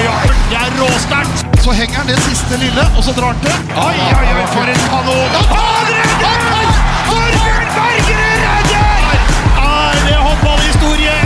[0.00, 0.36] oi, oi.
[0.50, 1.44] Det er råsterkt.
[1.60, 3.56] Så henger han det siste lille, og så drar han til.
[3.76, 5.34] Oi, oi, oi, for en kanon.
[5.50, 6.70] Han redder!
[7.10, 9.20] Torbjørn Bergerud redder!
[9.60, 11.16] Er det håndballhistorie?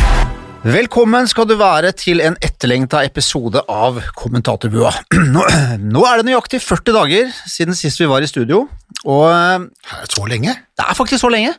[0.75, 4.95] Velkommen skal du være til en etterlengta episode av Kommentatorbua.
[5.35, 5.45] Nå,
[5.85, 8.65] nå er det nøyaktig 40 dager siden sist vi var i studio,
[9.05, 10.57] og eh, Er det så lenge?
[10.75, 11.53] det er faktisk så lenge.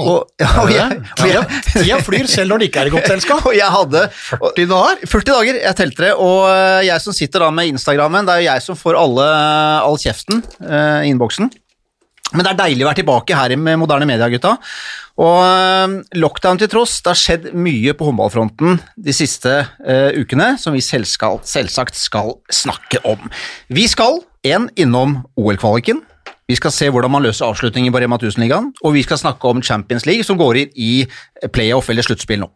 [0.00, 3.10] Og, ja, og, jeg, og, jeg, tida flyr selv når det ikke er i godt
[3.12, 3.44] selskap.
[3.50, 5.02] og jeg hadde 40 dager?
[5.10, 8.42] 40 dager, jeg telte det, og eh, jeg som sitter da med Instagrammen, det er
[8.42, 9.28] jo jeg som får alle,
[9.84, 11.50] all kjeften i i innboksen.
[12.34, 14.56] Men det er deilig å være tilbake her med moderne media, gutta.
[15.22, 20.54] Og eh, lockdown til tross, det har skjedd mye på håndballfronten de siste uh, ukene,
[20.58, 23.30] som vi selv skal, selvsagt skal snakke om.
[23.70, 24.18] Vi skal
[24.50, 26.02] en innom OL-kvaliken.
[26.44, 29.62] Vi skal se hvordan man løser avslutningen på Rema 1000-ligaen, og vi skal snakke om
[29.64, 30.92] Champions League, som går inn i
[31.54, 32.50] playoff eller sluttspill nå.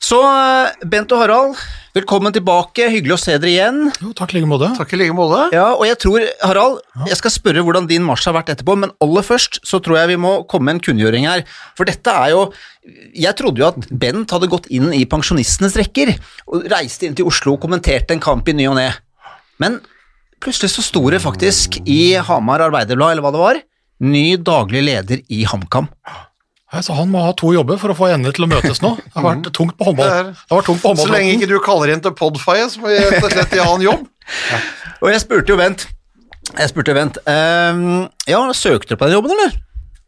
[0.00, 1.58] Så eh, Bent og Harald,
[1.94, 2.88] velkommen tilbake.
[2.90, 3.80] Hyggelig å se dere igjen.
[4.00, 4.70] Jo, takk i like måte.
[4.78, 5.42] Takk i like måte.
[5.54, 8.94] Ja, og jeg tror, Harald, jeg skal spørre hvordan din marsj har vært etterpå, men
[9.04, 11.44] aller først så tror jeg vi må komme med en kunngjøring her.
[11.78, 12.48] For dette er jo
[13.12, 16.14] Jeg trodde jo at Bent hadde gått inn i pensjonistenes rekker
[16.48, 18.88] og reiste inn til Oslo og kommenterte en kamp i ny og ne.
[19.60, 19.78] Men
[20.42, 23.60] plutselig så sto det faktisk i Hamar Arbeiderblad, eller hva det var,
[24.00, 25.88] ny daglig leder i HamKam.
[26.70, 28.92] Så han må ha to jobber for å få endene til å møtes nå.
[29.02, 30.10] Det har vært tungt på håndball.
[30.30, 32.92] Det har tungt på håndball Så lenge ikke du kaller inn til Podfire, så må
[32.92, 34.04] vi rett og slett gi han jobb.
[35.02, 35.86] Og jeg spurte jo Bent
[36.52, 39.56] Jeg spurte Bent um, Ja, søkte du på den jobben, eller?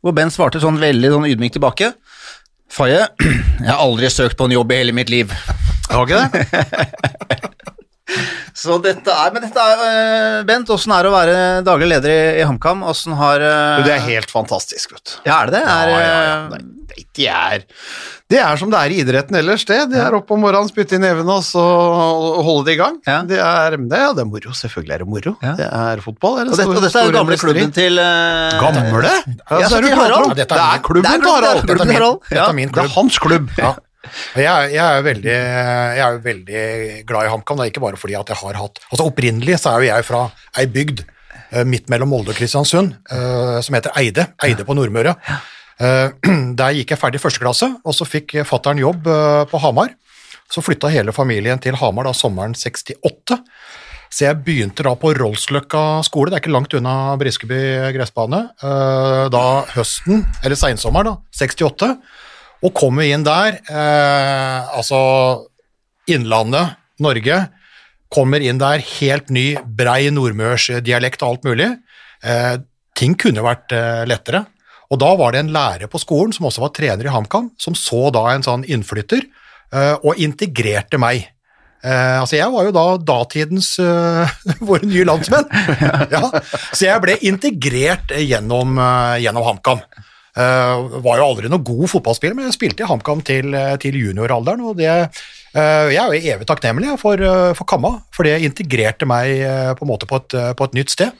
[0.02, 1.90] Hvor Bent svarte sånn veldig sånn ydmykt tilbake.
[2.70, 3.08] Faye,
[3.64, 5.34] jeg har aldri søkt på en jobb i hele mitt liv.
[5.90, 7.42] Har ikke det?
[8.58, 11.36] Så dette er, Men dette er, øh, Bent, åssen er det å være
[11.66, 12.82] daglig leder i, i HamKam?
[12.90, 15.12] Åssen har øh, Det er helt fantastisk, vet du.
[15.30, 15.62] Ja, er det det?
[15.62, 16.34] Er, Ja, ja, ja.
[16.58, 17.62] øh, Det, det, er,
[18.32, 19.78] det er som det er i idretten ellers, det.
[19.92, 22.98] Det er opp om morgenen, spytte i nevene og så holde det i gang.
[23.08, 23.20] Ja.
[23.28, 24.52] Det, er, det, ja, det er moro.
[24.58, 25.32] Selvfølgelig er det moro.
[25.44, 25.54] Ja.
[25.60, 26.36] Det er fotball.
[26.42, 27.54] Er og, dette, store, og dette er jo gamle industri.
[27.54, 29.14] klubben til uh, Gamle?
[29.14, 30.28] Ja, Ja, så er det Harald.
[30.34, 31.62] Ja, dette Det er klubben til Harald.
[31.62, 32.28] det er Dette er min, klubb.
[32.28, 32.82] Ja.
[32.82, 33.48] Det er hans klubb.
[33.62, 33.72] Ja.
[34.34, 35.34] Jeg, jeg, er veldig,
[35.96, 36.62] jeg er veldig
[37.06, 39.72] glad i HamKam, det er ikke bare fordi at jeg har hatt Altså Opprinnelig så
[39.72, 40.22] er jo jeg fra
[40.58, 44.26] ei bygd eh, midt mellom Molde og Kristiansund eh, som heter Eide.
[44.42, 45.14] Eide på Nordmøre.
[45.78, 46.08] Eh,
[46.58, 49.06] Der gikk jeg ferdig første klasse, og så fikk fattern jobb
[49.50, 49.94] på Hamar.
[50.52, 53.38] Så flytta hele familien til Hamar da sommeren 68.
[54.12, 57.62] Så jeg begynte da på Rollsløkka skole, det er ikke langt unna Briskeby
[57.94, 58.42] gressbane,
[59.32, 61.88] da høsten, eller seinsommeren, da, 68.
[62.62, 65.48] Og kommer inn der, eh, altså
[66.10, 67.48] Innlandet, Norge,
[68.12, 71.68] kommer inn der helt ny, brei nordmørsdialekt og alt mulig.
[72.22, 72.56] Eh,
[72.98, 74.44] ting kunne vært eh, lettere.
[74.92, 77.76] Og da var det en lærer på skolen som også var trener i HamKam, som
[77.78, 79.24] så da en sånn innflytter,
[79.72, 81.30] eh, og integrerte meg.
[81.82, 84.28] Eh, altså Jeg var jo da datidens uh,
[84.68, 85.48] våre nye landsmenn.
[86.14, 86.22] ja.
[86.70, 89.82] Så jeg ble integrert gjennom, uh, gjennom HamKam.
[90.32, 93.98] Eh, var jo aldri noe god fotballspiller, men jeg spilte i HamKam til, eh, til
[94.00, 94.62] junioralderen.
[94.64, 99.04] og det, uh, Jeg er jo evig takknemlig for, uh, for Kamma, for det integrerte
[99.04, 99.44] meg
[99.76, 101.12] på en måte på et, på et nytt sted.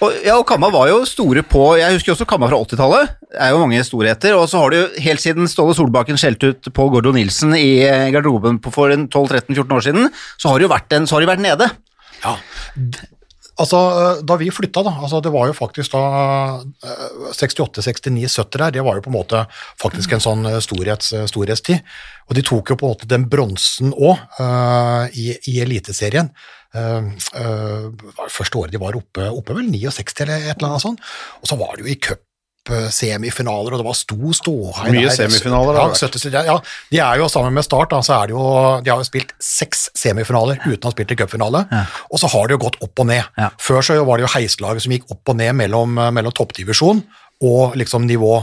[0.00, 3.16] Og, ja, og Kamma var jo store på Jeg husker også Kamma fra 80-tallet.
[3.26, 4.38] Det er jo mange storheter.
[4.38, 7.82] Og så har du helt siden Ståle Solbakken skjelte ut Pål Gordo Nilsen i
[8.14, 11.34] garderoben på- for 12-13-14 år siden, så har det jo vært, en, så har det
[11.34, 11.70] vært nede.
[12.22, 12.36] Ja.
[13.60, 16.04] Altså, eh, Da vi flytta, da, altså det var jo faktisk da
[16.84, 19.44] eh, 68, 69, 70 der, det var jo på en måte
[19.80, 21.84] faktisk en sånn eh, storhets, eh, storhetstid.
[22.30, 24.20] Og de tok jo på en måte den bronsen òg,
[25.18, 26.30] i, i Eliteserien.
[26.70, 31.02] Uh, uh, første året de var oppe, oppe vel 69 eller et eller annet sånt.
[31.42, 32.22] Og så var det jo i cup
[32.68, 34.90] semifinaler, og det var stor ståhei.
[34.92, 35.14] Mye der.
[35.16, 36.50] semifinaler Ja, det vært.
[36.50, 36.56] ja,
[36.90, 38.44] de er jo sammen med Start, da, så er det jo,
[38.84, 41.64] de har jo spilt seks semifinaler uten å ha spilt i cupfinale,
[42.10, 43.24] og så har det jo gått opp og ned.
[43.40, 43.50] Ja.
[43.58, 47.02] Før så var det jo heislaget som gikk opp og ned mellom, eh, mellom toppdivisjon
[47.48, 48.36] og liksom nivå,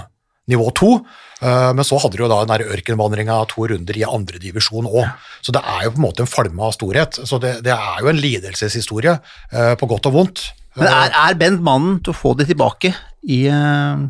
[0.49, 0.97] nivå to,
[1.41, 5.09] Eh, men så hadde de jo da den ørkenvandringa to runder i andre divisjon òg.
[5.45, 7.19] Så det er jo på en måte en falme av storhet.
[7.29, 9.17] Så det, det er jo en lidelseshistorie,
[9.51, 10.47] eh, på godt og vondt.
[10.77, 12.93] Men er, er Bent mannen til å få det tilbake
[13.27, 14.03] i, eh,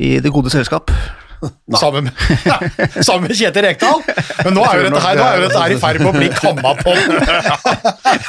[0.00, 0.92] i det gode selskap?
[1.80, 2.12] Sammen med,
[2.44, 2.58] ja,
[3.06, 4.02] sammen med Kjetil Rekdal.
[4.44, 6.28] Men nå er jo dette her, er jo dette her i ferd med å bli
[6.36, 6.96] kamma på.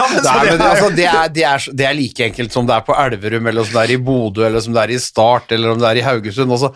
[0.02, 3.66] Altså, det, er, det, er, det er like enkelt som det er på Elverum, eller
[3.66, 6.00] som det er i Bodø, eller som det er i Start, eller om det er
[6.00, 6.54] i Haugesund.
[6.54, 6.72] Altså,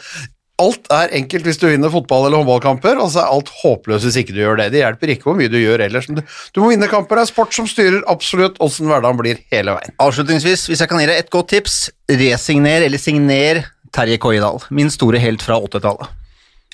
[0.62, 4.20] alt er enkelt hvis du vinner fotball- eller håndballkamper, og så er alt håpløst hvis
[4.22, 4.70] ikke du gjør det.
[4.76, 6.08] Det hjelper ikke hvor mye du gjør ellers.
[6.08, 7.20] Du, du må vinne kamper.
[7.20, 9.96] Det er sport som styrer absolutt åssen hverdagen blir hele veien.
[10.00, 11.80] Avslutningsvis, hvis jeg kan gi deg et godt tips,
[12.12, 13.66] resigner eller signer
[13.96, 16.22] Terje Koidal, min store helt fra 80-tallet.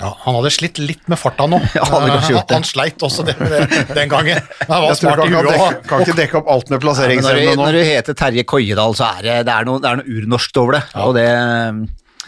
[0.02, 1.60] Ja, han hadde slitt litt med farta nå.
[1.78, 2.58] Ja, han hadde kanskje gjort det.
[2.58, 4.40] Han sleit også det, det, den gangen.
[4.64, 5.82] Men han var smart i kan huet òg.
[5.90, 7.58] kan ikke dekke opp alt med plasseringsevne nå.
[7.66, 10.62] når du heter Terje Koiedal, så er det, det er noe, det er noe urnorskt
[10.62, 10.84] over det.
[11.06, 11.28] Og det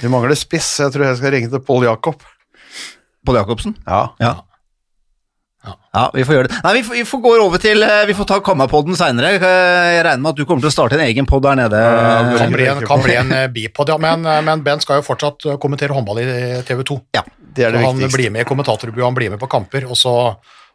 [0.01, 2.23] Vi mangler spiss, jeg tror jeg skal ringe til Pål Jakob.
[3.25, 3.75] Pål Jacobsen.
[3.85, 4.07] Ja.
[4.19, 4.33] Ja.
[5.93, 6.57] Ja, vi får gjøre det.
[6.65, 9.29] Nei, vi får, vi får gå over til eh, Vi får ta Kammerpodden seinere.
[9.37, 11.79] Jeg regner med at du kommer til å starte en egen pod der nede.
[11.79, 13.95] Ja, Kan bli en, kan bli en eh, bipod, ja.
[14.01, 16.25] Men, eh, men Ben skal jo fortsatt eh, kommentere håndball i
[16.67, 16.97] TV 2.
[17.15, 17.23] Ja.
[17.53, 18.17] Det er det han viktigste.
[18.17, 20.15] blir med i kommentatorbuet, han blir med på kamper, og så,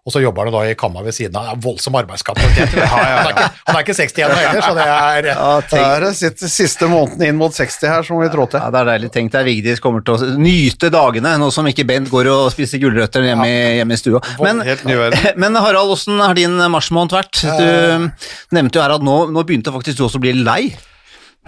[0.08, 1.44] og så jobber han da i Kamma ved siden av.
[1.44, 2.72] Det er voldsom arbeidskapasitet.
[2.88, 6.12] Han, er ikke- han er ikke 61 år heller, så det er Ja, Det er
[6.16, 8.58] sitter siste måneden inn mot 60 her som vi trå til.
[8.64, 9.12] ja, det er deilig.
[9.12, 12.80] Tenk deg Vigdis kommer til å nyte dagene, nå som ikke Bent går og spiser
[12.80, 14.20] gulrøtter hjemme, i- hjemme i stua.
[14.40, 14.64] Men,
[15.36, 17.42] men Harald, åssen har din marsmåned vært?
[17.44, 18.10] Du
[18.56, 20.62] nevnte jo her at nå, nå begynte faktisk du også å bli lei.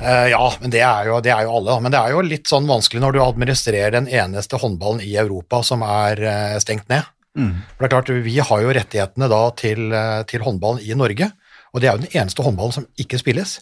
[0.00, 1.74] Eh, ja, men det er, jo, det er jo alle.
[1.84, 5.60] Men det er jo litt sånn vanskelig når du administrerer den eneste håndballen i Europa
[5.66, 7.04] som er eh, stengt ned.
[7.38, 11.30] For det er klart, Vi har jo rettighetene da til, eh, til håndballen i Norge,
[11.72, 13.60] og det er jo den eneste håndballen som ikke spilles.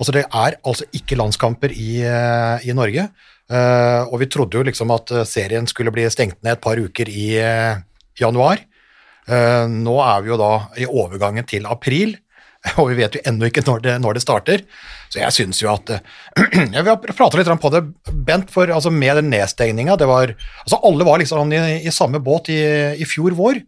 [0.00, 3.10] Altså Det er altså ikke landskamper i, eh, i Norge.
[3.50, 7.08] Uh, og vi trodde jo liksom at serien skulle bli stengt ned et par uker
[7.10, 7.82] i uh,
[8.14, 8.60] januar.
[9.26, 12.14] Uh, nå er vi jo da i overgangen til april,
[12.80, 14.64] og vi vet jo ennå ikke når det, når det starter.
[15.10, 15.90] Så jeg syns jo at
[16.36, 17.80] Vi har prata litt på det,
[18.28, 22.20] Bent, for altså med den nedstengninga det var, altså Alle var liksom i, i samme
[22.22, 22.60] båt i,
[23.00, 23.62] i fjor vår,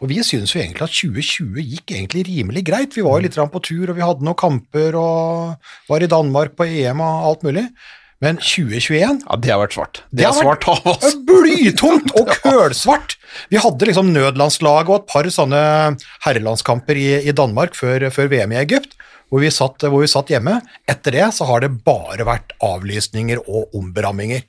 [0.00, 2.96] og vi syns jo egentlig at 2020 gikk egentlig rimelig greit.
[2.96, 6.56] Vi var jo litt på tur, og vi hadde noen kamper og var i Danmark
[6.56, 7.66] på EM og alt mulig.
[8.24, 10.00] Men 2021 Ja, det har vært svart.
[10.08, 11.18] Det, Det har vært- svart hav, altså.
[11.28, 13.16] Blytungt og kølsvart!
[13.52, 15.60] Vi hadde liksom nødlandslag og et par sånne
[16.24, 18.94] herrelandskamper i, i Danmark før, før VM i Egypt,
[19.28, 20.60] hvor vi, satt, hvor vi satt hjemme.
[20.88, 24.44] Etter det så har det bare vært avlysninger og omberamminger.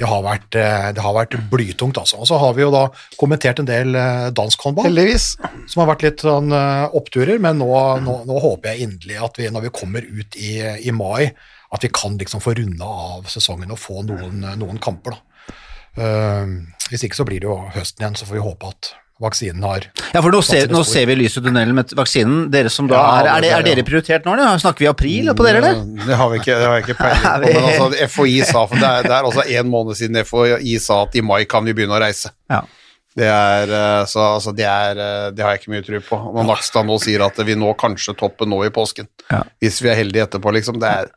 [0.00, 2.18] Det har vært, eh, det har vært blytungt, altså.
[2.24, 2.86] Og så har vi jo da
[3.20, 5.34] kommentert en del eh, dansk håndball Heldigvis.
[5.70, 7.68] som har vært litt sånn eh, oppturer, men nå,
[8.02, 10.54] nå, nå håper jeg inderlig at vi, når vi kommer ut i,
[10.88, 11.28] i mai,
[11.72, 15.16] at vi kan liksom få runda av sesongen og få noen, noen kamper.
[15.16, 15.54] Da.
[16.02, 16.56] Eh,
[16.90, 18.92] hvis ikke så blir det jo høsten igjen, så får vi håpe at
[19.22, 22.48] vaksinen har Ja, for nå ser, nå ser vi lys i tunnelen med vaksinen.
[22.52, 24.58] Dere som da Ja, er, er, det, er dere prioritert nå, eller?
[24.60, 25.82] Snakker vi april på dere, eller?
[26.08, 28.82] Det har vi ikke, det har jeg ikke peiling på, men altså, FHI sa for
[28.82, 31.76] det er, det er altså en måned siden FHI sa at i mai kan vi
[31.76, 32.32] begynne å reise.
[32.52, 32.64] Ja.
[33.12, 36.18] Det er, eh, så, altså, det, er, eh, det har jeg ikke mye tro på.
[36.32, 39.42] Når Nakstad nå sier at vi når kanskje toppen nå i påsken, Ja.
[39.60, 41.12] hvis vi er heldige etterpå, liksom, det er,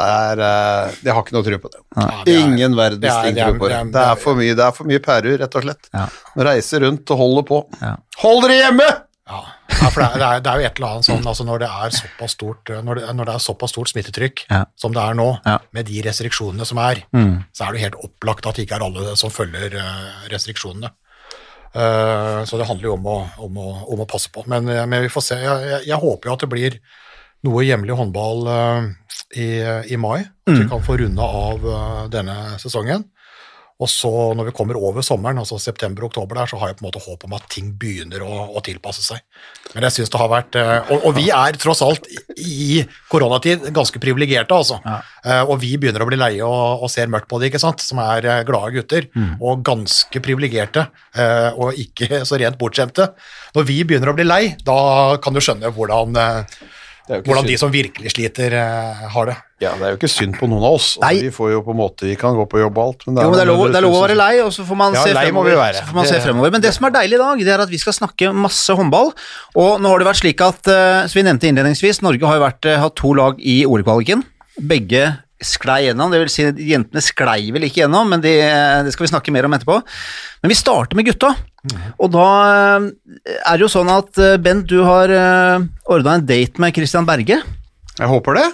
[0.00, 1.80] er eh, Jeg har ikke noe tro på det.
[1.96, 3.92] Ja, det er- Ingen verdens det er- ting tro på det.
[3.92, 5.88] det er- for mye, det er for mye pærer, rett og slett.
[5.92, 6.06] Ja.
[6.36, 7.58] Reise rundt og holde på.
[7.82, 7.96] Ja.
[8.22, 8.88] Hold dere hjemme!
[9.28, 9.40] Ja,
[9.70, 11.90] ja for det er, det, er, jo et eller annet sånn altså når det er
[11.90, 14.64] såpass stort, når det, når det er såpass stort smittetrykk Ja.
[14.76, 15.58] som det er nå, Ja.
[15.72, 17.44] med de restriksjonene som er, Mm.
[17.54, 20.90] så er det jo helt opplagt at det ikke er alle som følger eh, restriksjonene.
[21.74, 24.44] Uh, så det handler jo om å, om å, om å passe på.
[24.46, 25.36] Men, eh, men vi får se.
[25.40, 26.76] Jeg, jeg, jeg håper jo at det blir
[27.46, 28.92] noe hjemlig håndball eh,
[29.40, 29.48] i,
[29.94, 30.20] i mai.
[30.46, 33.08] At vi kan få runda av eh, denne sesongen.
[33.82, 36.86] Og så når vi kommer over sommeren, altså september-oktober der, så har jeg på en
[36.86, 39.24] måte håp om at ting begynner å, å tilpasse seg.
[39.72, 42.06] Men jeg synes det har vært eh, og, og vi er tross alt
[42.38, 44.78] i koronatid ganske privilegerte, altså.
[44.86, 45.00] Ja.
[45.48, 47.98] Og vi begynner å bli leie og, og ser mørkt på det, ikke sant, som
[48.04, 49.08] er glade gutter.
[49.40, 50.86] Og ganske privilegerte,
[51.58, 53.08] og ikke så rent bortskjemte.
[53.56, 54.78] Når vi begynner å bli lei, da
[55.22, 56.18] kan du skjønne hvordan,
[57.12, 57.52] Det hvordan synd.
[57.52, 59.36] de som virkelig sliter, uh, har det.
[59.62, 60.88] Ja, det er jo ikke synd på noen av oss.
[60.98, 61.12] Nei.
[61.12, 63.20] Altså, vi får jo på en måte, vi kan gå på jobb og alt, men
[63.20, 64.96] Jo, men det er, lov, det er lov å være lei, og så får man,
[64.96, 65.78] Ja, se, fremover, vi være.
[65.78, 66.54] så får man se fremover.
[66.56, 69.12] Men det som er deilig i dag, det er at vi skal snakke masse håndball.
[69.54, 72.46] Og nå har det vært slik at, uh, som vi nevnte innledningsvis, Norge har jo
[72.48, 74.24] vært, eh, hatt to lag i OL-kvaliken.
[74.58, 75.04] Begge
[75.46, 78.36] sklei gjennom, det vil si jentene sklei vel ikke gjennom, men det,
[78.86, 79.80] det skal vi snakke mer om etterpå.
[80.42, 81.34] Men vi starter med gutta.
[82.02, 82.88] Og da eh,
[83.38, 85.12] er det jo sånn at eh, Bent, du har
[85.86, 87.38] ordna en date med Christian Berge.
[87.98, 88.48] Jeg håper det.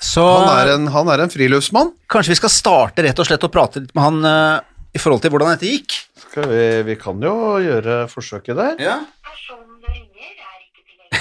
[0.00, 1.90] Så Han er en, han er en friluftsmann.
[2.08, 4.60] kanskje vi skal starte rett og slett og prate litt med han eh,
[4.96, 5.98] i forhold til hvordan dette gikk?
[6.28, 8.74] Skal vi, vi kan jo gjøre forsøket der.
[8.80, 8.96] Ja.
[9.28, 11.18] Personen du ringer er ikke tilgjengelig.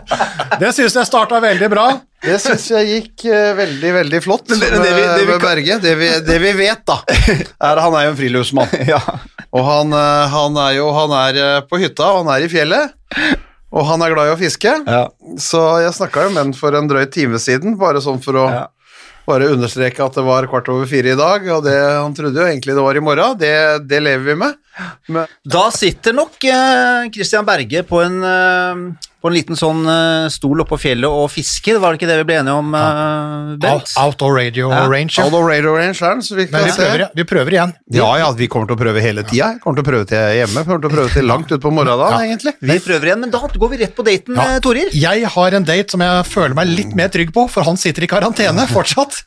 [0.61, 1.85] Det synes jeg starta veldig bra.
[2.21, 5.77] Det syns jeg gikk uh, veldig, veldig flott det- med, det vi- det med Berge.
[5.81, 8.75] Det vi, det vi vet, da, er at han er jo en friluftsmann.
[8.93, 8.99] ja.
[9.51, 12.51] Og han, eh, han er jo han er eh, på hytta, og han er i
[12.51, 12.93] fjellet.
[13.71, 14.71] Og han er glad i å fiske.
[14.87, 15.01] Ja.
[15.39, 18.45] Så jeg snakka jo med han for en drøy time siden, bare sånn for å
[18.51, 18.61] Ja.
[19.27, 22.47] bare understreke at det var kvart over fire i dag, og det, han trodde jo
[22.47, 23.35] egentlig det var i morgen.
[23.39, 23.51] Det,
[23.87, 24.55] det lever vi med.
[25.45, 30.63] Da sitter nok eh, Christian Berge på en, eh, på en liten sånn eh, stol
[30.63, 33.93] oppå fjellet og fisker, var det ikke det vi ble enige om, eh, Out, Bent?
[34.01, 34.85] outdoor radio Ja.
[34.89, 35.17] range.
[35.17, 35.25] ja.
[35.29, 37.73] radio range er den, så vi Men vi prøver, vi prøver igjen.
[37.91, 39.51] Ja, ja, vi kommer til å prøve hele tida.
[39.63, 42.19] Kommer til å prøve til hjemme, kommer til å prøve til langt utpå morgenen, Ja.
[42.25, 42.55] egentlig.
[42.61, 44.59] Vi prøver igjen, men da går vi rett på daten, Ja.
[44.59, 44.89] Torir.
[44.93, 48.03] Jeg har en date som jeg føler meg litt mer trygg på, for han sitter
[48.03, 49.23] i karantene fortsatt.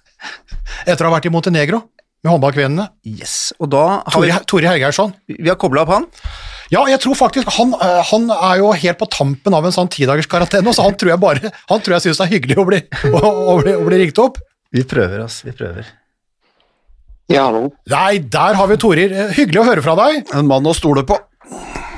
[0.87, 1.83] Etter å ha vært i Montenegro
[2.25, 2.89] med håndballkvinnene.
[3.07, 5.13] Yes, og da har vi, Tore, Tore Hergeirsson.
[5.29, 6.07] vi har kobla opp han.
[6.73, 9.91] Ja, jeg tror faktisk han, øh, han er jo helt på tampen av en sånn
[9.93, 12.65] tidagers karantene, så han tror jeg bare Han tror jeg syns det er hyggelig å
[12.71, 12.81] bli,
[13.13, 13.21] å,
[13.53, 14.41] å bli, å bli ringt opp.
[14.75, 15.43] Vi prøver, ass.
[15.45, 15.87] Vi prøver.
[17.31, 17.69] Ja, hallo.
[17.93, 19.13] Nei, der har vi Torir.
[19.13, 20.25] Eh, Hyggelig å høre fra deg.
[20.37, 21.17] En mann å stole på.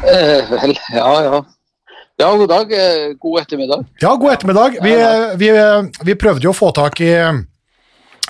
[0.07, 1.41] Eh, vel, ja, ja.
[2.21, 2.71] Ja, god dag.
[2.73, 3.87] Eh, god ettermiddag.
[4.03, 4.79] Ja, god ettermiddag.
[4.83, 4.93] Vi,
[5.41, 5.51] vi,
[6.11, 7.11] vi prøvde jo å få tak i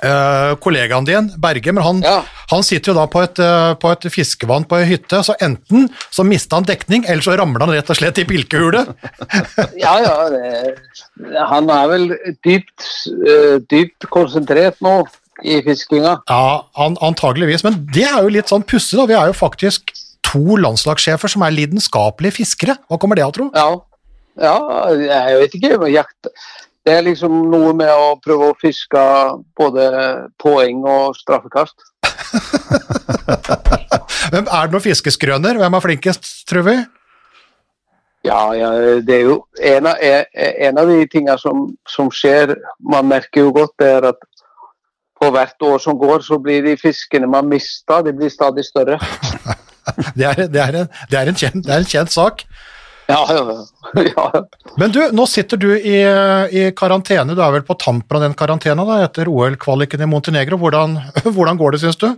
[0.02, 2.22] eh, kollegaen din, Berge, men han, Ja.
[2.50, 5.88] han sitter jo da på et, eh, på et fiskevann på ei hytte, så enten
[6.10, 8.94] så mista han dekning, eller så ramla han rett og slett i pilkehulet.
[9.76, 10.16] Ja, ja.
[10.30, 10.76] Det,
[11.48, 12.08] han er vel
[12.44, 12.88] dypt,
[13.26, 14.98] eh, dypt konsentrert nå
[15.44, 16.18] i fiskinga.
[16.28, 19.06] Ja, an, antageligvis, men det er jo litt sånn pussig, da.
[19.06, 19.92] Vi er jo faktisk
[20.26, 22.76] to landslagssjefer som er lidenskapelige fiskere.
[22.90, 23.50] Hva kommer det av, tro?
[23.54, 23.68] Ja.
[24.40, 24.56] ja,
[24.96, 25.90] jeg vet ikke.
[25.92, 26.30] Jakt
[26.86, 29.00] Det er liksom noe med å prøve å fiske
[29.58, 29.86] både
[30.38, 31.74] poeng og straffekast.
[34.30, 35.58] Hvem Er det noen fiskeskrøner?
[35.58, 36.76] Hvem er flinkest, tror vi?
[38.26, 38.70] Ja, ja,
[39.02, 43.52] det er jo en av, en av de tingene som, som skjer, man merker jo
[43.54, 44.22] godt, det er at
[45.16, 49.00] på hvert år som går, så blir de fiskene man mister, de blir stadig større.
[50.16, 52.40] Det er, det er, en, det er, en, kjent, det er en kjent sak.
[53.06, 53.42] Ja, ja,
[54.16, 54.46] ja.
[54.76, 55.98] Men du, nå sitter du i,
[56.50, 57.36] i karantene.
[57.36, 60.58] Du er vel på tampen av den karantena da, etter OL-kvaliken i Montenegro.
[60.58, 60.98] Hvordan,
[61.36, 62.08] hvordan går det, syns du?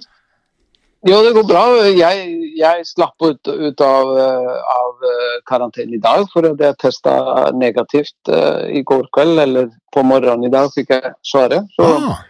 [1.06, 1.64] Jo, det går bra.
[1.94, 2.24] Jeg,
[2.58, 7.12] jeg slapp ut, ut av, eh, av eh, karantene i dag, for jeg testa
[7.54, 11.68] negativt uh, i går kveld, eller på morgenen i dag fikk jeg svaret.
[11.76, 12.24] Så Ah,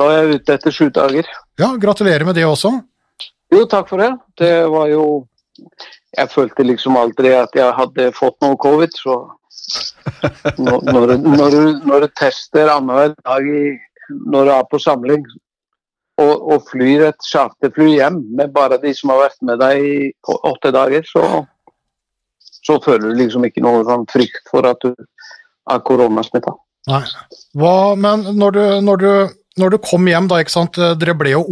[0.00, 1.28] da er jeg ute etter sju dager.
[1.60, 2.72] ja, gratulerer med det også.
[3.52, 4.10] Jo, takk for det.
[4.40, 5.04] Det var jo
[6.16, 9.16] Jeg følte liksom aldri at jeg hadde fått noe covid, så
[10.58, 11.14] når, når,
[11.86, 13.64] når, du, tester annenhver dag i,
[14.32, 15.24] når du er på samling,
[16.20, 19.94] og, og flyr et charterfly hjem med bare de som har vært med deg i
[20.50, 21.44] åtte dager, så,
[22.62, 26.54] så føler du liksom ikke noe sånn frykt for at du er koronasmitta.
[26.90, 27.04] Nei.
[27.54, 31.44] Men når du, når, du, når du kom hjem, da, ikke sant, dere ble jo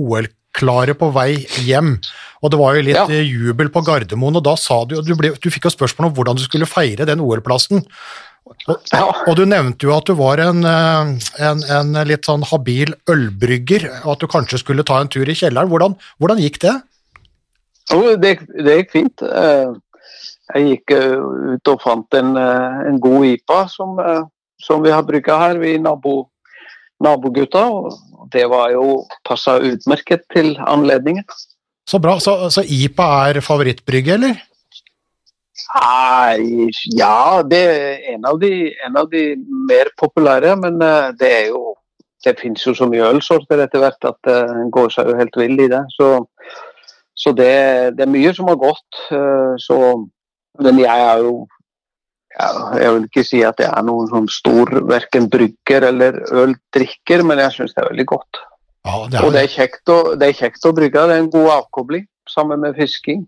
[0.54, 1.98] OL-klare på vei hjem,
[2.42, 3.04] og det var jo litt Ja.
[3.08, 6.14] eh, jubel på Gardermoen, og da sa du, du, ble, du fikk jo spørsmål om
[6.14, 7.84] hvordan du skulle feire den OL-plassen.
[8.68, 9.12] Og, Ja.
[9.28, 14.04] og du nevnte jo at du var en, eh, en, en litt sånn habil ølbrygger,
[14.04, 15.68] og at du kanskje skulle ta en tur i kjelleren.
[15.68, 16.82] Hvordan, hvordan gikk det?
[17.90, 19.22] Jo, det, det gikk fint.
[19.22, 19.72] Eh,
[20.52, 20.90] Jeg gikk
[21.54, 23.96] ut og fant en, en god IPA som,
[24.60, 26.28] som vi har brygga her, i nabo,
[27.02, 27.64] nabogutta.
[27.70, 31.24] og Det var jo passa utmerket til anledningen.
[31.88, 32.18] Så bra.
[32.20, 34.38] Så, så IPA er favorittbrygge, eller?
[35.70, 38.50] Nei, ja, det er en av de,
[38.86, 39.22] en av de
[39.68, 41.66] mer populære, men eh, det er jo
[42.20, 45.36] Det finnes jo så mye ølsorter etter hvert at eh, en går seg jo helt
[45.40, 45.78] vill i det.
[45.94, 46.08] Så,
[47.16, 48.98] så det, det er mye som har gått.
[49.16, 49.78] eh, Så,
[50.60, 51.46] men jeg er jo
[52.38, 57.24] ja, Jeg vil ikke si at jeg er noen sånn stor verken brygger eller øldrikker,
[57.26, 58.42] men jeg syns det er veldig godt.
[58.86, 61.04] Ja, det Og det er kjekt å, det er kjekt å brygge.
[61.10, 63.26] Det er en god avkobling sammen med fisking.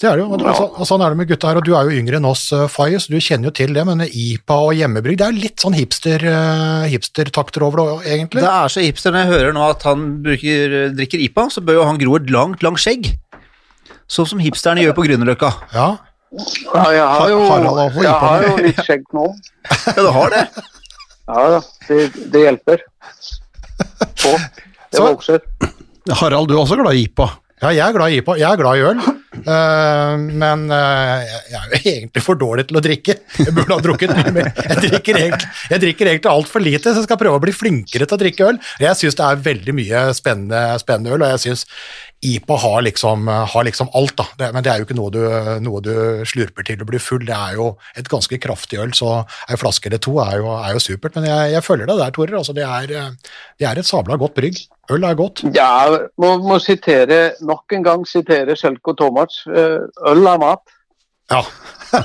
[0.00, 0.52] Det er det jo, og, ja.
[0.52, 2.98] og sånn er det med gutta her, og du er jo yngre enn oss, Faye,
[3.00, 6.24] så du kjenner jo til det, men IPA og hjemmebrygg, det er litt sånn hipster,
[6.26, 8.42] uh, over det, egentlig.
[8.42, 11.78] Det er så hipster når jeg hører nå at han bruker, drikker IPA, så bør
[11.78, 13.14] jo han gro et langt, langt skjegg.
[14.10, 15.54] Sånn som hipsterne gjør på Grünerløkka.
[15.72, 15.88] Ja,
[16.34, 17.40] Ja, jeg har jo,
[18.02, 19.28] jeg har jo litt skjegg nå.
[19.86, 20.44] Ja, du har det?
[21.24, 21.98] Ja da, det,
[22.34, 22.82] det hjelper.
[24.20, 24.34] På.
[24.34, 25.40] Det Så- vokser.
[26.20, 27.30] Harald, du er også glad i IPA.
[27.62, 31.56] ja, jeg er glad i IPA, jeg er glad i øl, uh, men uh, jeg
[31.56, 33.14] er jo egentlig for dårlig til å drikke.
[33.40, 34.50] Jeg burde ha drukket mye mer.
[34.58, 37.54] Jeg drikker egentlig, jeg drikker egentlig alt for lite, så jeg skal prøve å bli
[37.56, 38.60] flinkere til å drikke øl.
[38.84, 41.64] Jeg synes det er veldig mye spennende, spennende øl, og jeg synes
[42.24, 44.24] IPA har liksom, har liksom alt, da.
[44.40, 45.20] Det, men det er jo ikke noe du,
[45.64, 45.92] noe du
[46.28, 47.24] slurper til å bli full.
[47.28, 47.66] Det er jo
[48.00, 49.10] et ganske kraftig øl, så
[49.50, 51.14] ei flaske eller to er jo, er jo supert.
[51.18, 52.36] Men jeg, jeg følger deg der, Torer.
[52.40, 54.62] Altså, det, er, eh, det er et sabla godt brygg.
[54.94, 55.44] Øl er godt.
[55.56, 55.70] Ja,
[56.20, 59.36] må, må sitere, nok en gang sitere Selko Tomac.
[59.48, 59.80] Eh,
[60.12, 60.64] Øl er mat.
[61.32, 61.40] Ja.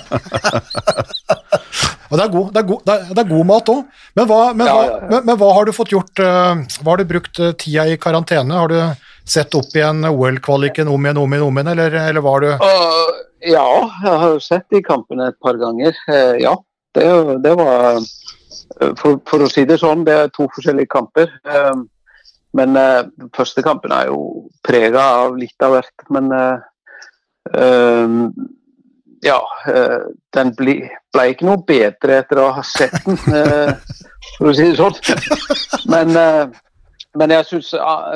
[2.09, 3.81] Og det er god, det er god, det er, god mat òg.
[4.17, 5.09] Men, men, Ja, ja, ja.
[5.11, 6.17] men, men hva har du fått gjort?
[6.23, 8.57] eh, Hva har du brukt eh, tida i karantene?
[8.57, 8.79] Har du
[9.31, 13.11] sett opp igjen OL-kvaliken om igjen, om igjen, om igjen, eller, eller var du uh,
[13.45, 13.67] ja,
[14.03, 15.95] jeg har jo sett de kampene et par ganger.
[16.09, 16.55] Uh, ja,
[16.97, 17.05] det,
[17.45, 21.31] det var eh, for, for å si det sånn, det er to forskjellige kamper.
[21.47, 21.85] Uh,
[22.57, 26.05] men eh, den første kampen er jo prega av litt av hvert.
[26.13, 26.63] Men eh,
[27.53, 28.15] eh,
[29.25, 29.99] ja, eh,
[30.35, 30.79] den ble,
[31.13, 33.73] ble ikke noe bedre etter å ha sett den, eh,
[34.37, 34.97] for å si det sånn.
[35.93, 36.57] Men, eh,
[37.17, 37.71] men jeg syns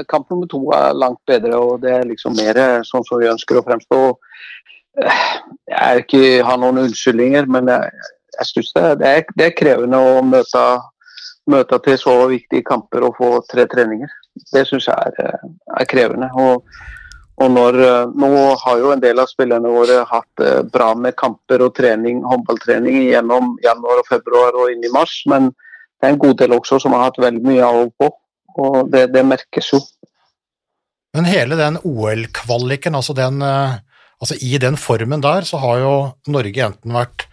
[0.09, 3.31] kamp nummer to er langt bedre, og det er liksom mer eh, sånn som vi
[3.31, 4.01] ønsker å fremstå.
[4.93, 9.97] Jeg er ikke, har noen unnskyldninger, men jeg, jeg synes det, det, det er krevende
[9.97, 10.65] å møte,
[11.49, 14.13] møte til så viktige kamper og få tre treninger.
[14.53, 16.29] Det syns jeg er, eh, er krevende.
[16.37, 16.61] Og,
[17.41, 18.31] og når, eh, nå
[18.61, 23.55] har jo en del av spillerne våre hatt bra med kamper og trening, håndballtrening gjennom
[23.65, 26.93] januar og februar og inn i mars, men det er en god del også som
[26.93, 28.17] har hatt veldig mye av og på.
[28.59, 29.81] Og det, det merkes jo.
[31.13, 33.77] Men hele den OL-kvaliken, altså, den, eh,
[34.21, 35.93] altså i den formen der, så har jo
[36.33, 37.27] Norge enten vært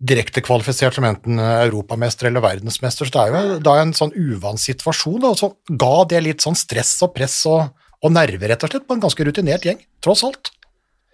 [0.00, 4.60] direkte kvalifisert som enten europamester eller verdensmester, så det er jo da en sånn uvant
[4.60, 7.66] situasjon, da, og så ga det litt sånn stress og press og,
[8.00, 10.54] og nerver, rett og slett, på en ganske rutinert gjeng, tross alt.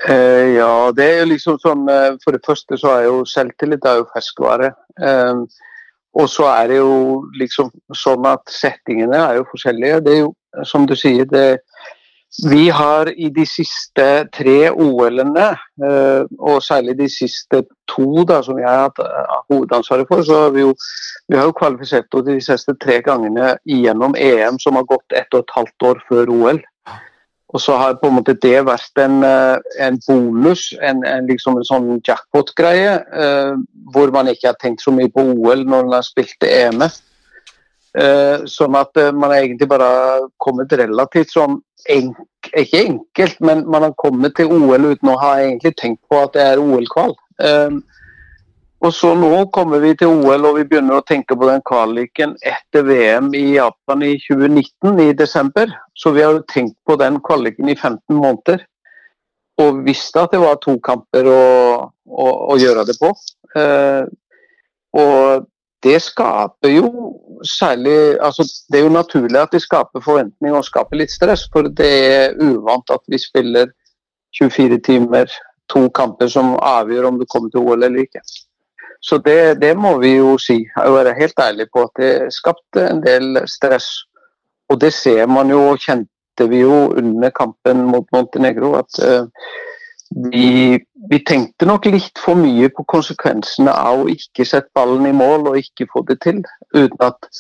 [0.05, 3.87] Eh, ja, det er jo liksom sånn eh, For det første så er jo selvtillit
[3.89, 4.75] er jo ferskvare.
[5.01, 5.39] Eh,
[6.17, 6.97] og så er det jo
[7.37, 10.01] liksom sånn at settingene er jo forskjellige.
[10.07, 10.33] Det er jo,
[10.65, 11.61] som du sier, det
[12.45, 15.45] Vi har i de siste tre OL-ene,
[15.89, 20.41] eh, og særlig de siste to da, som jeg har hatt eh, hovedansvaret for, så
[20.43, 20.75] har vi jo
[21.31, 25.33] vi har jo kvalifisert oss de siste tre gangene gjennom EM som har gått ett
[25.35, 26.61] og et halvt år før OL.
[27.55, 31.61] Og så har på en måte det vært en, eh, en bonus, en, en, liksom
[31.61, 33.53] en sånn jackpot-greie, eh,
[33.95, 36.99] hvor man ikke har tenkt så mye på OL når man har spilt EM-et.
[37.97, 39.89] Eh, sånn at eh, man har egentlig bare
[40.43, 42.19] kommet relativt sånn enk,
[42.53, 46.37] Ikke enkelt, men man har kommet til OL uten å ha egentlig tenkt på at
[46.37, 47.17] det er OL-kval.
[47.43, 47.79] Eh,
[48.85, 52.35] og så nå kommer vi til OL og vi begynner å tenke på den kvaliken
[52.45, 55.73] etter VM i Japan i 2019 i desember.
[55.97, 58.67] Så vi har tenkt på den kvaliken i 15 måneder.
[59.65, 61.43] Og visste at det var to kamper å,
[62.05, 63.15] å, å gjøre det på.
[63.57, 64.05] Eh,
[65.01, 65.49] og
[65.87, 66.91] det skaper jo
[67.45, 71.69] særlig altså Det er jo naturlig at det skaper forventning og skaper litt stress, for
[71.69, 73.73] det er uvant at vi spiller
[74.37, 75.33] 24 timer,
[75.73, 78.21] to kamper som avgjør om du kommer til OL eller ikke.
[79.07, 82.89] Så det, det må vi jo si, og være helt ærlig på, at det skapte
[82.91, 83.87] en del stress.
[84.69, 89.29] Og det ser man jo, og kjente vi jo under kampen mot Montenegro, at uh,
[90.33, 90.79] vi,
[91.11, 95.53] vi tenkte nok litt for mye på konsekvensene av å ikke sette ballen i mål
[95.53, 96.43] og ikke få det til,
[96.75, 97.31] uten at,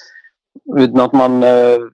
[0.79, 1.93] uten at man uh,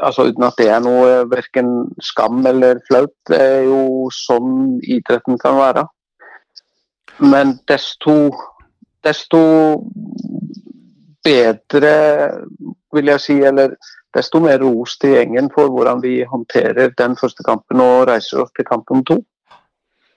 [0.00, 1.70] Altså uten at det er noe verken
[2.04, 3.10] skam eller flaut.
[3.26, 5.82] Det er jo sånn idretten kan være.
[7.18, 8.30] Men desto,
[9.04, 9.40] desto
[11.24, 11.94] bedre,
[12.92, 13.74] vil jeg si, eller
[14.16, 18.54] desto mer ros til gjengen for hvordan vi håndterer den første kampen og reiser oss
[18.56, 19.20] til kamp om to.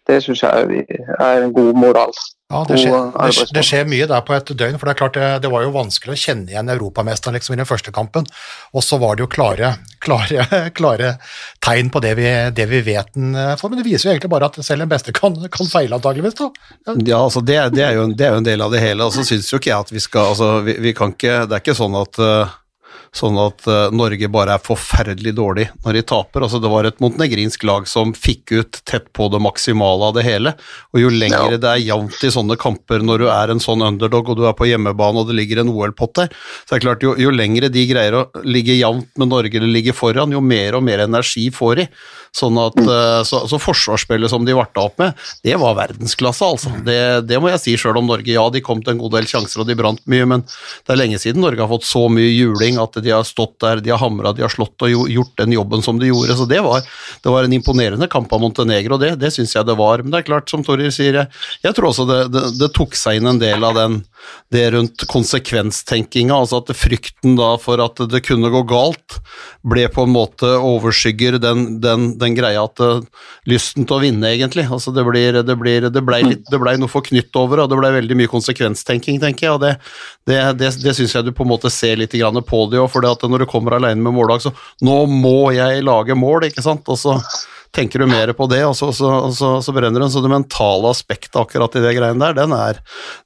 [0.07, 0.85] Det syns jeg
[1.19, 2.15] er en god moral.
[2.53, 5.17] Ja, det skjer, det, det skjer mye der på et døgn, for det er klart
[5.17, 8.27] det, det var jo vanskelig å kjenne igjen europamesteren liksom, i den første kampen,
[8.73, 10.45] og så var det jo klare, klare,
[10.77, 11.15] klare
[11.63, 13.71] tegn på det vi, det vi vet den for.
[13.71, 16.51] men det viser jo egentlig bare at selv den beste kan, kan feile antageligvis da.
[16.93, 19.07] Ja, altså det, det, er jo en, det er jo en del av det hele,
[19.07, 21.57] og så syns jo ikke jeg at vi skal altså vi, vi kan ikke, Det
[21.57, 22.59] er ikke sånn at eh,
[23.13, 26.45] Sånn at eh, Norge bare er forferdelig dårlig når de taper.
[26.47, 30.23] Altså Det var et montenegrinsk lag som fikk ut tett på det maksimale av det
[30.25, 30.55] hele.
[30.95, 31.59] Og jo lenger Ja.
[31.61, 34.57] det er jevnt i sånne kamper når du er en sånn underdog og du er
[34.57, 36.33] på hjemmebane og det ligger en OL-pott der,
[36.65, 39.69] så er det klart jo, jo lengre de greier å ligge jevnt med Norge eller
[39.69, 41.87] ligge foran, jo mer og mer energi får de.
[42.33, 45.13] Sånn at, eh, så, så forsvarsspillet som de varta opp med,
[45.45, 46.73] det var verdensklasse, altså.
[46.81, 46.97] Det,
[47.29, 48.33] det må jeg si sjøl om Norge.
[48.33, 50.97] Ja, de kom til en god del sjanser og de brant mye, men det er
[50.97, 54.01] lenge siden Norge har fått så mye juling at de har stått der, de har
[54.01, 56.37] hamra, de har slått og gjort den jobben som de gjorde.
[56.39, 56.85] Så det var,
[57.23, 60.03] det var en imponerende kamp av Montenegro, det, det syns jeg det var.
[60.03, 62.97] Men det er klart, som Torir sier, jeg, jeg tror også det, det, det tok
[62.99, 64.01] seg inn en del av den
[64.53, 69.17] det rundt konsekvenstenkinga, altså at frykten da for at det kunne gå galt,
[69.65, 73.01] ble på en måte overskygger den, den, den greia at eh,
[73.49, 74.67] lysten til å vinne, egentlig.
[74.69, 77.79] Altså det blir, det blir, det ble, litt, det ble noe forknytt over, og det
[77.79, 79.73] ble veldig mye konsekvenstenking, tenker jeg, og det,
[80.29, 83.03] det, det, det syns jeg du på en måte ser litt på det òg, for
[83.03, 84.53] det at når du kommer alene med mållag, så
[84.85, 87.17] nå må jeg lage mål, ikke sant, og så
[87.73, 90.11] tenker du mer på det, og så, så, så, så brenner den.
[90.13, 92.79] Så det mentale aspektet akkurat i det greiene der, den er,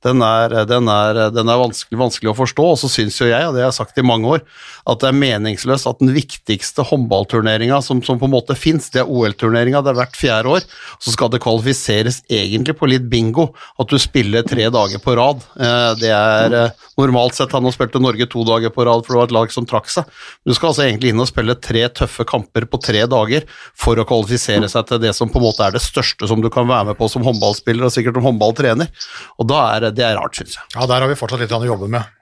[0.06, 2.68] den er, den er, den er vanskelig, vanskelig, å forstå.
[2.74, 4.46] Og så syns jo jeg, og det har jeg sagt i mange år,
[4.88, 9.04] at det er meningsløst at den viktigste håndballturneringa som, som på en måte fins, det
[9.04, 10.70] er OL-turneringa, det er hvert fjerde år.
[11.04, 15.44] Så skal det kvalifiseres egentlig på litt bingo, at du spiller tre dager på rad.
[15.60, 19.12] Eh, Det er eh, normalt sett han nå spilte Norge to dager på rad, for
[19.12, 20.08] det var et lag som trakk seg.
[20.48, 23.44] Du skal altså egentlig inn og spille tre tøffe kamper på tre dager
[23.76, 26.50] for å kvalifisere seg til det som på en måte er det største som du
[26.54, 28.92] kan være med på som håndballspiller og sikkert som håndballtrener.
[29.38, 30.70] Og da er det er rart, syns jeg.
[30.76, 32.14] Ja, der har vi fortsatt litt å jobbe med.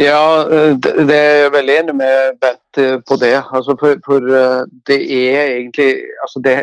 [0.00, 0.44] Ja,
[0.80, 3.34] det det er jeg veldig enig med Bent eh, på det.
[3.52, 5.90] Altså for, for eh, det er egentlig
[6.24, 6.56] altså det,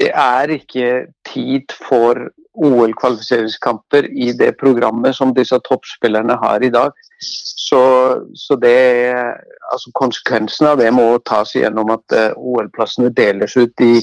[0.00, 0.90] det er ikke
[1.28, 6.92] tid for OL-kvalifiseringskamper i det programmet som disse toppspillerne har i dag.
[7.20, 7.80] Så,
[8.34, 9.34] så det er,
[9.72, 13.98] altså konsekvensen av det må tas gjennom at eh, OL-plassene deles ut i,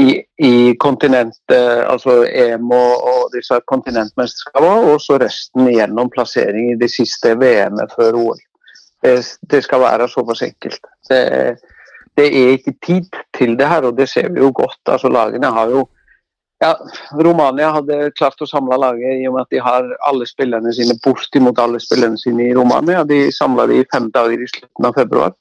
[0.00, 0.08] i,
[0.44, 6.90] i kontinentet, altså EM og, og disse kontinentmesterskapene, og så resten gjennom plassering i det
[6.92, 8.44] siste VM-et før OL.
[9.04, 9.16] Det,
[9.50, 10.80] det skal være såpass enkelt.
[11.08, 11.22] Det,
[12.18, 14.80] det er ikke tid til det her, og det ser vi jo godt.
[14.90, 15.86] Altså Lagene har jo
[16.58, 16.72] ja,
[17.22, 20.96] Romania hadde klart å samle laget i og med at de har alle spillerne sine
[21.04, 23.04] bortimot alle spillerne sine i Romania.
[23.06, 25.36] De samla de i fem dager i slutten av februar.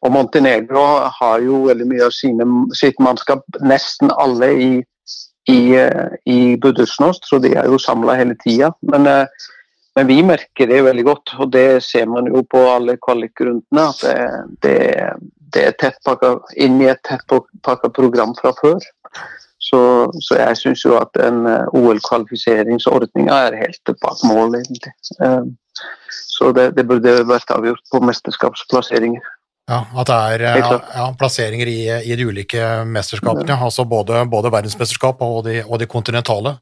[0.00, 0.84] Og Montenegro
[1.18, 2.46] har jo veldig mye av sine,
[2.76, 4.70] sitt mannskap, nesten alle i,
[5.52, 8.72] i, eh, i Budućnost, så de er jo samla hele tida.
[8.80, 9.50] Men, eh,
[9.96, 13.84] men vi merker det veldig godt, og det ser man jo på alle kvalikrundene.
[13.90, 14.24] At det,
[14.64, 14.78] det,
[15.54, 18.78] det er tettpakka inn i et tettpakka program fra før.
[19.60, 19.80] Så,
[20.24, 24.94] så jeg syns jo at en eh, OL-kvalifiseringsordninga er helt bak mål, egentlig.
[25.20, 25.42] Eh,
[26.40, 29.20] Så det, det burde vært avgjort på mesterskapsplasseringer.
[29.70, 35.20] Ja, At det er ja, plasseringer i, i de ulike mesterskapene, altså både, både verdensmesterskap
[35.22, 36.56] og de, og de kontinentale.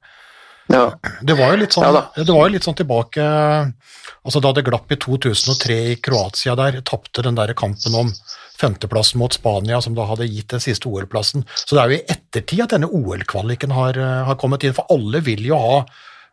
[0.68, 0.84] Ja.
[1.24, 4.66] Det var jo litt sånn, Ja det var jo litt sånn tilbake altså Da det
[4.66, 8.12] glapp i 2003 i Kroatia der, tapte den der kampen om
[8.58, 11.44] femteplassen mot Spania, som da hadde gitt den siste OL-plassen.
[11.54, 14.90] Så det er jo i ettertid at denne OL-kvaliken har, eh, har kommet inn, for
[14.90, 15.76] alle vil jo ha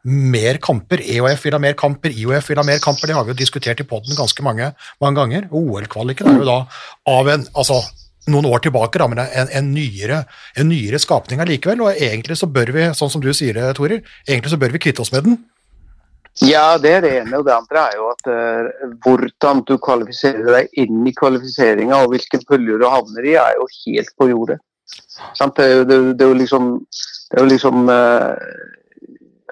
[0.06, 1.02] mer kamper.
[1.02, 3.80] EOF vil ha mer kamper, IOF vil ha mer kamper, det har vi jo diskutert
[3.80, 5.48] i poden ganske mange, mange ganger.
[5.52, 6.58] OL-kvaliken er jo da
[7.14, 7.80] av en altså
[8.32, 10.24] noen år tilbake, da, men en, en, nyere,
[10.58, 11.84] en nyere skapning allikevel.
[11.86, 14.82] Og egentlig så bør vi, sånn som du sier det, Torer, egentlig så bør vi
[14.88, 15.38] kvitte oss med den.
[16.44, 17.38] Ja, det er det ene.
[17.40, 22.12] Og det andre er jo at uh, hvordan du kvalifiserer deg inn i kvalifiseringa og
[22.16, 24.58] hvilken pulje du havner i, er jo helt på jordet.
[25.38, 25.56] Sant?
[25.56, 26.72] Det, er jo- det er jo liksom,
[27.32, 28.34] det er jo liksom uh,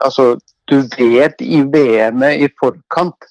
[0.04, 0.34] Altså,
[0.68, 3.30] du vet i VM-et i forkant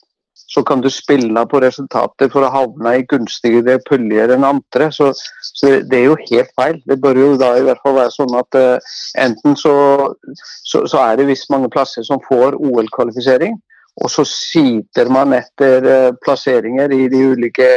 [0.52, 4.90] så kan du spille på resultater for å havne i gunstigere puljer enn andre.
[4.92, 6.80] Så, så det, er jo helt feil.
[6.88, 9.74] Det bør jo da i hvert fall være sånn at uh, enten så,
[10.60, 13.56] så, så er det visst mange plasser som får OL-kvalifisering,
[14.02, 17.70] og så sitter man etter uh, plasseringer i de ulike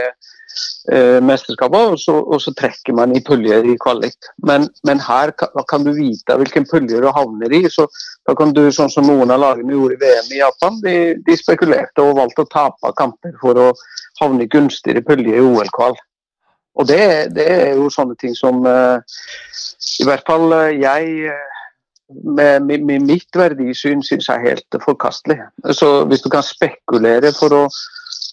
[0.92, 4.30] eh, mesterskapene, og og så trekker man i puljer i kvalik.
[4.48, 7.66] Men, men her kan, kan du vite hvilken pulje du havner i.
[7.70, 7.88] så
[8.26, 11.38] da kan du, sånn som noen av lagene gjorde i VM i Japan, de, de
[11.38, 13.72] spekulerte og valgte å tape kamper for å
[14.22, 15.98] havne i gunstigere pulje i OL-kval.
[16.76, 19.20] Og det, det er jo sånne ting som eh,
[20.02, 21.62] i hvert fall eh, jeg eh,
[22.36, 25.40] med, med mitt verdisyn syns jeg er helt forkastelig.
[25.74, 27.64] Så hvis du kan spekulere for å,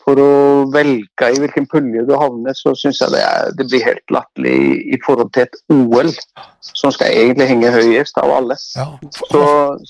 [0.02, 0.32] for å
[0.74, 4.56] velge i hvilken pulje du havner, så syns jeg det, er, det blir helt latterlig
[4.96, 6.10] i, forhold til et OL,
[6.66, 8.58] som skal egentlig henge høyest av alle.
[8.76, 8.88] Ja.
[9.18, 9.44] Så,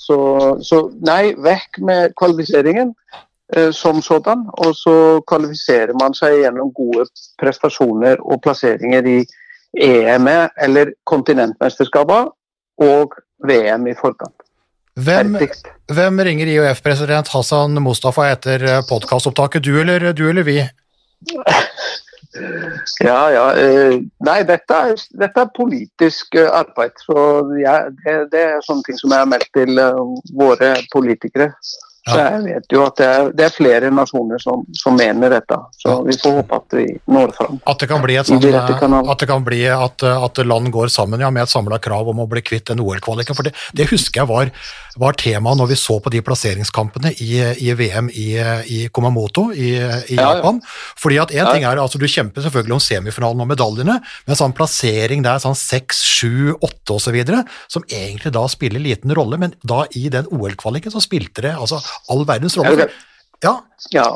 [0.05, 0.19] så,
[0.65, 2.93] så nei, vekk med kvalifiseringen
[3.55, 4.45] eh, som sådan.
[4.65, 4.95] Og så
[5.29, 7.07] kvalifiserer man seg gjennom gode
[7.41, 9.19] prestasjoner og plasseringer i
[9.73, 12.33] EM eller kontinentmesterskapet
[12.83, 14.35] og VM i forkant.
[14.93, 15.37] Hvem,
[15.89, 19.63] hvem ringer IOF-president Hassan Mustafa etter podkastopptaket?
[19.65, 20.59] Du eller, du eller vi?
[22.99, 23.53] Ja, ja.
[23.53, 26.95] eh, Nei, dette er, dette er politisk eh, arbeid.
[27.05, 27.15] Så
[27.59, 29.99] jeg, det, det er sånne ting som jeg har meldt til eh,
[30.39, 31.51] våre politikere.
[32.03, 32.23] Så Ja.
[32.35, 35.55] jeg vet jo at det er, det er flere nasjoner som, som mener dette.
[35.79, 37.61] Så vi får håpe at vi når fram.
[37.65, 39.11] At det kan bli, sånt, kanaler.
[39.11, 42.19] at, det kan bli at, at land går sammen ja, med et samla krav om
[42.19, 43.37] å bli kvitt den OL-kvaliken.
[43.37, 44.51] For det, det husker jeg var,
[45.01, 47.31] var tema når vi så på de plasseringskampene i,
[47.65, 48.27] i VM i,
[48.69, 50.35] i Kumamoto i, i Ja, ja.
[50.37, 50.59] Japan.
[50.99, 51.53] Fordi at en Ja.
[51.53, 55.57] ting er, altså Du kjemper selvfølgelig om semifinalen og medaljene, men sånn plassering der, sånn
[55.57, 57.17] seks, sju, åtte osv.,
[57.71, 61.81] som egentlig da spiller liten rolle, men da i den OL-kvaliken så spilte det altså
[62.09, 62.89] all verdens rolle.
[63.43, 63.57] Ja,
[63.91, 64.07] Ja.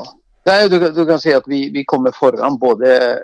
[0.47, 3.17] Nei, du, du kan si at vi, vi kommer foran, både,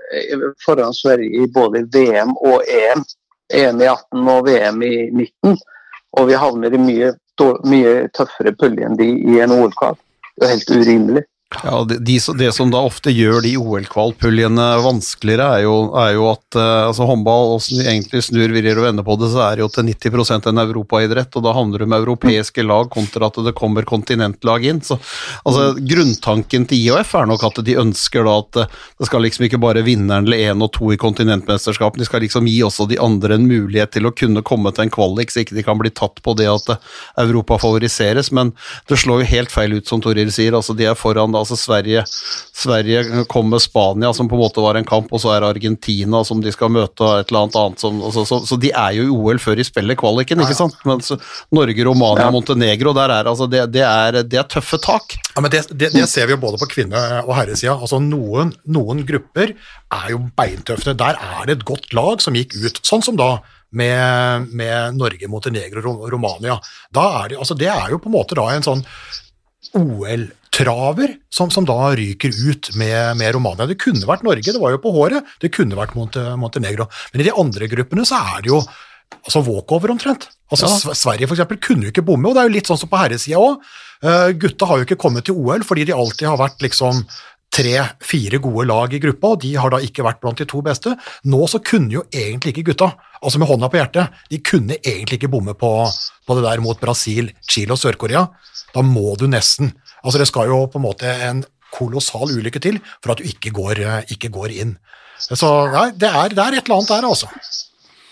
[0.65, 3.05] foran Sverige i både VM og EM.
[3.53, 5.55] EM i 18 og VM i 19.
[6.19, 7.11] Og vi havner i mye,
[7.65, 9.97] mye tøffere pulje enn de i en OL-kvall.
[10.37, 11.23] Det er helt urimelig.
[11.63, 16.25] Ja, de, som- det som da ofte gjør de OL-kvalpuljene vanskeligere, er jo, er jo
[16.31, 19.63] at eh, altså håndball, og egentlig snur virrer og vender på det, så er det
[19.65, 23.53] jo til 90% en europaidrett, og da handler det om europeiske lag kontra at det
[23.59, 24.81] kommer kontinentlag inn.
[24.83, 24.97] Så
[25.45, 29.45] altså, grunntanken til IOF er nok at de ønsker da at eh, det skal liksom
[29.47, 32.99] ikke bare vinneren eller én og to i kontinentmesterskapet, de skal liksom gi også de
[33.03, 35.93] andre en mulighet til å kunne komme til en kvalik, så ikke de kan bli
[35.93, 36.91] tatt på det at eh,
[37.27, 38.51] Europa favoriseres, men
[38.89, 40.55] det slår jo helt feil ut, som Toril sier.
[40.57, 42.03] altså De er foran da, altså Sverige,
[42.55, 46.23] Sverige kom med Spania, som på en måte var en kamp, og så er Argentina
[46.27, 47.83] som de skal møte, og et eller annet annet.
[47.83, 50.77] Som, altså, så, så de er jo i OL før de spiller kvaliken, ikke sant?
[50.87, 51.11] Mens
[51.53, 55.17] Norge, Romania, Montenegro, der er altså det, det, er, det er tøffe tak.
[55.33, 57.75] Ja, men det, det, ser vi jo både på kvinne- og herresida.
[57.77, 59.55] Altså noen, noen grupper
[59.93, 60.95] er jo beintøffe.
[60.97, 63.35] Der er det et godt lag som gikk ut, sånn som da
[63.73, 66.59] med, med Norge, Montenegro og Romania.
[66.93, 68.85] Da er det, altså det er jo på en måte da en sånn
[70.53, 73.65] OL-traver som, som da ryker ut med, med Romania.
[73.65, 75.23] Det kunne vært Norge, det var jo på håret.
[75.41, 76.87] Det kunne vært Monte, Montenegro.
[77.11, 78.61] Men i de andre gruppene så er det jo
[79.23, 80.29] altså walkover omtrent.
[80.51, 80.93] Altså ja.
[80.95, 82.99] Sverige for eksempel kunne jo ikke bomme, og det er jo litt sånn som på
[82.99, 83.61] herresida òg.
[84.37, 87.05] gutta har jo ikke kommet til OL fordi de alltid har vært liksom
[87.53, 90.95] tre-fire gode lag i gruppa, og de har da ikke vært blant de to beste.
[91.29, 92.87] Nå så kunne jo egentlig ikke gutta,
[93.21, 95.69] altså med hånda på hjertet, de kunne egentlig ikke bomme på,
[96.25, 98.25] på det der mot Brasil, Chile og Sør-Korea.
[98.73, 99.69] Da må du nesten.
[100.03, 103.53] Altså det skal jo på en måte en kolossal ulykke til for at du ikke
[103.55, 104.77] går, eh, ikke går inn.
[105.19, 107.29] Så nei, det er, det er et eller annet der, altså.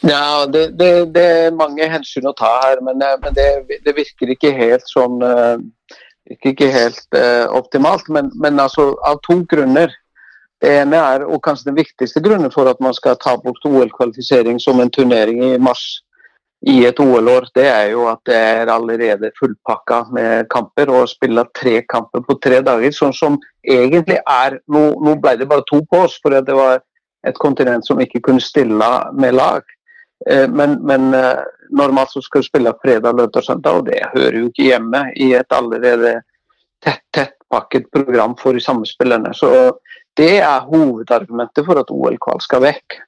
[0.02, 3.50] Ja, det, det, det er mange hensyn å ta her, men, eh, men det,
[3.86, 5.58] det virker ikke helt sånn eh,
[6.32, 8.08] virker ikke helt uh, optimalt.
[8.10, 9.92] Men, men altså, av to grunner.
[10.62, 14.60] Det ene er, og kanskje den viktigste grunnen for at man skal ta bort OL-kvalifisering
[14.62, 15.82] som en turnering i mars
[16.62, 20.92] i et OL-år, det er jo at det er allerede fullpakka med kamper.
[20.94, 25.36] Og å spille tre kamper på tre dager, sånn som egentlig er Nå, nå ble
[25.40, 26.84] det bare to på oss, for det var
[27.28, 29.66] et kontinent som ikke kunne stille med lag.
[30.30, 34.40] Eh, Men, men eh, normalt så skal du spille fredag, lørdag, søndag, og det hører
[34.40, 36.20] jo ikke hjemme i et allerede
[36.84, 39.34] tett, tettpakket program for de samme spillerne.
[39.34, 39.50] Så
[40.18, 43.02] det er hovedargumentet for at OL-kval skal vekk.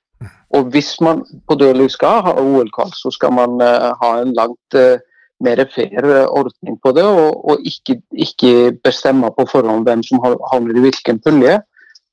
[0.54, 4.78] Og hvis man på dødelig skal ha OL-kval, så skal man eh, ha en langt
[4.78, 5.00] eh,
[5.44, 8.52] mer fair eh, ordning på det, og, og ikke, ikke
[8.86, 11.60] bestemme på forhånd hvem som har- havner i hvilken pulje,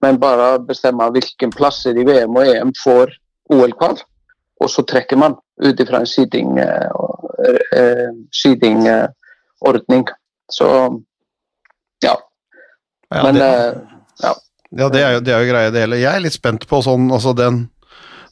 [0.02, 3.12] men bare bestemme hvilken plasser i VM og EM får
[3.52, 3.98] OL-kval.
[4.60, 6.88] Og så trekker man ut ifra en seeding, eh,
[7.76, 9.06] eh, seeding eh,
[9.60, 10.06] ordning.
[10.52, 10.66] Så
[12.04, 12.14] ja.
[13.12, 13.50] Ja, Men det,
[14.22, 14.32] ja.
[14.78, 16.00] ja, det er jo, det er jo greia det hele.
[16.00, 17.64] Jeg er litt spent på sånn, altså den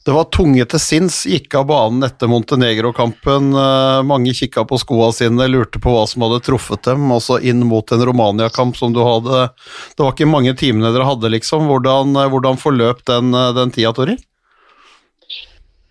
[0.09, 3.51] det var tunge til sinns, gikk av banen etter Montenegro-kampen.
[3.53, 7.11] eh, Mange kikka på skoa sine, lurte på hva som hadde truffet dem.
[7.13, 9.51] altså inn mot en Romania-kamp som du hadde
[9.93, 11.69] Det var ikke mange timene dere hadde, liksom.
[11.69, 14.17] Hvordan, eh, hvordan forløp den, eh, den tida, Tori?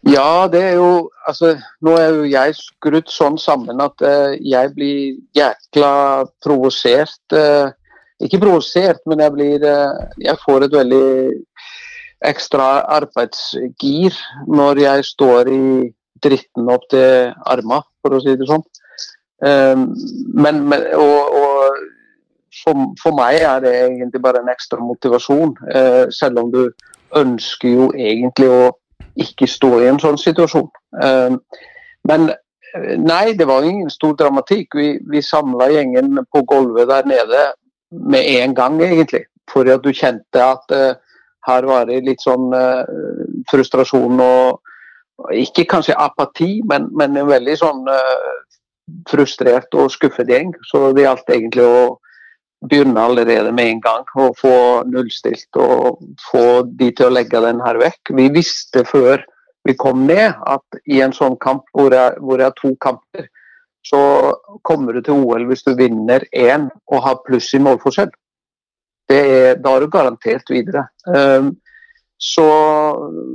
[0.02, 4.70] Ja, det er jo Altså, nå er jo jeg skrudd sånn sammen at uh, jeg
[4.74, 7.20] blir jækla provosert.
[7.30, 7.70] Uh,
[8.18, 11.44] ikke provosert, men jeg blir uh, Jeg får et veldig
[12.24, 15.62] ekstra arbeidsgir når jeg står i
[16.22, 18.64] dritten opp til arma, for å si det sånn.
[19.44, 19.78] Eh,
[20.34, 21.78] men, men og, og
[22.64, 26.62] for, for meg er det egentlig bare en ekstra motivasjon, eh, selv om du
[27.16, 28.62] ønsker jo egentlig å
[29.18, 30.68] ikke stå i en sånn situasjon.
[31.02, 31.64] Eh,
[32.08, 34.76] Men eh, nei, det var ingen stor dramatikk.
[34.78, 37.42] Vi, vi samla gjengen på gulvet der nede
[37.90, 39.24] med en gang, egentlig.
[39.50, 40.94] For at du kjente at eh,
[41.48, 42.84] her var det litt sånn uh,
[43.50, 44.64] frustrasjon og
[45.34, 48.36] Ikke kanskje apati, men, men en veldig sånn uh,
[49.10, 50.52] frustrert og skuffet gjeng.
[50.70, 51.80] Så det gjaldt egentlig å
[52.68, 55.98] begynne allerede med en gang og få nullstilt og
[56.30, 58.14] få de til å legge den her vekk.
[58.18, 59.22] Vi visste før
[59.68, 63.28] vi kom ned at i en sånn kamp hvor jeg, hvor jeg har to kamper,
[63.86, 64.00] så
[64.66, 68.10] kommer du til OL hvis du vinner én og har pluss i målforskjell.
[69.08, 70.84] Det er, da er du garantert videre.
[71.06, 71.54] Um,
[72.18, 72.48] så,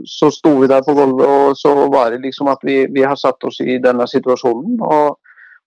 [0.05, 3.15] så sto vi der på gulvet, og så var det liksom at vi, vi har
[3.15, 4.81] satt oss i denne situasjonen.
[4.83, 5.19] og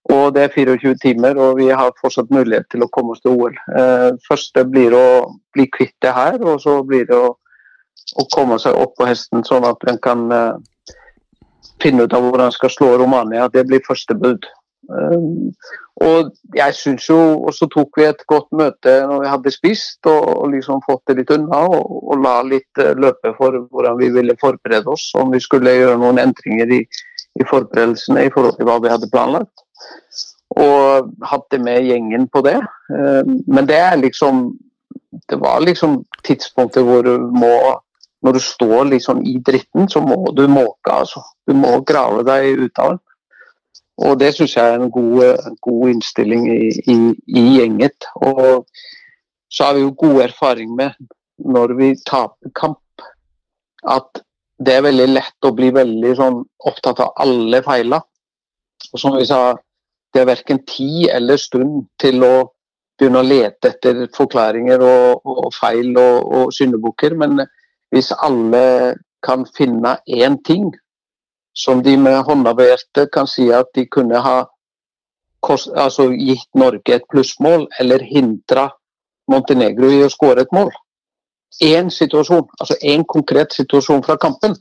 [0.07, 3.33] og det er 24 timer, og vi har fortsatt mulighet til å komme oss til
[3.35, 3.55] OL.
[3.75, 5.07] Eh, første blir å
[5.55, 7.33] bli kvitt det her, og så blir det å,
[8.15, 10.93] å komme seg opp på hesten, sånn at en kan eh,
[11.83, 13.49] finne ut av hvordan en skal slå Romania.
[13.51, 14.47] Det blir første bud.
[14.87, 15.51] Um,
[15.99, 20.07] og jeg syns jo Og så tok vi et godt møte når vi hadde spist
[20.07, 24.07] og, liksom fått det litt unna, og, og la litt eh, løpe for hvordan vi
[24.15, 26.79] ville forberede oss, om vi skulle gjøre noen endringer i,
[27.35, 29.65] i forberedelsene i forhold til hva vi hadde planlagt.
[30.55, 32.61] Og hadde med gjengen på det.
[32.87, 34.53] Um, men det er liksom
[35.27, 37.79] Det var liksom tidspunktet hvor du må
[38.23, 41.21] Når du står liksom i dritten, så må du måke, altså.
[41.47, 43.03] Du må grave deg ut av den.
[43.97, 48.05] Og det syns jeg er en god, god innstilling i, i, i, gjenget.
[48.15, 48.67] Og
[49.49, 50.93] så har vi jo god erfaring med,
[51.37, 53.07] når vi taper kamp,
[53.89, 54.21] at
[54.65, 58.05] det er veldig lett å bli veldig sånn, opptatt av alle feiler.
[58.93, 59.55] Og som vi sa,
[60.13, 62.35] det er verken tid eller stund til å
[62.97, 67.43] begynne å lete etter forklaringer og, og feil og, og syndebukker, men
[67.93, 70.69] hvis alle kan finne én ting
[71.57, 74.37] som de med hånda på hjertet kan si at de kunne ha
[75.41, 78.69] kost, altså gitt Norge et plussmål, eller hindra
[79.31, 80.69] Montenegro i å skåre et mål.
[81.63, 84.55] Én situasjon, altså én konkret situasjon fra kampen.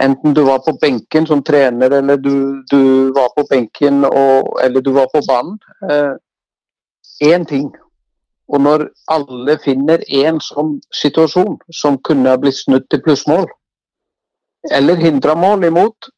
[0.00, 4.84] Enten du var på benken som trener, eller du, du var på benken og, eller
[4.84, 5.58] du var på banen.
[7.24, 7.70] Én eh, ting.
[8.46, 13.48] Og når alle finner én sånn situasjon som kunne ha blitt snudd til plussmål,
[14.72, 16.08] eller hindra mål imot,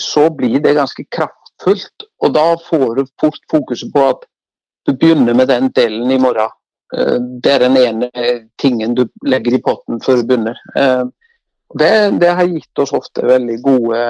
[0.00, 2.06] så blir det ganske kraftfullt.
[2.22, 4.26] Og da får du fort fokuset på at
[4.86, 6.54] du begynner med den delen i morgen.
[6.96, 8.10] Eh, det er den ene
[8.60, 10.60] tingen du legger i potten før du begynner.
[10.76, 11.04] Eh,
[11.78, 14.04] det, det har gitt oss ofte veldig gode,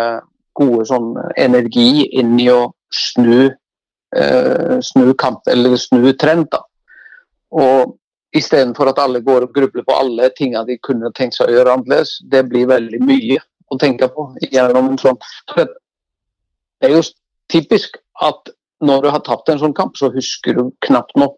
[0.54, 3.48] gode sånn energi inn i å snu,
[4.16, 6.50] eh, snu kamp, eller snu trend.
[6.52, 6.62] da.
[7.50, 7.96] Og
[8.36, 11.78] Istedenfor at alle går og grubler på alle tingene de kunne tenkt seg å gjøre
[11.78, 12.18] annerledes.
[12.28, 13.38] Det blir veldig mye
[13.70, 14.28] å tenke på.
[14.52, 15.18] gjennom en sånn.
[15.56, 17.02] Det er jo
[17.52, 18.52] typisk at
[18.84, 21.36] når du har tapt en sånn kamp, så husker du knapt nok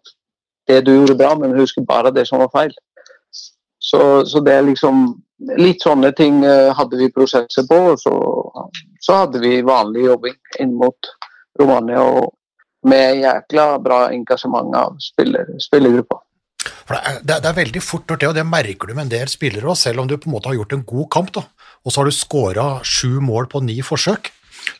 [0.69, 2.73] det du gjorde bra, men husker bare det som var feil.
[3.81, 5.11] Så, så det er liksom
[5.57, 8.11] Litt sånne ting eh, hadde vi prosesser på, og så,
[9.01, 11.09] så hadde vi vanlig jobbing inn mot
[11.57, 12.03] Romania.
[12.05, 12.35] og
[12.85, 16.19] med jækla bra engasjement av spiller, spillergruppa.
[16.61, 19.13] For det, er, det, er, veldig fort gjort, det, og det merker du med en
[19.13, 21.33] del spillere òg, selv om du på en måte har gjort en god kamp.
[21.37, 21.45] da,
[21.85, 24.31] Og så har du scora sju mål på ni forsøk,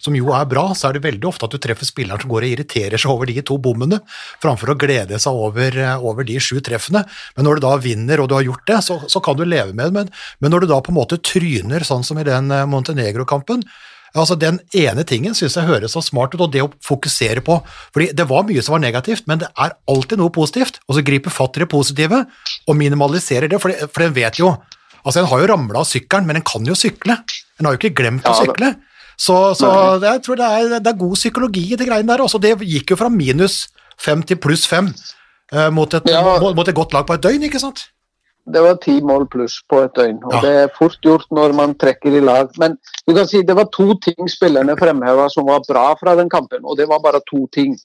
[0.02, 2.46] som jo er bra, så er det veldig ofte at du treffer spilleren som går
[2.46, 4.02] og irriterer seg over de to bommene,
[4.44, 7.04] framfor å glede seg over, over, de sju treffene.
[7.38, 9.74] Men når du da vinner og du har gjort det, så, så kan du leve
[9.74, 9.96] med det.
[9.98, 13.66] Men, men, når du da på en måte tryner sånn som i den eh, Montenegro-kampen,
[14.12, 17.62] Altså Den ene tingen syns jeg høres så smart ut, og det å fokusere på
[17.94, 20.82] fordi Det var mye som var negativt, men det er alltid noe positivt.
[20.90, 22.26] Og så griper fatt i det positive
[22.68, 24.52] og minimaliserer det, for, for den vet jo
[25.06, 27.18] Altså, En har jo ramla av sykkelen, men en kan jo sykle.
[27.60, 28.76] En har jo ikke glemt å sykle.
[29.22, 29.70] Så, så
[30.02, 32.24] jeg tror det er, det er, god psykologi i det greiene der.
[32.26, 33.68] Også det gikk jo fra minus
[34.02, 34.90] fem til pluss fem
[35.54, 36.24] uh, mot, et, ja.
[36.42, 37.86] mot, mot et godt lag på et døgn, ikke sant?
[38.46, 40.20] det var ti mål pluss på et døgn.
[40.26, 40.42] og ja.
[40.44, 42.50] Det er fort gjort når man trekker i lag.
[42.62, 46.30] Men du kan si det var to ting spillerne fremheva som var bra fra den
[46.30, 47.78] kampen, og det var bare to ting.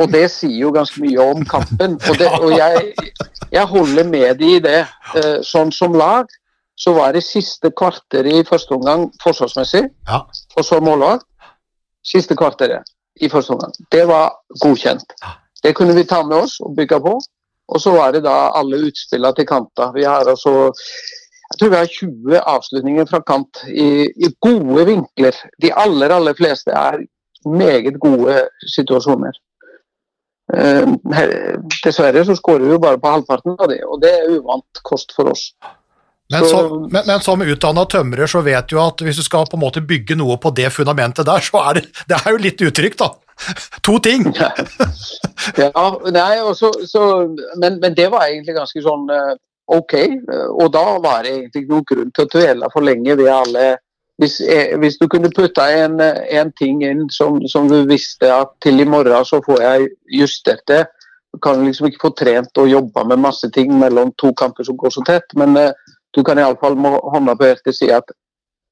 [0.00, 1.98] Og det sier jo ganske mye om kampen.
[2.08, 2.94] Og, det, og jeg,
[3.52, 4.80] jeg, holder med de i det.
[5.20, 6.30] Eh, sånn som lag
[6.80, 10.24] så var det siste kvarter i første omgang forsvarsmessig, ja.
[10.56, 11.22] og så målvalg.
[12.04, 12.90] Siste kvarteret
[13.22, 13.72] i første omgang.
[13.92, 15.14] Det var godkjent.
[15.64, 17.14] Det kunne vi ta med oss og bygge på.
[17.72, 19.88] Og så var det da alle utspillene til kanta.
[19.94, 20.72] Vi har altså
[21.54, 25.36] jeg tror vi har 20 avslutninger fra kant i, i, gode vinkler.
[25.62, 27.04] De aller, aller fleste er
[27.48, 29.36] meget gode situasjoner.
[30.52, 30.82] Eh,
[31.84, 35.14] dessverre så skårer vi jo bare på halvparten av det, og det er uvant kost
[35.16, 35.48] for oss.
[36.32, 39.58] Men, så, men, men som utdanna tømrer så vet du at hvis du skal på
[39.58, 42.64] en måte bygge noe på det fundamentet der, så er det, det er jo litt
[42.64, 43.10] utrygt, da.
[43.84, 44.28] To ting!
[45.60, 47.02] ja, nei, også, så,
[47.60, 49.34] men, men, det var egentlig ganske sånn eh,
[49.74, 49.96] ok.
[50.54, 53.66] Og da var det egentlig noen grunn til å dvele for lenge ved alle
[54.22, 58.52] hvis, jeg, hvis, du kunne putta en, en, ting inn som, som, du visste at
[58.62, 59.88] til i morgen så får jeg
[60.20, 60.84] justert det.
[61.34, 64.78] Du kan liksom ikke få trent og jobba med masse ting mellom to kamper som
[64.78, 65.72] går så tett, men uh,
[66.14, 68.14] du kan iallfall med hånda på hjertet si at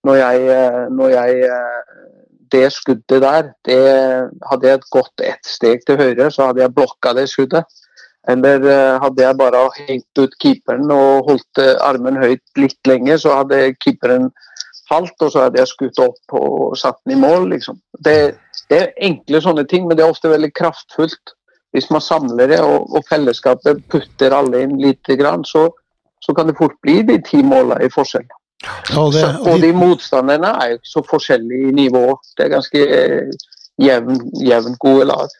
[0.06, 0.62] når jeg,
[0.94, 1.50] når jeg
[2.52, 3.82] det skuddet der, det
[4.50, 7.78] hadde jeg gått ett steg til høyre, så hadde jeg blokka det skuddet.
[8.30, 13.18] Eller eh, hadde jeg bare hengt ut keeperen og holdt eh, armen høyt litt lenger,
[13.18, 14.28] så hadde keeperen
[14.92, 17.48] falt, og så hadde jeg skutt opp og satt den i mål.
[17.54, 17.78] Liksom.
[17.98, 18.16] Det,
[18.70, 21.36] det, er enkle sånne ting, men det er ofte veldig kraftfullt.
[21.72, 25.70] Hvis man samler det, og, og fellesskapet putter alle inn lite grann, så,
[26.20, 28.28] så kan det fort bli de ti målene i forskjell.
[28.62, 32.04] Ja, det, og, de, og de motstanderne er jo så forskjellige i nivå.
[32.36, 32.82] Det er ganske
[33.82, 35.32] jevn, jevn gode lag.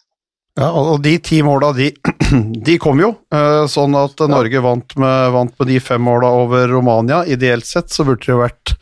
[0.53, 1.87] Ja, og de ti måla, de,
[2.67, 6.67] de kom jo, eh, sånn at Norge vant med, vant med de fem måla over
[6.69, 7.23] Romania.
[7.25, 8.75] Ideelt sett så burde det jo vært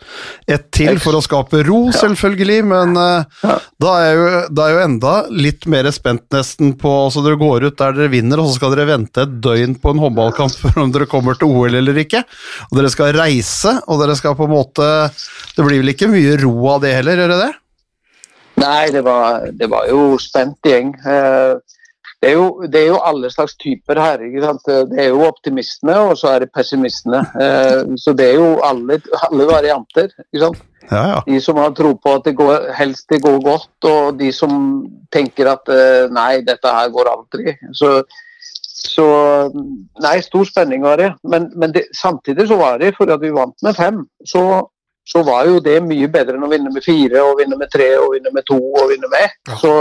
[0.51, 4.83] ett til for å skape ro, selvfølgelig, men eh, da er jo, da er jo
[4.89, 8.59] enda litt mer spent nesten på altså Dere går ut der dere vinner, og så
[8.59, 12.03] skal dere vente et døgn på en håndballkamp for om dere kommer til OL eller
[12.03, 12.27] ikke.
[12.73, 14.87] Og dere skal reise, og dere skal på en måte
[15.55, 17.53] Det blir vel ikke mye ro av det heller, gjør det det?
[18.61, 20.95] Nei, det var, det var jo spent gjeng.
[21.07, 21.59] Eh,
[22.21, 24.21] Det er, jo, det er jo alle slags typer her.
[24.21, 24.67] ikke sant?
[24.91, 27.23] Det er jo optimistene, og så er det pessimistene.
[27.41, 30.11] Eh, Så det er jo alle, alle varianter.
[30.37, 30.51] Ja,
[30.91, 31.23] ja.
[31.25, 34.53] De som har tro på at det går, helst det går godt, og de som
[35.13, 37.55] tenker at eh, nei, dette her går aldri.
[37.73, 38.03] Så,
[38.85, 39.07] så
[40.05, 41.15] Nei, stor spenning var det.
[41.25, 44.45] Men, men det, samtidig så var det, for at vi vant med fem, så,
[45.11, 47.91] så var jo det mye bedre enn å vinne med fire, og vinne med tre,
[47.99, 49.55] og vinne med to og vinne med ett.
[49.59, 49.73] Så,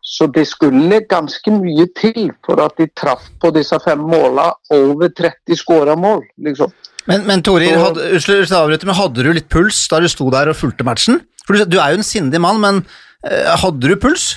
[0.00, 5.12] så det skulle ganske mye til for at de traff på disse fem måla over
[5.12, 6.72] 30 skåra mål, liksom.
[7.08, 11.22] Men, men Torir, hadde, hadde du litt puls da du sto der og fulgte matchen?
[11.46, 12.82] For du, du er jo en sindig mann, men
[13.24, 14.34] eh, hadde du puls?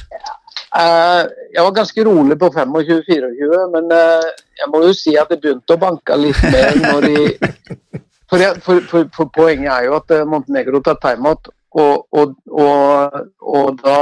[0.79, 4.29] Eh, jeg var ganske rolig på 25-24, men eh,
[4.61, 7.25] jeg må jo si at det begynte å banke litt mer når de
[8.31, 12.37] For, jeg, for, for, for poenget er jo at eh, Montenegro tar timeout, og, og,
[12.47, 13.97] og, og da,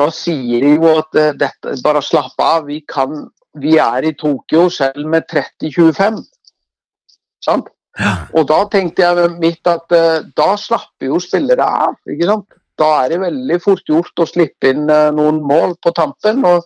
[0.00, 3.26] da sier de jo at eh, dette, bare slapp av, vi, kan,
[3.60, 6.22] vi er i Tokyo selv med 30-25.
[7.44, 7.68] Sant?
[8.34, 12.00] Og da tenkte jeg mitt at eh, da slapper jo spillere av.
[12.08, 12.48] ikke sant?
[12.80, 16.40] Da er det veldig fort gjort å slippe inn noen mål på tampen.
[16.48, 16.64] Og,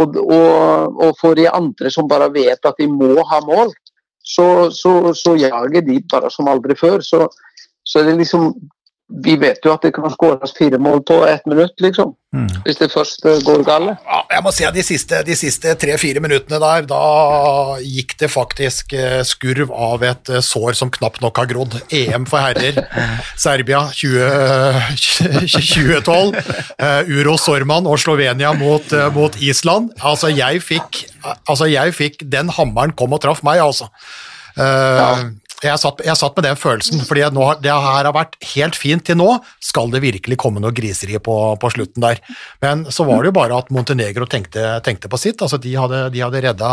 [0.00, 3.76] og, og, og for de andre som bare vet at de må ha mål,
[4.24, 7.04] så, så, så jager de bare som aldri før.
[7.04, 7.26] Så,
[7.84, 8.54] så er det liksom
[9.04, 12.14] Vi vet jo at det kan skåres fire mål på ett minutt, liksom.
[12.64, 14.00] Hvis det først eh, går galt.
[14.00, 18.30] Ja, jeg må si at De siste, de siste tre-fire minuttene der, da gikk det
[18.32, 21.76] faktisk eh, skurv av et eh, sår som knapt nok har grodd.
[21.94, 22.80] EM for herrer,
[23.44, 24.98] Serbia 20,
[25.52, 26.42] 2012,
[27.12, 29.92] Uro Sorman og Slovenia mot, mot Island.
[30.00, 31.04] Altså jeg, fikk,
[31.44, 33.92] altså, jeg fikk Den hammeren kom og traff meg, altså.
[34.54, 35.24] Eh,
[35.62, 39.04] jeg, satt, jeg satt med den følelsen, fordi nå, det her har vært helt fint
[39.06, 39.30] til nå.
[39.62, 42.20] Skal det virkelig komme noe griseri på, på slutten der?
[42.64, 45.42] Men så var det jo bare at Montenegro tenkte, tenkte på sitt.
[45.44, 46.70] altså De hadde, de hadde redda,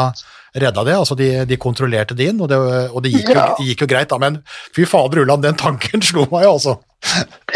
[0.65, 0.95] redda det.
[0.97, 2.59] altså De, de kontrollerte det inn, og det,
[2.91, 4.21] og det, gikk jo, det gikk jo greit, da.
[4.21, 4.41] Men
[4.75, 6.79] fy fader ulland, den tanken slo meg, altså.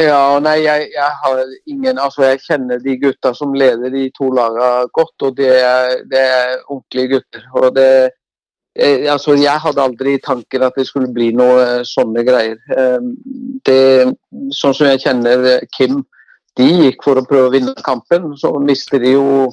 [0.01, 4.31] Ja, nei, jeg, jeg har ingen Altså, jeg kjenner de gutta som leder de to
[4.33, 7.49] lagene godt, og det er, det er ordentlige gutter.
[7.61, 7.89] Og det
[8.75, 12.59] eh, Altså, jeg hadde aldri tanken at det skulle bli noe sånne greier.
[12.77, 12.99] Eh,
[13.65, 13.81] det
[14.55, 16.03] Sånn som jeg kjenner eh, Kim,
[16.55, 19.51] de gikk for å prøve å vinne kampen, så mister de jo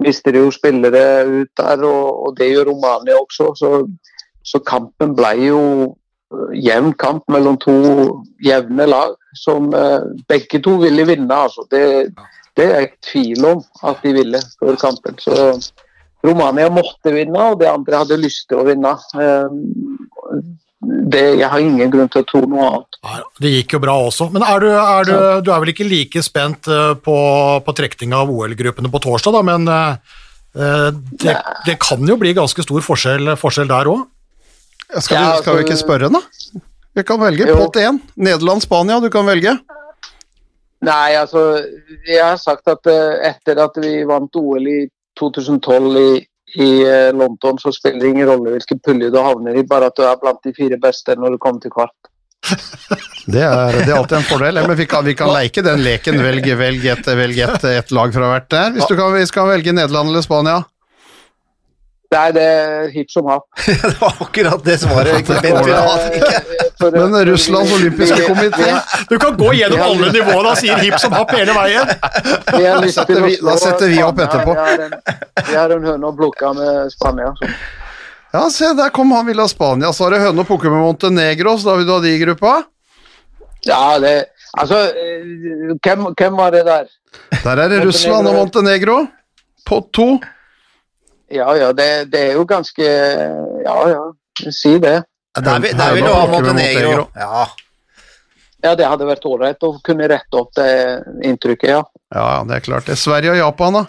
[0.00, 3.52] mister de jo spillere ut der, og, og det gjør Romania også.
[3.58, 3.70] Så,
[4.42, 7.76] så kampen ble jo eh, jevn kamp mellom to
[8.44, 11.34] jevne lag som eh, begge to ville vinne.
[11.34, 11.66] Altså.
[11.70, 11.84] Det,
[12.56, 15.20] det er jeg i tvil om at de ville før kampen.
[15.22, 15.36] Så
[16.24, 18.92] Romania måtte vinne, og de andre hadde lyst til å vinne.
[19.16, 20.42] Eh,
[21.12, 22.98] det, jeg har ingen grunn til å tro noe annet.
[23.40, 24.30] Det gikk jo bra også.
[24.32, 25.12] Men er du, er du,
[25.44, 27.16] du er vel ikke like spent eh, på,
[27.66, 30.88] på trekning av OL-gruppene på torsdag, da, men eh,
[31.20, 31.36] det,
[31.68, 34.06] det kan jo bli ganske stor forskjell, forskjell der òg?
[34.90, 36.22] Skal, Ja, vi, skal vi altså- ikke spørre, da?
[36.98, 37.54] Vi kan velge Jo.
[37.60, 38.00] pott én.
[38.18, 39.52] Nederland-Spania, du kan velge.
[40.82, 41.60] Nei, altså
[42.08, 44.80] Jeg har sagt at etter at vi vant OL i
[45.18, 46.10] 2012 i,
[46.60, 49.98] i eh, London, så spiller det ingen rolle hvilken pulje du havner i, bare at
[49.98, 51.96] du er blant de fire beste når du kommer til kvart.
[53.30, 54.58] Det er, det er alltid en fordel.
[54.64, 56.16] Men vi kan, vi kan leke den leken.
[56.24, 58.72] Velg, velg, et, velg et, et lag fra hvert der.
[58.74, 60.56] Hvis du kan, vi skal velge Nederland eller Spania.
[62.10, 63.44] Nei, det er hipp som happ.
[63.66, 65.20] det var akkurat det svaret.
[65.20, 65.36] ikke.
[65.46, 68.70] Eh, for- Men Russlands olympiske vi- vi- komité?
[69.10, 71.86] Du kan gå gjennom alle nivåene og sier hipp som happ hele veien!
[72.50, 74.56] Da setter vi- da setter vi opp etterpå.
[74.56, 74.96] Vi har en,
[75.50, 77.30] vi har en høne å plukke med Spania.
[77.38, 77.52] Så.
[78.32, 79.92] Ja, se, der kom han ville ha Spania.
[79.94, 82.18] Så har du høne å plukke med Montenegro, så da vil du ha de i
[82.24, 82.56] gruppa.
[83.70, 84.16] Ja, det
[84.58, 86.88] Altså, eh, hvem, hvem var det der?
[87.44, 89.04] Der er det Russland og Montenegro.
[89.64, 90.18] På to.
[91.30, 92.84] Ja, ja, det, det er jo ganske
[93.64, 94.02] Ja, ja,
[94.50, 94.98] si det.
[95.38, 97.04] Der vil, der vil du ha Montenegro.
[97.14, 97.44] Ja.
[98.60, 100.68] Ja, det hadde vært ålreit å kunne rette opp det
[101.24, 101.80] inntrykket, ja.
[102.12, 102.88] Ja, ja, det er klart.
[102.90, 103.86] Det er Sverige og Japan, da.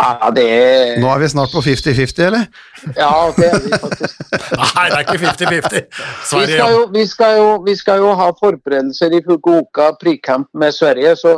[0.00, 2.46] Ja, det er Nå er vi snart på 50-50, eller?
[2.96, 4.22] Ja, det er vi faktisk.
[4.76, 5.82] Nei, det er ikke 50-50.
[5.90, 10.76] Vi skal, jo, vi, skal jo, vi skal jo ha forberedelser i Fukuoka prikamp med
[10.76, 11.34] Sverige, så,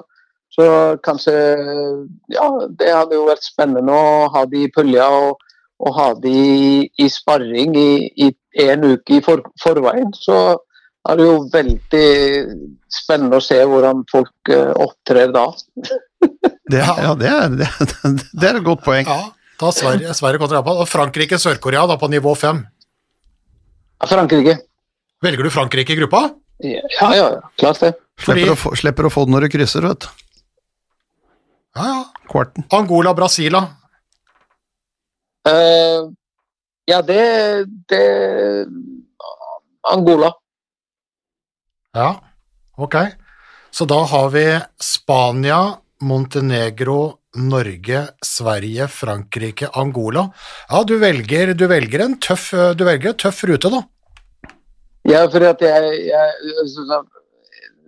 [0.53, 0.66] Så
[1.05, 1.32] kanskje
[2.32, 5.40] Ja, det hadde jo vært spennende å ha de i pulja og,
[5.82, 6.36] og ha de
[6.86, 7.88] i, sparring i,
[8.20, 8.28] i
[8.66, 10.12] en uke i for, forveien.
[10.16, 10.38] Så
[11.09, 12.09] er det jo veldig
[12.92, 15.48] spennende å se hvordan folk eh, opptrer da.
[16.72, 17.66] Det, ja, det er, det,
[18.32, 19.05] det er et godt poeng.
[19.05, 19.26] Ja,
[19.61, 20.78] da Sverige, Sverige kontra Japan.
[20.80, 22.62] Og Frankrike, Sør-Korea da på nivå fem.
[24.09, 24.55] Frankrike.
[25.20, 26.22] Velger du Frankrike i gruppa?
[26.64, 27.92] Ja, ja, ja, klart det.
[28.22, 30.21] Fordi Slipper å, få, slipper å få det når du krysser, vet du.
[31.74, 32.04] Ja, ja.
[32.28, 32.64] Kvarten.
[32.70, 33.62] Angola, Brasila.
[35.48, 36.10] Uh, Eh,
[36.84, 38.66] ja, det, det
[39.92, 40.32] Angola.
[41.92, 42.20] Ja,
[42.76, 42.94] ok.
[43.70, 50.28] Så da har vi Spania, Montenegro, Norge, Sverige, Frankrike, Angola.
[50.68, 53.82] Ja, du velger, du velger en tøff, du velger en tøff rute, da.
[55.08, 57.00] Ja, for at jeg, jeg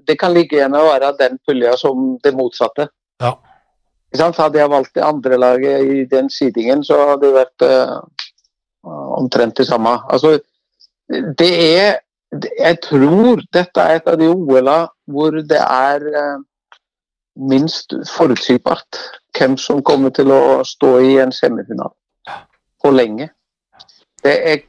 [0.06, 2.88] Det kan like gjerne være den pulja som det motsatte.
[3.22, 3.36] Ja.
[4.14, 7.98] Hadde jeg valgt det andre laget i den seedingen, så hadde det vært uh,
[9.18, 9.98] omtrent det samme.
[10.08, 10.38] Altså,
[11.38, 12.00] det er
[12.58, 16.40] Jeg tror dette er et av de OL-a hvor det er uh,
[17.36, 18.98] minst forutsigbart
[19.38, 21.94] hvem som kommer til å stå i en semifinale.
[22.82, 23.28] Hvor lenge.
[24.24, 24.62] Det er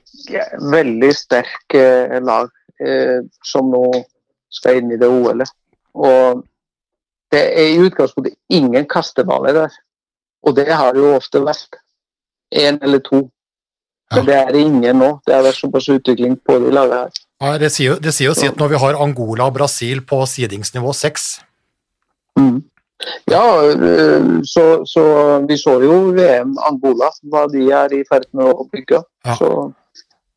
[0.72, 2.50] veldig sterk eh, lag
[2.82, 3.84] eh, som nå
[4.52, 5.52] skal inn i det OL-et.
[5.96, 6.44] Og
[7.36, 9.80] det er i utgangspunktet ingen kasteballer der.
[10.46, 11.80] Og det har det jo ofte vært.
[12.56, 13.26] Én eller to.
[14.12, 14.18] Ja.
[14.18, 15.10] Men det er det ingen nå.
[15.26, 17.24] Det har vært såpass utvikling på de lagene her.
[17.44, 20.22] Ja, det sier jo det sier jo at når vi har Angola og Brasil på
[20.30, 21.26] sidingsnivå seks.
[22.40, 22.62] Mm.
[23.26, 25.04] Ja, eh, så, så
[25.48, 29.02] vi så jo VM Angola, hva de er i ferd med å bygge.
[29.28, 29.36] Ja.
[29.40, 29.50] Så,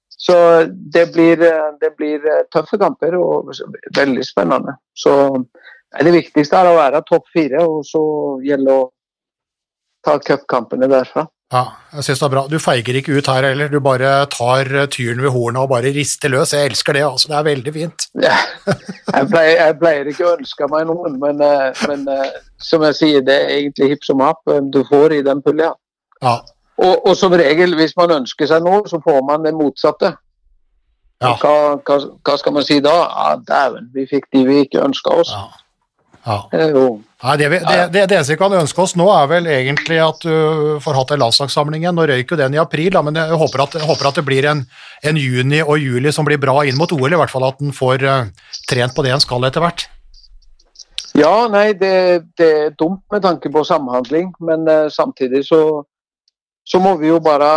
[0.09, 3.53] så det, blir, eh, det blir eh, tøffe kamper og
[3.97, 4.75] veldig spennende.
[4.97, 5.15] Så
[6.05, 8.03] det viktigste er å være topp fire, og så
[8.45, 8.87] gjelder det å
[10.05, 11.25] ta cupkampene derfra.
[11.49, 11.63] Ja,
[11.97, 12.43] jeg synes det er bra.
[12.53, 15.95] Du feiger ikke ut her heller, du bare tar eh, tyren ved hornet og bare
[15.97, 16.53] rister løs.
[16.53, 17.31] Jeg elsker det, altså.
[17.31, 18.05] Det er veldig fint.
[19.09, 22.97] Jeg pleier, jeg pleier ikke å ønske meg noen, men, eh, men eh, som jeg
[22.99, 25.71] sier, det er egentlig hipp som happ hvem du får i den pulja.
[26.21, 26.35] Ja,
[26.77, 30.13] Og, og som regel, hvis man ønsker seg noe, så får man det motsatte.
[31.25, 31.33] Ja.
[31.41, 31.55] Hva,
[31.89, 31.97] hva,
[32.29, 32.93] hva skal man si da?
[33.09, 35.33] Ja, Dæven, vi fikk de vi ikke ønska oss.
[35.33, 35.49] ja.
[36.29, 36.39] Ja.
[36.53, 36.75] Det er
[37.19, 39.97] Nei, det, vi, det, det, det eneste vi kan ønske oss nå, er vel egentlig
[39.99, 41.97] at du får hatt en landslagssamling igjen.
[41.99, 44.27] Nå røyk jo den i april, da, men jeg håper at, jeg håper at det
[44.29, 44.61] blir en,
[45.03, 47.11] en juni og juli som blir bra inn mot OL.
[47.11, 48.29] I hvert fall at en får eh,
[48.71, 49.89] trent på det en skal etter hvert.
[51.19, 51.95] Ja, nei, det,
[52.39, 55.63] det er dumt med tanke på samhandling, men uh, samtidig så,
[56.69, 57.49] så må vi jo bare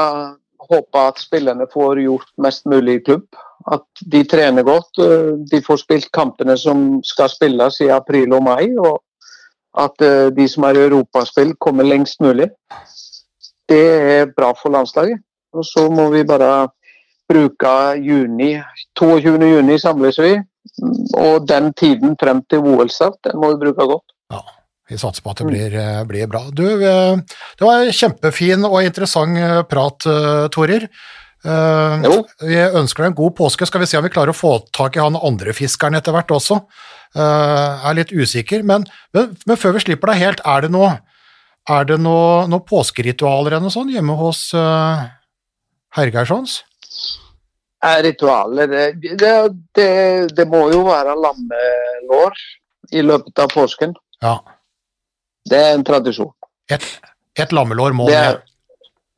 [0.72, 3.28] håpe at spillerne får gjort mest mulig i klubb.
[3.70, 4.98] At de trener godt.
[5.00, 8.76] eh, De får spilt kampene som skal spilles i april og mai.
[8.78, 9.02] og
[9.78, 12.50] at eh, de som er i europaspill, kommer lengst mulig.
[13.70, 13.84] Det
[14.20, 15.22] er bra for landslaget.
[15.56, 16.70] Og så må vi bare
[17.32, 18.54] bruke juni.
[19.00, 19.38] 22.
[19.48, 20.34] juni samles vi.
[21.18, 24.18] Og den tiden frem til OL-start, den må vi bruke godt.
[24.92, 26.44] Vi satser på at det blir, eh, blir bra.
[26.52, 29.40] Du, det var en kjempefin og interessant
[29.72, 30.08] prat,
[30.52, 30.90] Torer.
[31.46, 32.22] Eh, Jo.
[32.42, 33.66] Vi ønsker deg en god påske.
[33.66, 36.32] Skal vi se om vi klarer å få tak i han andre fiskeren etter hvert
[36.32, 36.62] også.
[37.12, 40.94] Uh, er litt usikker, men, men, men før vi slipper deg helt, er det noe,
[41.68, 45.02] er det noe, noe påskeritualer eller noe sånt hjemme hos uh,
[45.98, 46.62] Hergeirssons?
[47.84, 48.86] Er ritualer det,
[49.20, 49.34] det,
[49.76, 49.90] det,
[50.38, 52.40] det må jo være lammelår
[52.96, 53.98] i løpet av påsken.
[54.24, 54.38] Ja.
[55.52, 56.32] Det er en tradisjon.
[56.72, 56.86] Et,
[57.44, 58.40] et lammelår må Det er,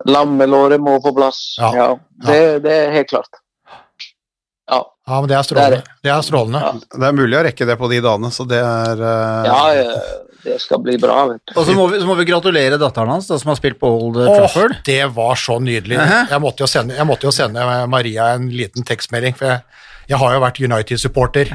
[0.09, 1.55] lammelåret må på plass.
[1.59, 1.71] Ja.
[1.77, 1.87] Ja,
[2.27, 3.39] det, det er helt klart.
[4.69, 5.77] Ja, Ja, men det er Det er strålende.
[5.77, 5.95] det.
[6.03, 6.59] Det er strålende.
[6.63, 6.99] Ja.
[6.99, 9.47] Det er mulig å rekke det på de dagene, så det er uh...
[9.49, 10.05] ja eh,
[10.43, 11.17] det skal bli bra.
[11.29, 11.53] vet du.
[11.59, 13.87] Og så må, vi, så må vi gratulere datteren hans, da, som har spilt på
[13.91, 14.77] Old Åh, Trafford.
[14.87, 15.99] det var så nydelig.
[15.99, 16.21] Hæ?
[16.31, 19.61] Jeg måtte, jo sende, jeg måtte jo sende Maria en liten tekstmelding, for jeg,
[20.11, 21.53] jeg har jo vært United-supporter.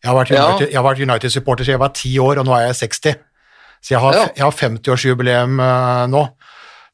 [0.00, 3.18] Jeg har vært United- United-supporter siden jeg var ti år, og nå er jeg 60.
[3.80, 4.28] Så jeg har, Ja.
[4.46, 6.26] har 50-årsjubileum uh, nå.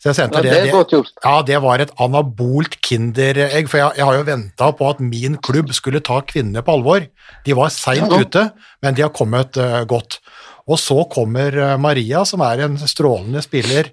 [0.03, 0.51] Så jeg sendte Ja, det
[0.93, 1.13] Det.
[1.25, 5.39] Ja, det var et anabolt kinderegg, for jeg, jeg har jo venta på at min
[5.41, 7.07] klubb skulle ta kvinnene på alvor.
[7.47, 8.21] De var seint Ja.
[8.21, 8.51] ute,
[8.83, 10.21] men de har kommet uh, godt.
[10.67, 13.93] Og så kommer eh, Maria, som er en strålende spiller,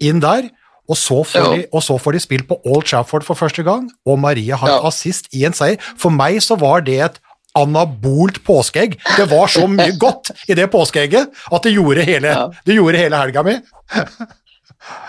[0.00, 0.48] inn der.
[0.88, 3.90] Og så, får de, og så får de spilt på Old Trafford for første gang,
[4.08, 5.76] og Maria har assist i en seier.
[6.00, 7.18] For meg så var det et
[7.58, 8.96] anabolt påskeegg.
[9.18, 12.32] Det var så mye godt i det påskeegget at det gjorde hele,
[12.64, 13.58] det gjorde hele helga mi.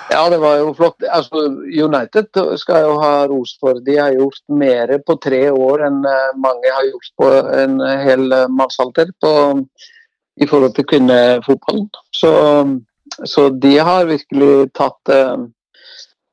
[0.09, 1.03] Ja, det var jo flott.
[1.05, 1.43] Altså,
[1.85, 3.77] United skal jo ha ros for.
[3.85, 7.29] De har gjort mer på tre år enn eh, mange har gjort på
[7.61, 9.11] en hel eh, mannsalder
[10.39, 11.87] i forhold til kvinnefotballen.
[12.15, 12.31] Så,
[13.25, 15.45] så de har virkelig tatt, eh,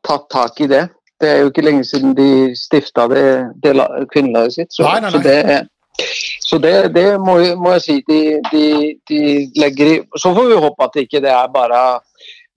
[0.08, 0.86] tatt tak i det.
[1.20, 3.26] Det er jo ikke lenge siden de stifta det,
[3.64, 3.76] det
[4.12, 4.72] kvinnelaget sitt.
[4.72, 5.12] Så, Nei, nei, nei.
[5.12, 5.66] så det,
[6.48, 8.20] så det, det må, må jeg si de,
[8.52, 8.66] de,
[9.08, 9.20] de
[9.56, 11.80] legger i Så får vi håpe at det ikke det er bare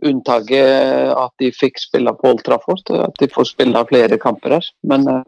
[0.05, 4.73] unntaket at de fikk spille på Old Trafford, at de får spille flere kamper her.
[4.87, 5.23] Men eh,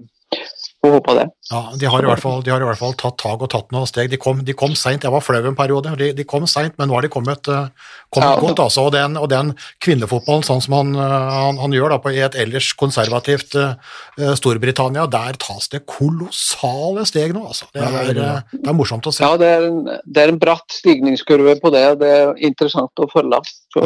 [0.82, 1.26] får håpe det.
[1.52, 3.74] Ja, de har, i hvert fall, de har i hvert fall tatt tak og tatt
[3.76, 4.08] noen steg.
[4.10, 5.92] De kom, de kom seint, jeg var flau en periode.
[6.00, 7.68] De, de kom seint, men nå har de kommet, eh,
[8.10, 8.40] kommet Ja.
[8.40, 8.62] godt.
[8.64, 9.52] Altså, og, den, og den
[9.84, 13.76] kvinnefotballen, sånn som han, eh, han, han gjør da, på, i et ellers konservativt eh,
[14.40, 17.44] Storbritannia, der tas det kolossale steg nå.
[17.52, 17.68] Altså.
[17.76, 19.28] Det, er, det er morsomt å se.
[19.28, 23.04] Ja, det er en, det er en bratt stigningskurve på det, og det er interessant
[23.04, 23.44] å følge.
[23.72, 23.82] Så,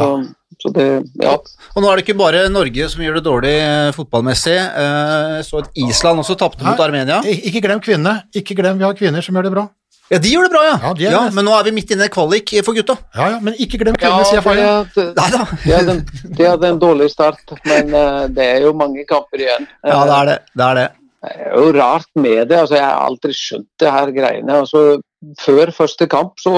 [0.61, 0.85] så det,
[1.21, 1.35] ja.
[1.75, 4.55] Og nå er det ikke bare Norge som gjør det dårlig eh, fotballmessig.
[4.57, 7.19] Eh, Så at Island også tapte mot Armenia.
[7.25, 8.23] Ikke glem kvinnene.
[8.33, 9.67] Ikke glem vi har kvinner som gjør det bra.
[10.09, 10.73] Ja, de gjør det bra, ja.
[10.83, 12.93] Ja, de ja men nå er vi midt inne i kvalik for gutta.
[13.17, 15.95] Ja, ja, men ikke glem Ja, kvinnene, sier jeg ja, det, da.
[16.37, 19.65] de hadde, en- dårlig start, men eh, det er jo mange kamper igjen.
[19.81, 20.37] Ja, det er det.
[20.53, 20.85] Det er det.
[21.25, 22.59] Det er jo rart med det.
[22.61, 24.59] altså Jeg har aldri skjønt det her greiene.
[24.61, 24.83] altså
[25.41, 26.53] Før første kamp så,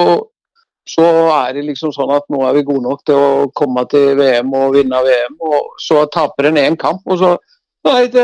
[0.92, 4.16] så er det liksom sånn at nå er vi gode nok til å komme til
[4.20, 7.38] VM og vinne VM, og så taper en én kamp, og så
[7.88, 8.24] Nei, det,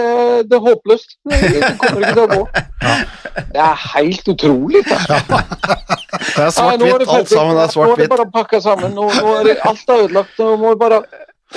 [0.49, 1.13] det er håpløst.
[1.29, 2.47] Det, det kommer ikke til å gå.
[3.53, 4.81] Det er helt utrolig.
[4.85, 4.97] Da.
[6.35, 8.11] Det er svart-hvitt, alt sammen er Nå er det svart-hvitt.
[8.11, 8.91] bare å pakke sammen.
[8.97, 10.33] Nå, nå er det, alt er ødelagt.
[10.41, 10.99] Nå må vi bare,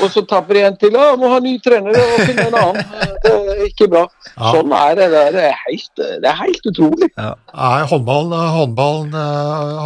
[0.03, 0.93] og så taper de en til.
[0.97, 2.89] Ja, må ha ny trener og finne en annen.
[3.25, 4.03] Det er ikke bra.
[4.37, 4.51] Ja.
[4.53, 5.07] Sånn er det.
[5.37, 7.09] Det er helt, det er helt utrolig.
[7.17, 9.15] Nei, håndballen, håndballen,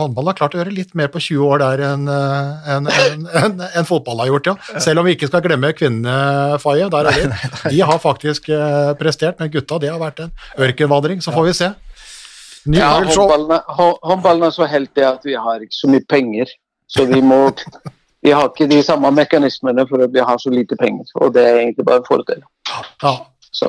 [0.00, 3.28] håndballen, har klart å gjøre litt mer på 20 år der enn en, en, en,
[3.44, 4.80] enn- enn fotball har gjort, ja.
[4.82, 6.88] Selv om vi ikke skal glemme kvinnene, Faye.
[6.92, 7.52] Der er de.
[7.76, 10.34] De har faktisk eh, prestert, men gutta det har vært en
[10.66, 11.22] ørkenvandring.
[11.24, 11.70] Så får vi se.
[12.68, 16.50] Ny Ja, håndballen, hå- håndballen er så heldig at vi har ikke så mye penger.
[16.90, 17.46] Så vi må
[18.22, 21.08] Vi har ikke de samme mekanismene for at vi har så lite penger.
[21.20, 22.42] Og det er egentlig bare en fordel.
[23.02, 23.14] Ja.
[23.50, 23.68] Så,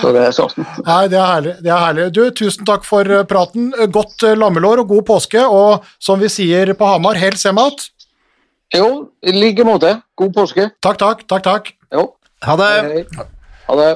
[0.00, 0.68] så det er sånn.
[0.86, 1.54] Nei, det er herlig.
[1.64, 2.06] Det er herlig.
[2.16, 3.72] Du, tusen takk for eh, praten.
[3.92, 7.88] Godt eh, lammelår og god påske, og som vi sier på Hamar, hell semat.
[8.76, 9.96] Jo, i like måte.
[10.18, 10.70] God påske.
[10.84, 11.74] Takk, takk, takk, takk.
[11.90, 12.06] Jo.
[12.46, 12.70] Ha det.
[12.86, 13.28] Hei, hei.
[13.66, 13.90] Ha det.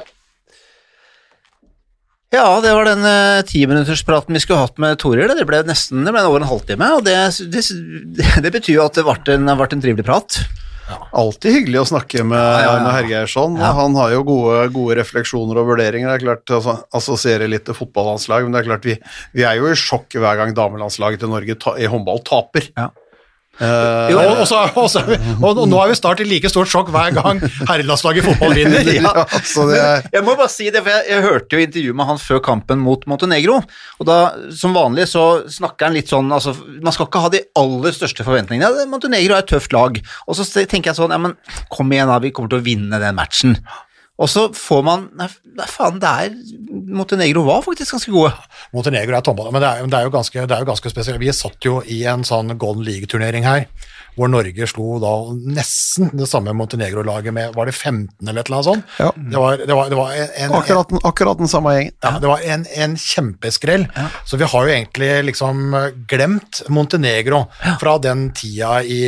[2.35, 5.31] Ja, det var den uh, timinutterspraten vi skulle hatt med Toril.
[5.31, 7.15] Det ble nesten det ble over en halvtime, og det,
[7.53, 7.63] det,
[8.43, 10.39] det betyr jo at det ble en, ble en trivelig prat.
[11.15, 12.81] Alltid hyggelig å snakke med, ja, ja.
[12.83, 13.55] med Hergeirsson.
[13.57, 13.71] Ja.
[13.79, 16.11] Han har jo gode, gode refleksjoner og vurderinger.
[16.11, 18.97] Det er klart, altså, Assosierer litt til fotballandslag, men det er klart vi,
[19.33, 22.69] vi er jo i sjokk hver gang damelandslaget til Norge ta, i håndball taper.
[22.75, 22.91] Ja.
[23.55, 26.49] Eh, Jo, Og, og, så, og, så, er og nå er vi snart i like
[26.51, 27.39] stort sjokk hver gang
[27.69, 28.89] herrelandslaget i fotball vinner.
[28.99, 29.13] ja,
[29.47, 32.09] så det er, Jeg må bare si det, for jeg, jeg hørte jo intervjuet med
[32.11, 33.61] han før kampen mot Montenegro,
[33.99, 34.17] og da,
[34.55, 38.27] som vanlig, så snakker han litt sånn, altså, man skal ikke ha de aller største
[38.27, 38.83] forventningene.
[38.83, 41.37] Ja, Montenegro er et tøft lag, og så tenker jeg sånn, ja, men
[41.71, 43.55] kom igjen da, vi kommer til å vinne den matchen.
[44.15, 45.27] Og så får man, nei,
[45.67, 46.35] faen, det er,
[46.95, 48.31] Montenegro var faktisk ganske gode.
[48.75, 51.19] Montenegro er tomball, men det er, det er jo ganske, det er jo ganske spesielt.
[51.19, 53.67] Vi satt jo i en sånn Golden League-turnering her,
[54.15, 55.11] hvor Norge slo da
[55.55, 58.93] nesten det samme Montenegro-laget med, var det 15 eller et eller annet sånt?
[58.99, 59.09] Ja.
[59.15, 61.93] Det var, det var, det var en, en, akkurat, den- akkurat den samme gjengen.
[62.05, 63.87] Ja, det var en, en kjempeskrell.
[64.25, 65.75] Så vi har jo egentlig liksom
[66.11, 67.43] glemt Montenegro
[67.81, 69.01] fra den tida i,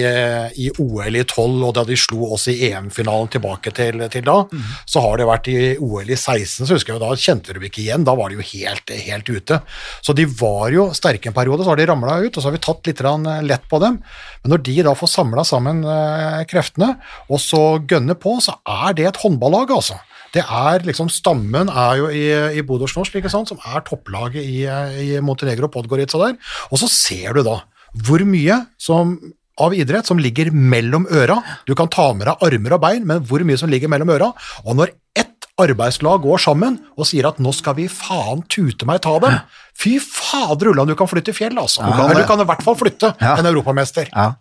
[0.60, 4.38] i OL i 12, og da de slo oss i EM-finalen tilbake til, til da.
[4.86, 7.70] Så har det vært i OL i 16, så husker jeg jo da kjente vi
[7.72, 8.06] ikke igjen.
[8.08, 9.62] Da var de jo helt, helt ute.
[10.06, 12.58] Så de var jo sterke en periode, så har de ramla ut, og så har
[12.58, 13.02] vi tatt litt
[13.48, 14.00] lett på dem.
[14.44, 16.96] Men når de da får samla sammen eh, kreftene,
[17.30, 20.00] og så gønne på, så er det et håndballag, altså.
[20.36, 22.26] Det er liksom Stammen er jo i,
[22.60, 26.36] i Bodøs-Norsk, som er topplaget i, i Montenegro og Podgorica der.
[26.70, 27.62] Og så ser du da
[28.06, 29.16] hvor mye som
[29.58, 31.40] av idrett som ligger mellom øra.
[31.66, 34.28] Du kan ta med deg armer og bein, men hvor mye som ligger mellom øra.
[34.68, 39.02] Og når ett arbeidslag går sammen og sier at nå skal vi faen tute meg
[39.02, 39.40] ta dem,
[39.74, 41.82] fy fader ulland, du kan flytte fjell, altså.
[41.88, 43.38] Ja, Eller det- du kan i hvert fall flytte Ja.
[43.40, 44.12] en europamester.
[44.14, 44.36] Ja.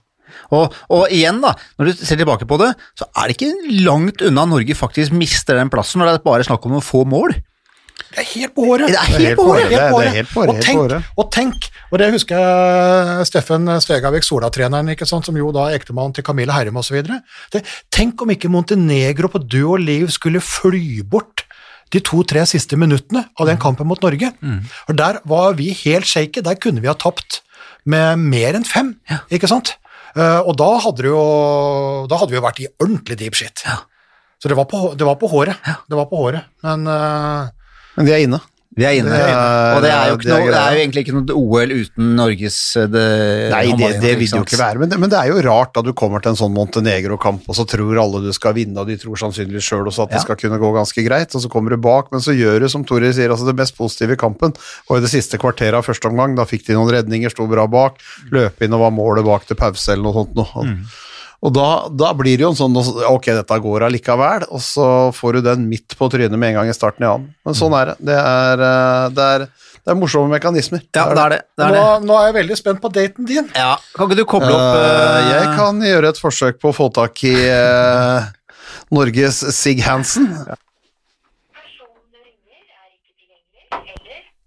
[0.55, 4.23] Og, og igjen, da, når du ser tilbake på det, så er det ikke langt
[4.27, 7.35] unna Norge faktisk mister den plassen når det er bare snakk om noen få mål.
[8.91, 9.71] Det er helt på håret.
[9.73, 11.09] Det er helt på håret.
[11.21, 15.79] Og tenk, og det husker jeg Steffen Stegavik, Sola-treneren, ikke sant, som jo da er
[15.81, 17.01] ektemann til Camille Herrem osv.
[17.93, 21.45] Tenk om ikke Montenegro på død og liv skulle fly bort
[21.95, 24.33] de to-tre siste minuttene av den kampen mot Norge.
[24.89, 27.41] Og Der var vi helt shaky, der kunne vi ha tapt
[27.87, 28.95] med mer enn fem,
[29.31, 29.77] ikke sant?
[30.17, 31.21] Eh, og da hadde, jo,
[32.09, 33.65] da hadde vi jo vært i ordentlig deep shit.
[34.41, 35.61] Så det var på, det var på håret.
[35.89, 36.49] Det var på håret.
[36.65, 37.49] Men uh,
[37.97, 38.41] Men de er inne.
[38.77, 39.09] Vi er inne.
[39.09, 41.71] Det og det er, jo det er noe, det er jo egentlig ikke noe OL
[41.73, 43.05] uten Norges eh, det,
[43.55, 45.73] Nei, det, det vil det jo ikke være, men det, men det er jo rart
[45.79, 48.91] da du kommer til en sånn Montenegro-kamp, og så tror alle du skal vinne, og
[48.91, 51.73] de tror sannsynligvis sjøl også at det skal kunne gå ganske greit, og så kommer
[51.73, 54.53] du bak, men så gjør du som Tore sier, altså det mest positive i kampen
[54.91, 57.65] Og i det siste kvarteret av første omgang, da fikk de noen redninger, sto bra
[57.71, 57.97] bak,
[58.35, 60.69] løp inn og var målet bak til pause eller noe sånt noe.
[60.69, 60.85] Mm.
[61.47, 62.75] Og da, da blir det jo en sånn,
[63.07, 66.71] ok, dette går allikevel, og så får du den midt på trynet med en gang
[66.73, 67.29] i starten i annen.
[67.47, 67.97] Men sånn er det.
[68.09, 69.45] Det er, eh, det er,
[69.79, 70.83] det er morsomme mekanismer.
[70.97, 71.41] Ja, det er det.
[71.55, 72.09] det, er Nå, det.
[72.09, 73.47] nå er jeg veldig spent på daten din.
[73.55, 73.77] Ja.
[73.95, 77.23] Kan ikke du koble opp eh, jeg kan gjøre et forsøk på å få tak
[77.31, 78.27] i uh,
[78.97, 80.33] Norges Sig Hansen.
[80.43, 80.63] Eller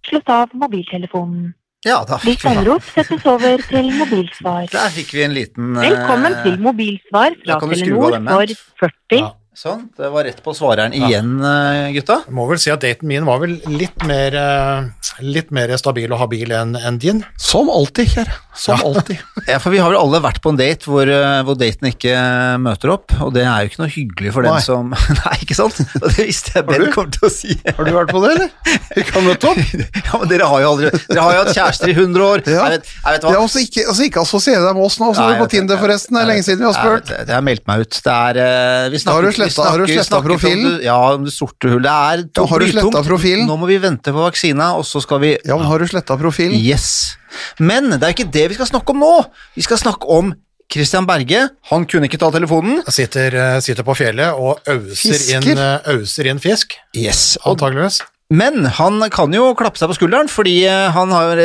[0.09, 1.53] Slått av mobiltelefonen.
[1.87, 4.65] Ja, da fikk vi, anrop settes over til mobilsvar.
[4.67, 8.51] der fikk vi en liten eh, Velkommen til mobilsvar fra Telenor for
[8.83, 9.29] 40 Ja.
[9.59, 11.89] Sånn, det var rett på svareren igjen, ja.
[11.91, 12.21] gutta.
[12.29, 16.07] Jeg må vel si at daten min var vel litt mer, eh, litt mer stabil
[16.15, 17.25] og habil enn enn din.
[17.35, 18.37] Som alltid, kjære.
[18.55, 19.19] Som alltid.
[19.49, 22.11] Ja, for vi har vel alle vært på en date hvor, eh, hvor daten ikke
[22.13, 24.53] eh, møter opp, og det er jo ikke noe hyggelig for Nei.
[24.55, 25.79] den som Nei, ikke sant?
[25.99, 27.57] Og det visste jeg Ben kom til å si.
[27.65, 28.79] Har du vært på det, eller?
[28.95, 29.59] Ikke har møtt opp?
[30.09, 32.41] Ja, men dere har jo aldri Dere har jo hatt kjærester i 100 år.
[32.47, 32.63] Ja.
[32.63, 33.33] Jeg vet, jeg vet hva.
[33.35, 35.43] Ja, også ikke, altså så ikke assosiere deg med oss nå, så Nei, er du
[35.43, 36.15] på Tinder forresten.
[36.15, 37.11] Det er lenge siden vi har Jeg spurt.
[37.11, 37.99] vet det, Jeg har meldt meg ut.
[38.07, 40.65] Det er eh, vi snakker, sletta- snakker- har du sletta profilen?
[40.65, 43.45] om det- Ja, om det sorte hullet er Ja, har du sletta profilen?
[43.47, 46.17] Nå må vi vente på vaksina, og så skal vi Ja, men har du sletta
[46.17, 46.55] profilen?
[46.59, 47.15] Yes.
[47.59, 49.25] Men det er ikke det vi skal snakke om nå.
[49.55, 50.33] Vi skal snakke om
[50.71, 51.49] Christian Berge.
[51.71, 52.83] Han kunne ikke ta telefonen.
[52.91, 55.57] Sitter, eh, sitter på fjellet og auser inn, Fisker?
[55.57, 57.37] eh, auser inn fisk, Yes.
[57.43, 58.01] Antageligvis.
[58.31, 61.37] men han kan jo klappe seg på skulderen, fordi eh, han, har,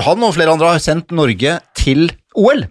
[0.00, 2.64] han og flere andre har sendt Norge til OL.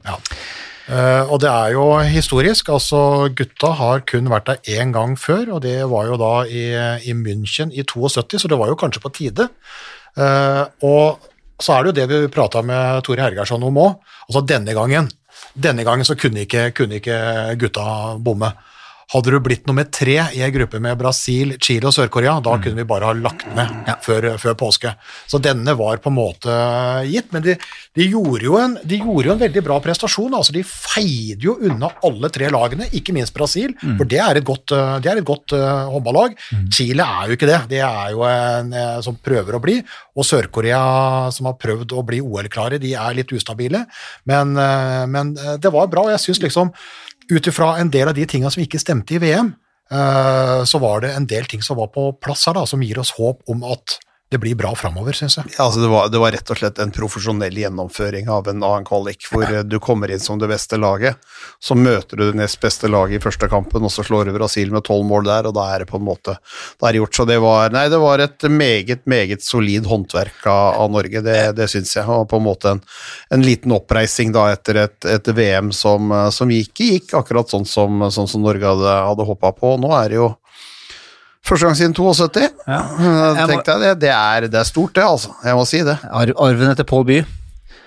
[0.85, 2.69] Eh, og det er jo historisk.
[2.69, 6.65] altså Gutta har kun vært der én gang før, og det var jo da i,
[7.09, 9.49] i München i 72, så det var jo kanskje på tide.
[10.15, 11.25] Uh, og
[11.59, 13.97] så er det jo det vi prata med Tore Hergersson om òg.
[14.29, 15.09] Altså denne gangen
[15.55, 17.17] denne gangen så kunne ikke, kunne ikke
[17.59, 18.51] gutta bomme.
[19.13, 22.79] Hadde du blitt nummer tre i en gruppe med Brasil, Chile og Sør-Korea, da kunne
[22.79, 24.95] vi bare ha lagt ned før, før påske.
[25.29, 26.55] Så denne var på en måte
[27.05, 27.55] gitt, men de,
[27.97, 30.33] de, gjorde, jo en, de gjorde jo en veldig bra prestasjon.
[30.33, 34.47] altså De feide jo unna alle tre lagene, ikke minst Brasil, for det er et
[34.47, 36.35] godt, eh, det er et godt uh, håndballag.
[36.73, 39.79] Chile er jo ikke det, det er jo en eh, som prøver å bli,
[40.15, 40.83] og Sør-Korea
[41.35, 43.85] som har prøvd å bli OL-klare, de er litt ustabile,
[44.29, 46.73] men, uh, men det var bra, og jeg syns liksom
[47.31, 49.53] ut ifra en del av de tingene som ikke stemte i VM,
[49.91, 52.99] eh, så var det en del ting som var på plass her, da, som gir
[53.01, 53.97] oss håp om at
[54.29, 55.51] det blir bra framover, syns jeg.
[55.53, 58.87] Ja, altså det, var, det var rett og slett en profesjonell gjennomføring av en annen
[58.87, 59.61] kvalik, hvor ja.
[59.61, 61.19] du kommer inn som det beste laget,
[61.61, 64.73] så møter du det nest beste laget i første kampen, og så slår du Brasil
[64.73, 67.19] med tolv mål der, og da er det på en måte det er gjort.
[67.19, 71.37] Så det var, nei, det var et meget, meget solid håndverk av, av Norge, det,
[71.59, 72.81] det syns jeg, og på en måte en,
[73.37, 77.69] en liten oppreising da etter et, et VM som, eh, som gikk, gikk akkurat sånn
[77.69, 79.77] som, sånn som Norge hadde, hadde håpa på.
[79.81, 80.33] Nå er det jo
[81.45, 82.49] Første gang siden 72.
[82.67, 82.81] Ja.
[83.05, 85.33] Eh, Tenkte jeg det, det, er, det er stort, det, altså.
[85.45, 85.97] Jeg må si det.
[86.09, 87.19] Ar arven etter Paul By.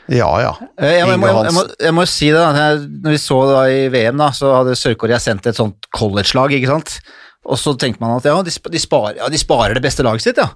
[0.09, 0.53] Ja, ja.
[0.81, 2.69] Eh, Jeg må, jeg, må, jeg, må, si det, da.
[3.05, 6.71] Når vi så da i VM, da, så hadde Sør-Korea sendt et sånt college-lag, ikke
[6.71, 6.95] sant.
[7.49, 10.05] Og så tenkte man at ja de, sp- de, sparer, ja, de sparer det beste
[10.07, 10.49] laget sitt, ja.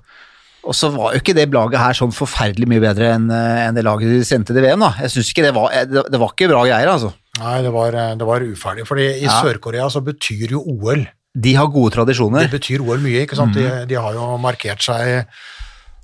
[0.63, 3.83] Og så var jo ikke det laget her sånn forferdelig mye bedre enn en det
[3.83, 4.93] laget de sendte til VM, da.
[5.03, 7.11] Jeg synes ikke det var, eh, det, det var ikke bra greier, altså.
[7.41, 9.41] Nei, det var, det var uferdig, fordi i Ja.
[9.43, 12.47] Sør-Korea så betyr jo OL De har gode tradisjoner.
[12.47, 13.57] Det betyr OL mye, ikke sant?
[13.57, 15.25] De, de har jo markert seg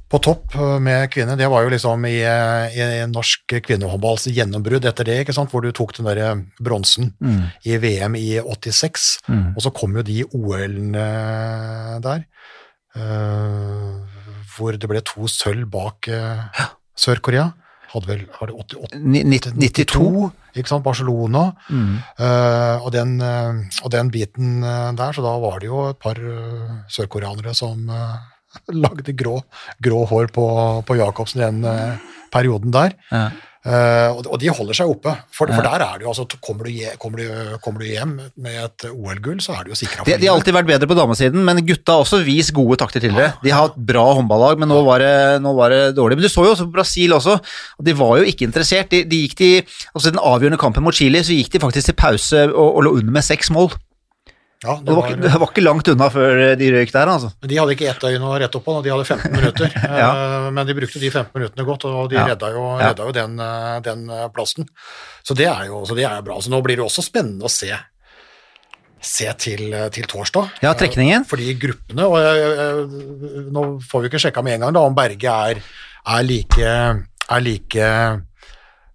[0.09, 1.37] på topp eh, med kvinner.
[1.37, 5.53] Det var jo liksom i, eh, i norsk kvinnehåndballs gjennombrudd etter det, ikke sant?
[5.53, 7.13] hvor du tok den der bronsen
[7.69, 11.07] i VM i 86, og så kom jo de OL-ene
[12.05, 12.25] der,
[12.97, 14.01] uh,
[14.55, 16.65] hvor det ble to sølv bak uh,
[16.99, 17.51] Sør-Korea.
[17.89, 18.99] Hadde vel, var det 88?
[19.01, 20.31] Ni- nitt- 92.
[20.57, 21.53] ikke sant, Barcelona,
[22.19, 25.99] Eh, og, den, uh, og den biten eh, der, så da var det jo et
[26.03, 27.89] par uh, sørkoreanere som
[28.85, 29.39] lagde grå,
[29.81, 30.47] grå hår på,
[30.85, 31.97] på Jacobsen den eh,
[32.33, 32.93] perioden der.
[33.13, 33.29] Ja.
[33.69, 36.77] Eh, og, de holder seg oppe, for, for der er det jo altså, kommer du,
[37.03, 40.31] kommer du, kommer du hjem med et OL-gull, så er du jo sikra De, de
[40.31, 43.35] har alltid vært bedre på damesiden, men gutta har også vist gode takter tidligere.
[43.43, 46.17] De har hatt bra håndballag, men nå var, det, nå var det dårlig.
[46.17, 47.37] Men du så jo også på Brasil også,
[47.77, 48.89] og de var jo ikke interessert.
[48.95, 51.99] De, de gikk til, altså Den avgjørende kampen mot Chile så gikk de faktisk til
[51.99, 53.75] pause og, og lå under med seks mål.
[54.65, 57.29] Ja, Det var, ikke, det var ikke langt unna før de røyk der, altså.
[57.47, 59.71] De hadde ikke ett øye å rette opp på, de hadde 15 minutter.
[60.03, 60.09] Ja.
[60.11, 62.25] Eh, Men de brukte de 15 minuttene godt, og de Ja.
[62.33, 64.67] redda jo, redda jo den, eh, den eh, plassen.
[65.23, 66.41] Så det er jo så det er bra.
[66.43, 67.71] Så nå blir det også spennende å se
[69.01, 70.49] se til, til torsdag.
[70.65, 71.23] Ja, trekningen.
[71.31, 74.97] Fordi gruppene og jeg, jeg, Nå får vi ikke sjekka med en gang da, om
[74.97, 75.61] Berge er,
[76.17, 76.73] er like,
[77.31, 78.17] er like eh,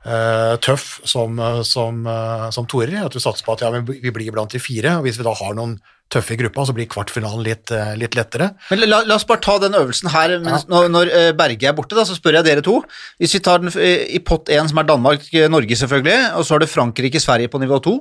[0.04, 3.06] tøff som, som, eh, som torer.
[3.06, 4.98] At du satser på at ja, men vi blir blant de fire.
[4.98, 5.78] og Hvis vi da har noen
[6.14, 8.52] tøffe i gruppa, så blir kvartfinalen litt, eh, litt lettere.
[8.70, 10.36] Men la, la oss bare ta den øvelsen her.
[10.44, 12.82] Mens, når, når eh, Berge er borte, da, så spør jeg dere to.
[13.22, 16.64] Hvis vi tar den eh, i pott 1, som er Danmark-Norge, selvfølgelig, og så har
[16.64, 17.96] du Frankrike-Sverige på nivå 2.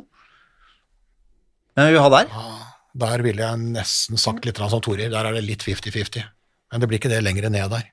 [1.73, 2.37] Hvem vil vi ha der?
[3.03, 5.09] Der ville jeg nesten sagt litt som Torer.
[5.13, 6.27] Der er det litt 50-50.
[6.73, 7.89] Men det blir ikke det lenger ned der.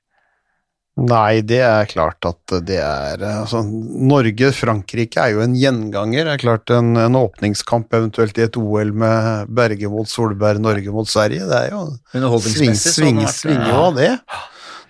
[0.99, 6.27] Nei, det er klart at det er altså, Norge-Frankrike er jo en gjenganger.
[6.27, 10.93] Det er klart en, en åpningskamp eventuelt i et OL med Berge mot Solberg, Norge
[10.93, 11.47] mot Sverige.
[11.47, 12.95] Det er jo sving, Underholdningsmessig.
[12.95, 14.13] sving, det jo av det.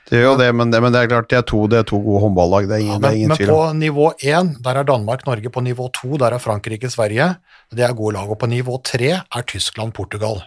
[0.09, 1.85] Det gjør jo det, men det, men det er klart det er to, det er
[1.85, 2.65] to gode håndballag.
[2.65, 4.87] Det er ingen, Ja, det er men, ingen men tvil på nivå 1, der er
[4.89, 5.51] Danmark-Norge.
[5.53, 7.27] På nivå 2, der er Frankrike-Sverige.
[7.69, 8.31] Det er gode lag.
[8.33, 10.41] Og på nivå 3 er Tyskland-Portugal.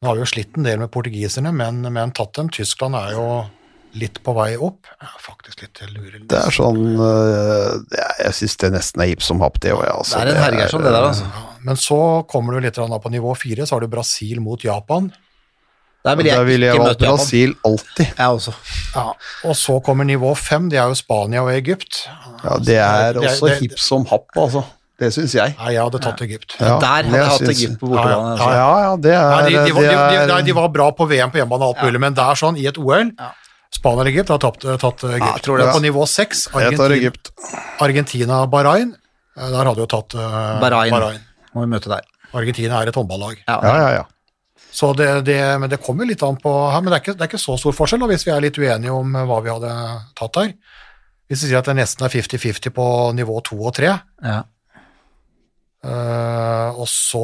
[0.00, 2.48] Nå har vi jo slitt en del med portugiserne, men, men tatt dem.
[2.48, 3.26] Tyskland er jo
[3.94, 4.86] litt på vei opp.
[5.00, 6.20] Jeg er faktisk litt lurer.
[6.28, 6.82] Det er sånn
[7.90, 9.84] det er- Jeg syns det nesten er hipp som happ, det òg.
[9.84, 11.26] Ja, altså, Det er en herger som det der, altså.
[11.64, 15.12] Men så kommer du litt da på nivå 4, så har du Brasil mot Japan.
[16.04, 17.16] Der vil jeg, ville jeg ikke valgt møte Japan.
[17.16, 18.06] Brasil alltid.
[18.18, 18.52] Jeg også.
[18.96, 19.04] Ja,
[19.44, 22.08] og så kommer nivå 5, det er jo Spania og Egypt.
[22.42, 24.64] Ja, Det er Det- også hipp som happ, altså.
[24.98, 25.54] Det syns jeg.
[25.58, 26.56] Nei, jeg hadde tatt Egypt.
[26.60, 27.58] Ja, Der hadde jeg hatt synes...
[27.62, 28.36] Egypt på Ja, ja, bortebane.
[28.38, 28.50] ja, altså.
[28.54, 31.30] Ja, ja, det er, Nei, de, de, var, de, de, de var bra på VM
[31.30, 33.10] på hjemmebane og alt mulig, men det er sånn, i et OL
[33.72, 35.26] Spania og Egypt har tapt, tatt Egypt.
[35.26, 37.30] jeg tror det, på nivå 6, Jeg tar Argentina, Egypt.
[37.80, 38.94] Argentina-Bahrain,
[39.36, 40.16] eh, der hadde jo tatt
[40.62, 40.92] Barain.
[40.92, 41.22] Bahrain.
[41.54, 42.04] Må vi møte der.
[42.32, 43.40] Argentina er et håndballag.
[43.46, 43.58] Ja.
[43.62, 44.04] Ja, ja, ja.
[44.72, 47.26] Så det, det, men det kommer litt an på her, men det er ikke, det
[47.26, 49.52] er ikke så stor forskjell da, hvis vi er litt uenige om eh, hva vi
[49.52, 49.72] hadde
[50.16, 50.54] tatt her.
[51.28, 52.86] Hvis vi sier at det nesten er 50-50 på
[53.18, 53.92] nivå 2 og 3,
[54.24, 54.40] Ja.
[55.82, 57.20] Uh, og så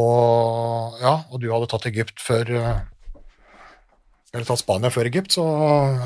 [0.99, 2.80] Ja, og du hadde tatt Egypt før eh,
[4.39, 5.45] Eller tatt Spania før Egypt, så,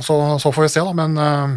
[0.00, 1.56] så, så får vi se, da, men eh,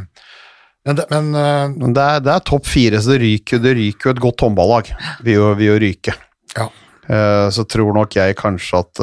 [0.86, 4.10] men, men eh, Men det er, det er topp fire, så det ryker, det ryker
[4.10, 4.92] jo et godt håndballag.
[5.26, 6.14] Vil jo, vil jo ryke.
[6.52, 6.68] Ja.
[7.08, 9.02] Eh, så tror nok jeg kanskje at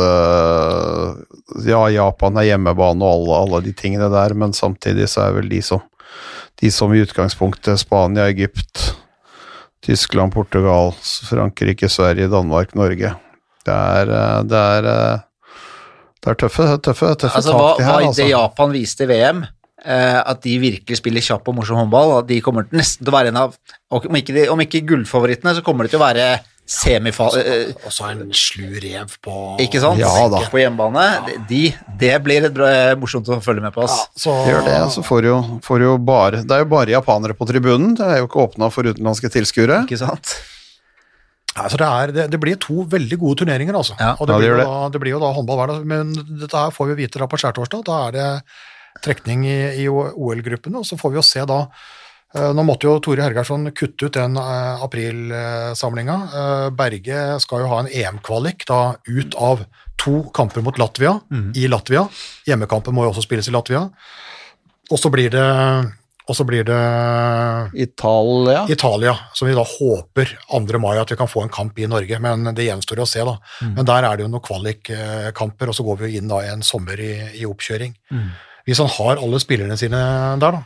[1.64, 5.50] Ja, Japan er hjemmebane og alle, alle de tingene der, men samtidig så er vel
[5.50, 5.82] de som
[6.60, 8.92] de som i utgangspunktet Spania, Egypt,
[9.82, 10.92] Tyskland, Portugal,
[11.26, 13.14] Frankrike, Sverige, Danmark, Norge.
[13.66, 14.12] Det er,
[14.46, 15.22] det er,
[16.22, 18.00] det er tøffe, tøffe, tøffe Altså, hva, tak, det hva her.
[18.04, 18.28] det Altså.
[18.30, 19.42] Japan viste i VM,
[19.84, 23.16] eh, at de virkelig spiller kjapp og morsom håndball, at de kommer nesten til å
[23.18, 23.56] være en av
[23.92, 26.30] Om ikke, de, om ikke gullfavorittene, så kommer de til å være
[26.72, 27.34] semifal...
[27.42, 29.98] Eh, Og så en slu rev på ikke sant?
[30.00, 30.44] Ja da.
[30.48, 31.34] På hjemmebane.
[31.50, 31.64] De,
[32.00, 33.82] det blir et bra, morsomt å følge med på.
[33.90, 37.34] Ja, så, Gjør det, så får jo, får jo bare Det er jo bare japanere
[37.36, 39.82] på tribunen, det er jo ikke åpna for utenlandske tilskuere.
[39.88, 40.36] Ikke sant?
[41.53, 43.96] Altså det, er, det, det blir to veldig gode turneringer, altså.
[44.00, 44.14] Ja.
[44.16, 45.88] og det, blir, det da, det blir jo da håndball hver dag.
[45.88, 47.82] Men dette her får vi vite da på skjærtorsdag.
[47.88, 48.28] Da er det
[49.05, 52.98] trekning i, i OL-gruppene, og så får vi jo se da eh, Nå måtte jo
[53.05, 56.18] Tore Hergarsson kutte ut den eh, aprilsamlinga.
[56.40, 59.66] Eh, Berge skal jo ha en EM-kvalik da ut av
[60.03, 61.14] to kamper mot Latvia
[61.55, 62.07] i Latvia.
[62.48, 63.84] Hjemmekampen må jo også spilles i Latvia.
[64.90, 65.44] Og så blir det
[66.28, 66.78] og så blir det
[67.82, 68.66] Italia.
[68.70, 70.78] Italia, som vi da håper 2.
[70.78, 73.36] mai at vi kan få en kamp i Norge, men det gjenstår å se da.
[73.74, 76.52] Men der er det jo noen kvalikkamper, og så går vi jo inn da i
[76.52, 77.96] en sommer i, i oppkjøring.
[78.68, 79.98] Hvis han har alle spillerne sine
[80.38, 80.62] der da,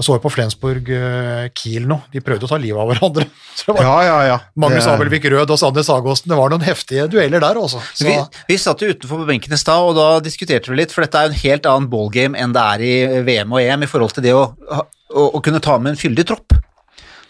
[0.00, 3.26] jeg så jo på Flensburg eh, Kiel nå, de prøvde å ta livet av hverandre.
[3.60, 4.38] Så det var Ja, ja, ja.
[4.56, 7.82] Magnus Det- Abelvik Rød og Sander Sagåsen, det var noen heftige dueller der også.
[7.94, 8.14] Så, Vi,
[8.48, 11.20] vi satt jo utenfor på benken i stad, og da diskuterte vi litt, for dette
[11.20, 12.94] er jo en helt annen ballgame enn det er i
[13.28, 16.26] VM og EM i forhold til det å, å, å kunne ta med en fyldig
[16.32, 16.56] tropp.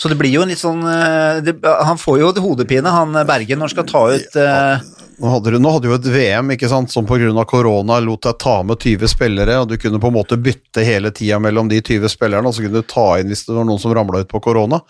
[0.01, 3.59] Så det blir jo en litt sånn eh, det, Han får jo hodepine, han Bergen,
[3.61, 4.87] når han skal ta ut eh,
[5.21, 7.29] Nå hadde, du, nå hadde jo et VM ikke sant, som pga.
[7.45, 11.11] korona lot deg ta med 20 spillere, og du kunne på en måte bytte hele
[11.13, 13.83] tida mellom de 20 spillerne, og så kunne du ta inn hvis det var noen
[13.83, 14.81] som ramla ut på korona.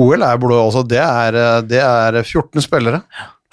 [0.00, 3.02] OL er blå, altså, det, er, eh, det er 14 spillere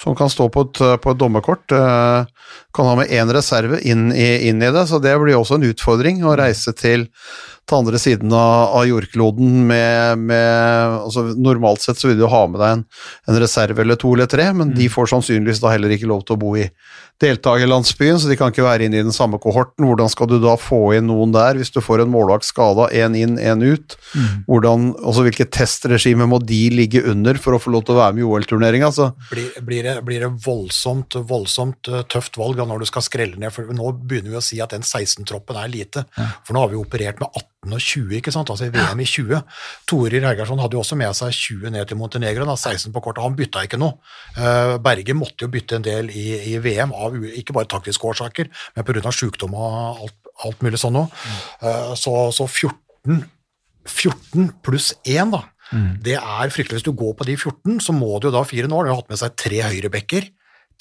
[0.02, 1.72] som kan stå på et, på et dommerkort.
[1.72, 2.26] eh,
[2.74, 5.68] Kan ha med én reserve inn i, inn i det, så det blir også en
[5.70, 7.10] utfordring å reise til
[7.64, 12.42] til andre siden av, av jordkloden med, med altså Normalt sett så vil du ha
[12.52, 12.82] med deg en,
[13.32, 16.36] en reserve eller to eller tre, men de får sannsynligvis da heller ikke lov til
[16.36, 16.66] å bo i
[17.24, 19.88] deltakerlandsbyen, så de kan ikke være inne i den samme kohorten.
[19.88, 23.18] Hvordan skal du da få inn noen der, hvis du får en målvakt skada, én
[23.18, 23.98] inn, én ut?
[24.50, 28.18] Hvordan, altså Hvilket testregime må de ligge under for å få lov til å være
[28.18, 28.90] med i OL-turneringa?
[28.92, 33.06] Altså, blir, blir, det, blir det voldsomt, voldsomt eh, tøft valg da når du skal
[33.06, 36.06] skrelle ned, for nå begynner vi å si at den 16-troppen er lite.
[36.44, 38.52] For nå har vi operert med 18 og 20, ikke sant?
[38.52, 39.40] altså VM i 20.
[39.90, 43.24] Torir Hergersson hadde jo også med seg 20 ned til Montenegro, da, 16 på kortet.
[43.24, 43.98] Han bytta ikke noe.
[44.36, 48.50] Eh, Berge måtte jo bytte en del i, i VM, av, ikke bare taktiske årsaker,
[48.76, 49.14] men pga.
[49.14, 51.14] sykdom og alt, alt mulig sånn òg.
[51.14, 51.96] Mm.
[52.00, 53.24] så, så 14,
[53.88, 55.44] 14 pluss 1, da.
[56.06, 56.82] Det er fryktelig.
[56.82, 58.82] Hvis du går på de 14, så må du jo da fire nå.
[58.84, 60.28] har hatt med seg tre høyrebekker,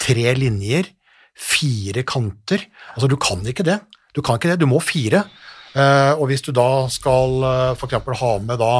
[0.01, 0.91] tre linjer,
[1.33, 2.67] fire kanter.
[2.93, 3.79] Altså, du kan ikke det.
[4.13, 5.25] Du kan ikke det, du må fire.
[5.73, 7.97] Eh, og hvis du da skal uh, f.eks.
[8.19, 8.73] ha med da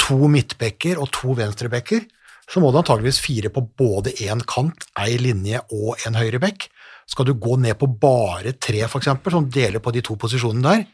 [0.00, 2.04] to midtbekker og to venstrebekker,
[2.50, 6.68] så må du antageligvis fire på både én kant, ei linje og en høyre bekk.
[7.10, 10.86] Skal du gå ned på bare tre, f.eks., som deler på de to posisjonene der,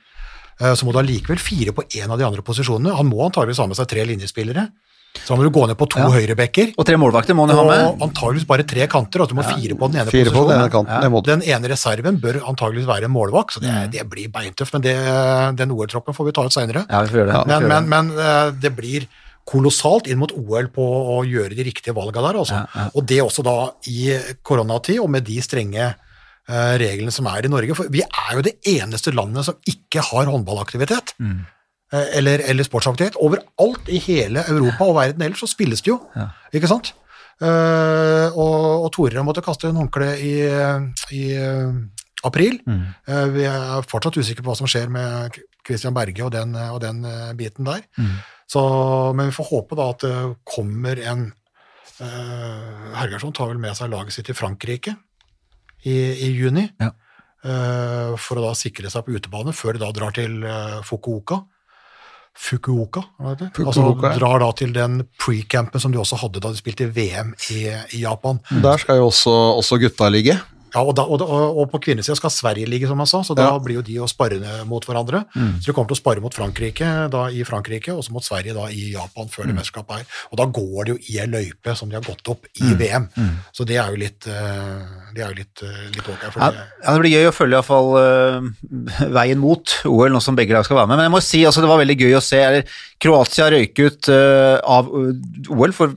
[0.60, 2.94] eh, så må du allikevel fire på én av de andre posisjonene.
[2.96, 4.68] Han må antageligvis ha med seg tre linjespillere.
[5.16, 6.10] Så da må du gå ned på to Ja.
[6.12, 7.84] høyrebekker, Og tre målvakter må han ha med.
[7.86, 10.60] og antageligvis bare tre kanter, og du må fire på den ene Fire på den
[10.60, 10.60] posisjonen.
[10.60, 11.24] ene kanten, det.
[11.24, 13.90] Den ene reserven bør antageligvis være en målvakt, så det, Mm.
[13.92, 14.72] det blir beintøft.
[14.74, 14.96] Men det,
[15.56, 16.84] den OL-troppen får vi ta ut seinere.
[16.90, 17.46] Ja, vi får gjøre det.
[17.46, 19.06] Men men, men eh, det blir
[19.46, 20.84] kolossalt inn mot OL på
[21.14, 22.40] å gjøre de riktige valga der.
[22.42, 22.58] Altså.
[22.58, 22.86] Ja, ja.
[22.98, 23.56] Og det også da
[23.90, 24.16] i
[24.46, 27.76] koronatid, og med de strenge eh, reglene som er i Norge.
[27.78, 31.14] For vi er jo det eneste landet som ikke har håndballaktivitet.
[31.22, 31.40] Mm.
[31.94, 33.20] eh, Eller, eller sportsaktivitet.
[33.22, 36.00] Overalt i hele Europa og verden ellers så spilles det jo.
[36.18, 36.30] Ja.
[36.54, 36.94] Ikke sant?
[37.36, 40.38] Uh, og, og har måtte kaste en håndkle i,
[41.12, 41.24] i
[42.24, 42.56] april.
[42.64, 42.86] Mm.
[43.34, 45.36] Vi er fortsatt usikre på hva som skjer med
[45.66, 47.82] Christian Berge og den, og den eh, biten der.
[47.98, 48.14] Mm.
[48.46, 48.62] Så,
[49.16, 50.14] men vi får håpe da at det
[50.46, 51.26] kommer en
[51.98, 54.94] uh, Hergersson tar vel med seg laget sitt til Frankrike
[55.82, 56.68] i, i juni.
[56.78, 56.92] Ja.
[57.46, 61.42] Uh, for å da sikre seg på utebane før de da drar til uh, Fukuoka.
[62.36, 63.52] Fukuoka, hva heter det?
[63.56, 64.12] Fukuoka, ja.
[64.12, 67.62] altså drar da til den pre-campen som de også hadde da de spilte VM i,
[67.96, 68.38] i Japan.
[68.62, 70.36] Der skal jo også, også gutta ligge.
[70.76, 73.36] Ja, og, da, og, og, og på kvinnesida skal Sverige ligge, som jeg sa, så
[73.36, 73.58] da Ja.
[73.62, 74.36] blir jo de å spare
[74.68, 75.24] mot hverandre.
[75.32, 78.52] Så de kommer til å spare mot Frankrike da, i Frankrike, og så mot Sverige
[78.56, 80.04] da i Japan før det mesterskapet er.
[80.30, 83.08] Og da går det jo i ei løype som de har gått opp i VM.
[83.56, 84.84] Så det er jo litt eh,
[85.16, 86.26] Det er jo litt, eh, litt ok.
[86.34, 88.50] For Ja, det, blir gøy å følge i hvert fall øh,
[89.16, 91.00] veien mot OL, nå som begge lag skal være med.
[91.00, 92.42] Men jeg må si, altså, det var veldig gøy å se.
[92.42, 94.86] Eller, Kroatia røyk ut uh, av
[95.52, 95.92] OL for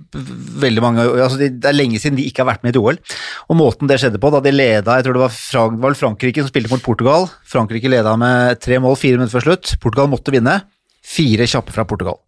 [0.60, 3.00] veldig mange altså, det, er lenge siden de ikke har vært med i et OL.
[3.48, 6.52] Og måten det skjedde på, da de leda Jeg tror det var, Frank, Frankrike som
[6.52, 7.28] spilte mot Portugal.
[7.48, 9.76] Frankrike leda med tre mål fire minutter før slutt.
[9.82, 10.60] Portugal måtte vinne.
[11.06, 12.22] Fire kjappe fra Portugal.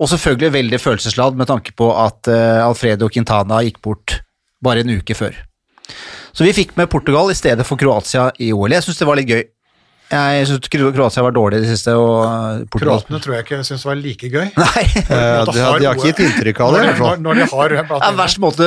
[0.00, 4.20] Og selvfølgelig veldig følelsesladd med tanke på at øh, Alfredo Quintana gikk bort
[4.62, 5.36] bare en uke før.
[6.36, 8.72] Så vi fikk med Portugal i stedet for Kroatia i OL.
[8.72, 9.42] Jeg syns det var litt gøy.
[10.10, 13.84] Jeg syns Kroatia var dårlig i det siste, og uh, Kroatene tror jeg ikke syns
[13.86, 14.48] var like gøy.
[14.64, 16.82] Nei, det Eh, At de, har, de har ikke gitt inntrykk av det.
[16.88, 18.66] Når, Når, når de har er verst måte,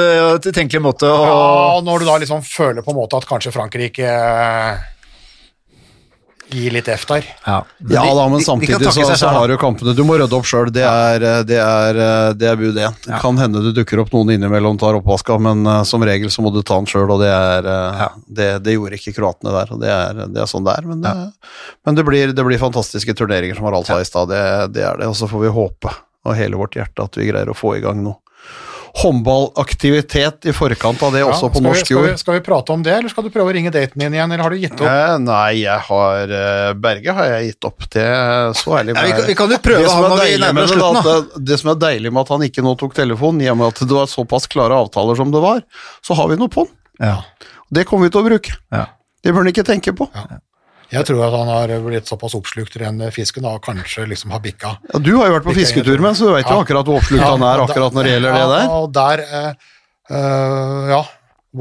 [0.55, 4.07] tenkelig måte å Ja, når du da liksom føler på en måte at kanskje Frankrike
[6.53, 7.25] gir litt F der.
[7.45, 7.57] Ja,
[7.89, 10.15] Ja de- da, men de- de samtidig takke så, så har du kampene Du må
[10.19, 10.71] rydde opp sjøl.
[10.73, 12.95] Det, er, eh, det, er, eh, det er bud én.
[13.09, 13.19] Ja.
[13.19, 16.53] kan hende det dukker opp noen innimellom tar oppvaska, men uh, som regel så må
[16.53, 18.09] du ta den sjøl, og det, er, uh, Ja.
[18.27, 19.73] det, det gjorde ikke kroatene der.
[19.73, 20.87] og Det er, det er sånn det er.
[20.87, 21.03] Men,
[21.85, 24.29] men det, blir, det blir fantastiske turneringer, som Harald sa i stad.
[24.29, 24.43] Det,
[24.73, 25.07] det er det.
[25.11, 25.91] Og så får vi håpe
[26.25, 28.15] av hele vårt hjerte at vi greier å få i gang noe
[28.93, 32.05] håndballaktivitet i forkant av det, Ja, også på skal, norsk skal, jord.
[32.11, 34.31] vi, skal vi prate om det, eller skal du prøve å ringe daten din igjen,
[34.31, 34.85] eller har du gitt opp?
[34.89, 37.87] Eh, nei, jeg har eh, Berge har jeg gitt opp.
[37.93, 40.75] Det er så ærlig Ja, vi, vi kan jo prøve han når vi nærmer oss
[40.75, 41.17] slutten, da.
[41.23, 43.71] Det, det som er deilig med at han ikke nå tok telefonen, i og med
[43.73, 45.63] at det var såpass klare avtaler som det var,
[46.05, 46.75] så har vi noe på den.
[47.09, 47.17] Ja.
[47.73, 48.57] Det kommer vi til å bruke.
[48.73, 48.85] Ja.
[49.23, 50.05] Det bør han ikke tenke på.
[50.93, 54.41] Jeg tror at han har blitt såpass oppslukt i den fisken og kanskje liksom har
[54.43, 54.75] bikka.
[54.91, 57.25] Ja, du har jo vært på fisketur med, så du veit jo akkurat hvor oppslukt
[57.25, 58.67] han er akkurat når det gjelder det der.
[58.77, 61.01] og der, eh, ja,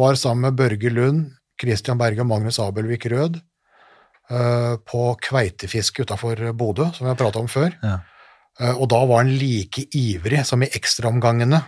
[0.03, 1.25] var sammen med Børge Lund,
[1.61, 7.41] Christian Berge og Magnus Abelvik Rød eh, på kveitefiske utafor Bodø, som vi har prata
[7.41, 7.73] om før.
[7.83, 7.99] Ja.
[8.61, 11.63] Eh, og da var han like ivrig som i ekstraomgangene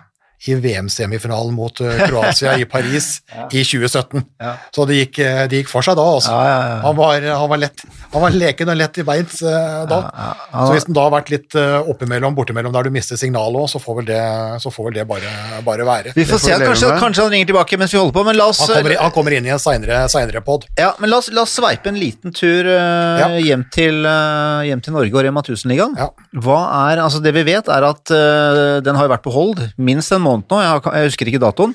[0.45, 3.23] i VM-semifinalen mot eh, Kroatia i Paris
[3.53, 4.23] i 2017.
[4.43, 4.55] Ja.
[4.75, 6.35] Så det gikk, eh, det gikk for seg da, altså.
[6.35, 6.77] Ja, ja, ja.
[6.85, 10.01] Han, var, han, var lett, han var leken og lett i beint eh, da.
[10.05, 10.67] Ja, ja.
[10.67, 13.71] Så hvis den da har vært litt uh, oppimellom, bortimellom der du mister signalet òg,
[13.73, 14.21] så får vel det,
[14.63, 15.33] så får vel det bare,
[15.67, 16.13] bare være.
[16.17, 18.39] Vi får får se, vi kanskje, kanskje han ringer tilbake mens vi holder på, men
[18.39, 20.69] la oss, Han kommer, han kommer inn i en seinere pod.
[20.79, 23.29] ja, men la oss, la oss sveipe en liten tur uh, Ja.
[23.41, 25.97] hjem, til, uh, hjem til Norge og Rema 1000-ligaen.
[25.99, 26.11] Ja.
[26.45, 30.13] Hva er, altså Det vi vet, er at uh, den har vært på hold minst
[30.15, 31.75] en måned nå, jeg, husker ikke datoen.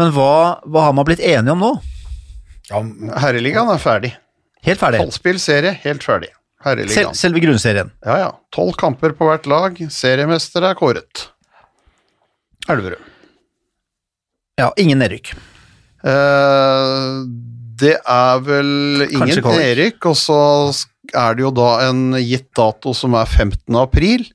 [0.00, 1.72] Men hva, hva har man blitt enige om nå?
[2.70, 2.82] Ja,
[3.22, 4.12] Herreligaen er ferdig.
[4.66, 5.02] Helt ferdig.
[5.02, 6.30] Halvspillserie, helt ferdig.
[6.62, 7.90] Sel, selve grunnserien.
[8.06, 8.28] Ja ja.
[8.54, 9.78] Tolv kamper på hvert lag.
[9.90, 11.26] Seriemester er kåret.
[12.70, 13.02] Elverum.
[14.60, 15.32] Ja, ingen nedrykk.
[16.06, 17.24] Uh,
[17.82, 20.38] det er vel ingen nedrykk, og så
[21.10, 23.74] er det jo da en gitt dato som er 15.
[23.80, 24.28] april,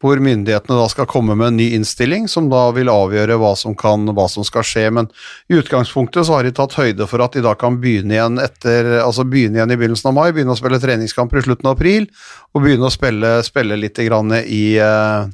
[0.00, 3.74] hvor myndighetene da skal komme med en ny innstilling som da vil avgjøre hva som,
[3.76, 4.86] kan, hva som skal skje.
[4.96, 5.10] Men
[5.52, 8.88] i utgangspunktet så har de tatt høyde for at de da kan begynne igjen etter,
[9.04, 12.08] altså begynne igjen i begynnelsen av mai, begynne å spille treningskamper i slutten av april,
[12.54, 15.26] og begynne å spille, spille litt grann i, eh,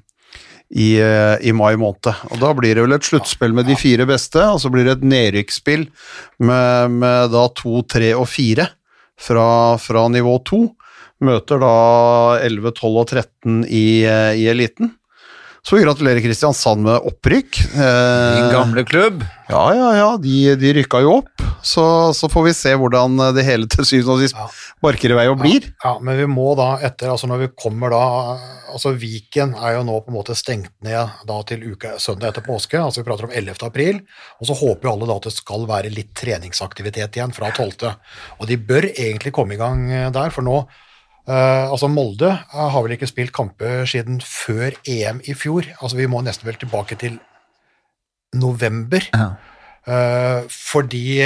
[0.75, 2.11] i, eh, i mai måned.
[2.33, 4.99] Og da blir det vel et sluttspill med de fire beste, og så blir det
[4.99, 5.87] et nedrykksspill
[6.43, 8.67] med, med da to, tre og fire
[9.15, 10.65] fra, fra nivå to.
[11.27, 11.73] Møter da
[12.47, 14.95] 11, 12 og 13 i, eh, i eliten.
[15.67, 17.57] Så vi gratulerer Kristiansand med opprykk.
[17.73, 19.25] Din Eh, gamle klubb.
[19.51, 21.43] ja, ja, ja, de, de rykka jo opp.
[21.67, 21.83] Så,
[22.15, 24.47] så får vi se hvordan det hele til syvende og sist Ja.
[24.85, 25.67] barker i vei og blir.
[25.83, 28.03] Ja, men vi må da etter, altså når vi kommer da
[28.71, 32.47] altså Viken er jo nå på en måte stengt ned da til uka, søndag etter
[32.47, 33.67] påske, altså vi prater om 11.
[33.67, 34.01] april,
[34.39, 37.91] og så håper jo alle da at det skal være litt treningsaktivitet igjen fra 12.
[38.39, 40.61] Og de bør egentlig komme i gang eh, der, for nå
[41.29, 45.99] eh, altså Molde uh, har vel ikke spilt kamper siden før EM i fjor, altså
[45.99, 47.19] vi må nesten vel tilbake til
[48.37, 49.05] november.
[49.13, 49.35] Ja.
[49.87, 51.23] Uh, fordi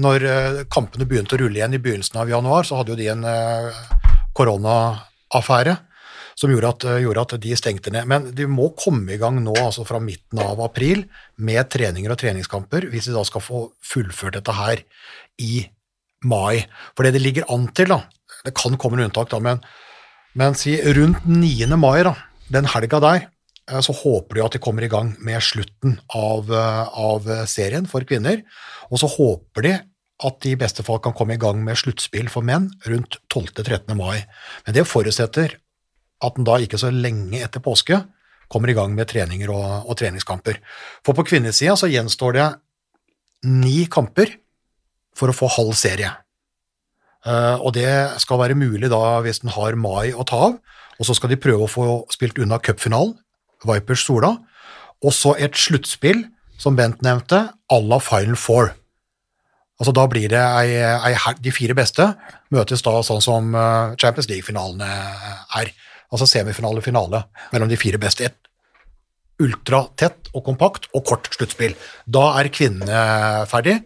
[0.00, 0.24] når
[0.72, 3.26] kampene begynte å rulle igjen i begynnelsen av januar, så hadde jo de en
[4.36, 5.76] koronaaffære
[6.40, 8.06] som gjorde at, gjorde at de stengte ned.
[8.08, 11.04] Men de må komme i gang nå, altså fra midten av april,
[11.36, 14.80] med treninger og treningskamper, hvis de da skal få fullført dette her
[15.44, 15.66] i
[16.24, 16.64] mai.
[16.94, 18.00] For det det ligger an til, da,
[18.46, 19.60] det kan komme noen unntak, da, men,
[20.38, 21.68] men si rundt 9.
[21.80, 22.14] mai, da,
[22.52, 23.28] den helga der,
[23.70, 27.88] eh, så håper de at de kommer i gang med slutten av, eh, av serien
[27.90, 28.44] for kvinner,
[28.90, 29.78] og så håper de
[30.20, 33.94] at de i beste fall kan komme i gang med sluttspill for menn rundt 12.-13.
[33.96, 34.26] mai.
[34.66, 35.56] Men det forutsetter
[36.20, 38.02] at den da ikke så lenge etter påske
[38.50, 40.58] kommer i gang med treninger og, og treningskamper.
[41.06, 42.48] For på kvinnesida så gjenstår det
[43.48, 44.34] ni kamper
[45.16, 46.12] for å få halv serie.
[47.26, 47.90] Eh, og det
[48.22, 50.58] skal være mulig da hvis den har mai å ta av,
[51.00, 53.16] og så skal de prøve å få spilt unna cupfinalen,
[53.68, 54.34] Vipers Sola,
[55.04, 56.26] og så et sluttspill,
[56.60, 58.74] som Bent nevnte, à la Final Four.
[59.80, 62.04] Altså Da blir det ei, ei, De fire beste
[62.52, 64.88] møtes da sånn som eh, Champions League-finalene
[65.56, 65.72] er.
[66.10, 68.28] Altså semifinale finale mellom de fire beste.
[68.28, 68.36] Et
[69.40, 71.76] ultratett og kompakt og kort sluttspill.
[72.04, 73.78] Da er kvinnene ferdig.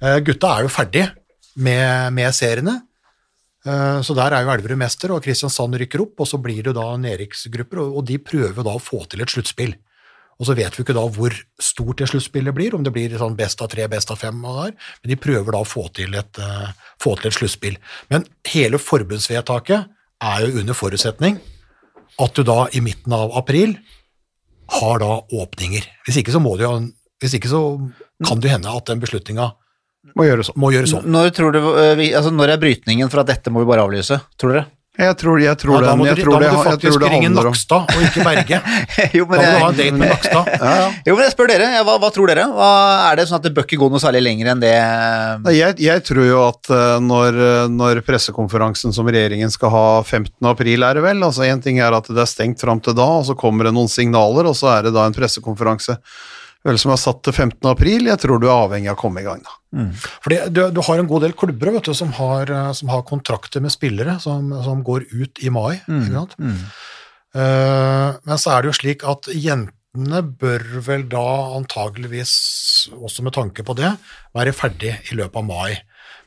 [0.00, 1.04] Eh, Gutta er jo ferdig
[1.56, 2.80] med, med seriene.
[3.66, 6.76] Eh, Så der er jo Elverum mester, og Kristiansand rykker opp, og så blir det
[6.76, 9.74] da nedrykksgrupper, og de prøver da å få til et sluttspill.
[10.34, 13.36] Og så vet vi ikke da hvor stort det sluttspillet blir, om det blir sånn
[13.38, 16.14] best av tre, best av fem, og der, men de prøver da å få til
[16.18, 17.78] et, eh, få et sluttspill.
[18.10, 19.86] Men hele forbundsvedtaket
[20.24, 21.38] er jo under forutsetning
[22.20, 23.78] at du da i midten av april
[24.80, 25.86] har da åpninger.
[26.06, 26.74] Hvis ikke så må det jo
[27.22, 27.60] hvis ikke så
[28.26, 29.54] kan det hende at den beslutninga
[30.14, 30.60] Må gjøre sånn.
[30.60, 31.10] må gjøre om.
[31.10, 34.20] Når, tror du, eh, altså, når er brytningen for at dette må vi bare avlyse,
[34.38, 34.66] tror dere?
[34.94, 36.66] Jeg tror, jeg tror, Ja, da den, må du, jeg da må det, du jeg
[36.68, 38.58] faktisk det ringe Nakstad og ikke Berge.
[39.18, 40.50] jo, Da må må du ha en date med Nakstad.
[40.62, 40.74] ja,
[41.08, 42.44] jo, men jeg spør dere, hva, hva tror dere?
[42.54, 42.68] Hva,
[43.08, 44.70] er det sånn at det bør ikke gå noe særlig lenger enn det
[45.48, 49.84] Nei, Jeg, jeg tror jo at eh, når, eh, når pressekonferansen som regjeringen skal ha
[50.04, 50.30] 15.
[50.52, 53.08] april, er det vel, altså en ting er at det er stengt fram til da,
[53.18, 55.98] og så kommer det noen signaler, og så er det da en pressekonferanse
[56.64, 57.58] vel som er satt til 15.
[57.68, 58.06] april.
[58.08, 59.52] Jeg tror du er avhengig av å komme i gang da.
[60.24, 63.02] Fordi du, du har en god del klubber vet du, som, har, eh, som har
[63.08, 65.80] kontrakter med spillere som, som går ut i mai.
[65.88, 66.36] Mm, Ikke sant?
[67.34, 71.24] Eh, men så er det jo slik at jentene bør vel da
[71.58, 72.34] antageligvis,
[72.94, 73.90] også med tanke på det,
[74.36, 75.74] være ferdig i løpet av mai.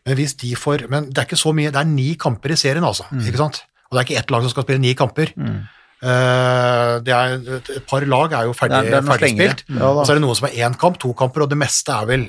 [0.07, 2.59] Men hvis de får, men det er ikke så mye, det er ni kamper i
[2.59, 3.25] serien altså, Mm.
[3.27, 3.63] ikke sant?
[3.88, 5.31] Og det er ikke ett lag som skal spille ni kamper.
[5.39, 5.57] Eh,
[6.02, 9.82] det er, et, par lag er jo ferdig, er- er ferdigspilt, strengere.
[9.82, 11.89] Ja og så er det noen som er én kamp, to kamper, og det meste
[11.95, 12.28] er vel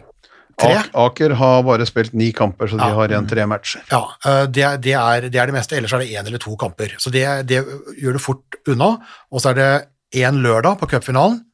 [0.58, 0.72] tre.
[0.94, 2.94] Aker har bare spilt ni kamper, så de Ja.
[2.96, 3.82] har igjen tre matcher.
[3.92, 6.38] Ja, uh, det, er- det, er, det er det meste, ellers er det én eller
[6.38, 6.96] to kamper.
[6.98, 7.64] Så det, det
[8.00, 8.98] gjør det fort unna.
[9.30, 9.88] Og så er det
[10.24, 11.44] én lørdag på cupfinalen,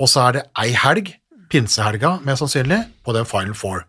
[0.00, 1.14] og så er det ei helg,
[1.50, 3.84] pinsehelga mest sannsynlig, på den Final Four.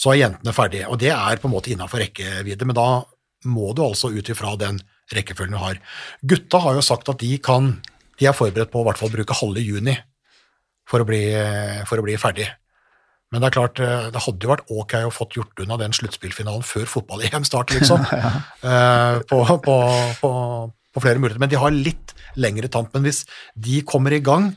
[0.00, 3.02] Så er jentene ferdige, og det er på en måte innafor rekkevidde, men da
[3.44, 4.80] må du altså ut ifra den
[5.16, 5.80] rekkefølgen vi har.
[6.22, 7.74] Gutta har jo sagt at de kan
[8.20, 9.94] De er forberedt på å i hvert fall bruke halve juni
[10.84, 11.22] for å bli,
[11.88, 12.44] for å bli ferdig.
[13.30, 15.94] Men det er klart, eh, det hadde jo vært ok å fått gjort unna den
[15.94, 18.04] sluttspillfinalen før fotball-EM starter, liksom.
[18.60, 19.76] Eh, på, på,
[20.20, 20.30] på,
[20.92, 21.40] på flere muligheter.
[21.40, 22.90] Men de har litt lengre tamp.
[22.92, 23.22] Men hvis
[23.56, 24.50] de kommer i gang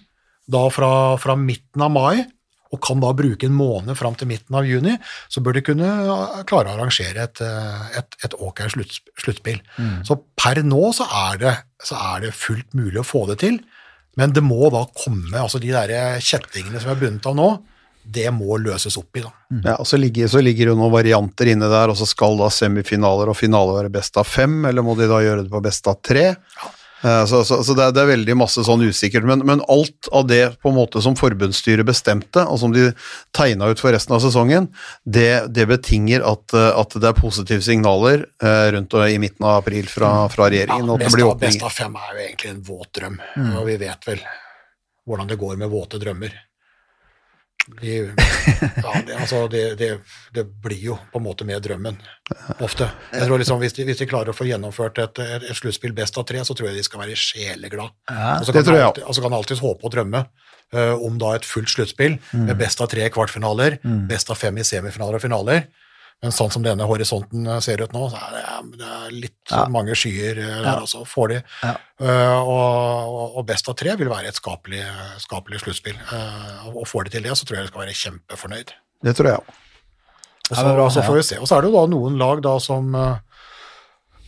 [0.52, 2.26] da fra, fra midten av mai,
[2.74, 4.96] og kan da bruke en måned fram til midten av juni,
[5.30, 9.62] så bør de kunne eh, klare å arrangere et, eh, et, et ok sluttspill.
[9.78, 10.00] Mm.
[10.08, 11.56] Så per nå så er, det,
[11.86, 13.62] så er det fullt mulig å få det til,
[14.20, 17.54] men det må da komme, altså de der kjettingene som er bundet av nå,
[18.04, 19.32] det må løses opp i, da.
[19.64, 22.36] Ja, og så ligger, så ligger det jo noen varianter inne der, og så skal
[22.40, 25.62] da semifinaler og finale være best av fem, eller må de da gjøre det på
[25.64, 26.26] best av tre?
[26.34, 30.08] Eh, Så, så, så det, er, det er veldig masse sånn usikkert, men, men alt
[30.16, 32.86] av det på en måte som forbundsstyret bestemte, og som de
[33.36, 34.70] tegna ut for resten av sesongen,
[35.04, 39.50] det, det betinger at, eh, at det er positive signaler eh, rundt og i midten
[39.50, 40.88] av april fra, fra regjeringen.
[40.88, 43.20] og det best, blir av, best av fem er jo egentlig en våt drøm,
[43.52, 44.24] og vi vet vel
[45.04, 46.40] hvordan det går med våte drømmer.
[47.68, 47.92] De,
[48.84, 49.90] ja, det, altså, det, det,
[50.36, 51.96] det blir jo på en måte med drømmen,
[52.60, 52.90] ofte.
[53.14, 56.20] Jeg tror liksom, hvis, de, hvis de klarer å få gjennomført et, et, sluttspill best
[56.20, 57.94] av tre, så tror jeg de skal være sjeleglad.
[58.10, 60.26] og så kan de alltid, altså så kan alltids håpe og drømme
[60.76, 63.80] uh, om da et fullt sluttspill med best av tre i kvartfinaler,
[64.12, 65.68] best av fem i semifinaler og finaler.
[66.24, 68.44] Men sånn som denne horisonten eh, ser ut nå, så er det,
[68.80, 70.78] det er litt mange skyer der ja.
[70.80, 71.04] også.
[71.10, 71.42] Får de.
[71.64, 71.74] Ja.
[72.04, 74.82] Uh, og, og- best av tre vil være et skapelig,
[75.24, 76.00] skapelig sluttspill.
[76.10, 78.74] Uh, og får de til det, så tror jeg de skal være kjempefornøyd.
[79.04, 79.60] Det tror jeg òg.
[80.50, 81.38] Ja, så, så får vi se.
[81.40, 83.16] Og så er det jo da noen lag da som eh,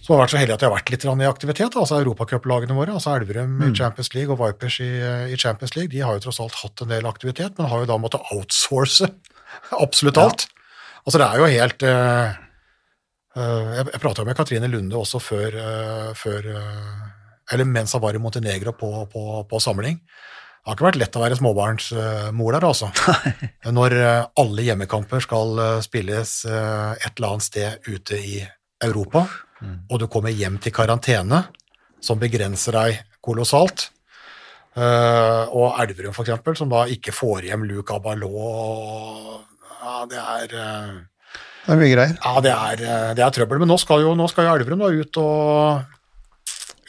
[0.05, 2.93] som har vært så heldige at de har vært litt i aktivitet, altså europacuplagene våre,
[2.93, 3.71] altså Elverum Mm.
[3.71, 6.53] i Champions League og Vipers i, eh, i Champions League, de har jo tross alt
[6.61, 9.09] hatt en del aktivitet, men har jo da måttet outsource
[9.85, 10.45] absolutt alt.
[11.05, 12.29] Altså det er jo helt uh,
[13.37, 16.47] Jeg, jeg prata med Katrine Lunde også før, uh, før
[17.53, 19.99] Eller mens han var i Montenegro på, på, på samling.
[20.01, 22.87] Det har ikke vært lett å være småbarnsmor der, altså.
[23.77, 23.93] Når
[24.41, 28.39] alle hjemmekamper skal spilles et eller annet sted ute i
[28.81, 29.27] Europa,
[29.61, 31.43] og du kommer hjem til karantene,
[32.01, 33.91] som begrenser deg kolossalt.
[34.75, 39.54] Eh, og Elverum, eksempel, som da ikke får hjem Luc Abalot
[39.85, 40.95] Ja, det er uh,
[41.65, 42.15] Det er mye greier.
[42.17, 43.61] ja, det er, uh, det er trøbbel.
[43.61, 45.93] Men nå skal jo, nå skal jo Elverum da ut og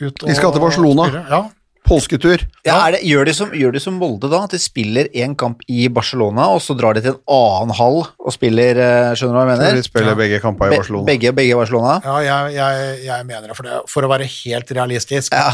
[0.00, 1.06] ut De skal og til Barcelona.
[1.10, 1.24] spille.
[1.30, 1.42] Ja.
[1.86, 2.42] Påsketur.
[2.66, 5.36] Ja, er det, gjør, de som, gjør de som Molde da, at de spiller én
[5.38, 9.36] kamp i Barcelona, og så drar de til en annen hall og spiller eh, Skjønner
[9.36, 9.76] du hva jeg mener?
[9.78, 10.18] De spiller Ja.
[10.18, 11.06] begge kamper i Be, Barcelona.
[11.06, 11.92] begge, begge i Barcelona?
[12.02, 13.56] Ja, jeg, jeg, jeg mener det.
[13.60, 13.78] For, det.
[13.92, 15.52] for å være helt realistisk Ja.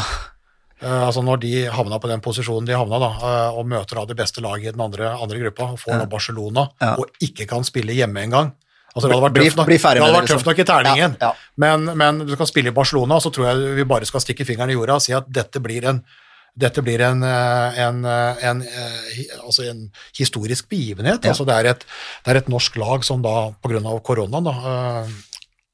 [0.81, 4.05] Eh, altså Når de havna på den posisjonen de havna, da, uh, og møter da
[4.05, 5.99] det beste laget i den andre, andre gruppa, og får Ja.
[5.99, 6.95] nå Barcelona, Ja.
[6.97, 8.51] og ikke kan spille hjemme engang
[8.95, 11.17] altså, Det hadde vært tøft nok, bli ferdig det hadde vært tøft nok i terningen,
[11.21, 11.31] Ja.
[11.57, 14.69] Men, men du skal spille i Barcelona, så tror jeg vi bare skal stikke fingeren
[14.69, 16.03] i jorda og si at dette blir en
[16.55, 18.59] dette blir en, eh, en, en,
[19.43, 21.25] altså en historisk begivenhet.
[21.25, 21.85] Altså det, er et,
[22.25, 23.81] det er et norsk lag som da, pga.
[24.05, 25.05] koronaen, da,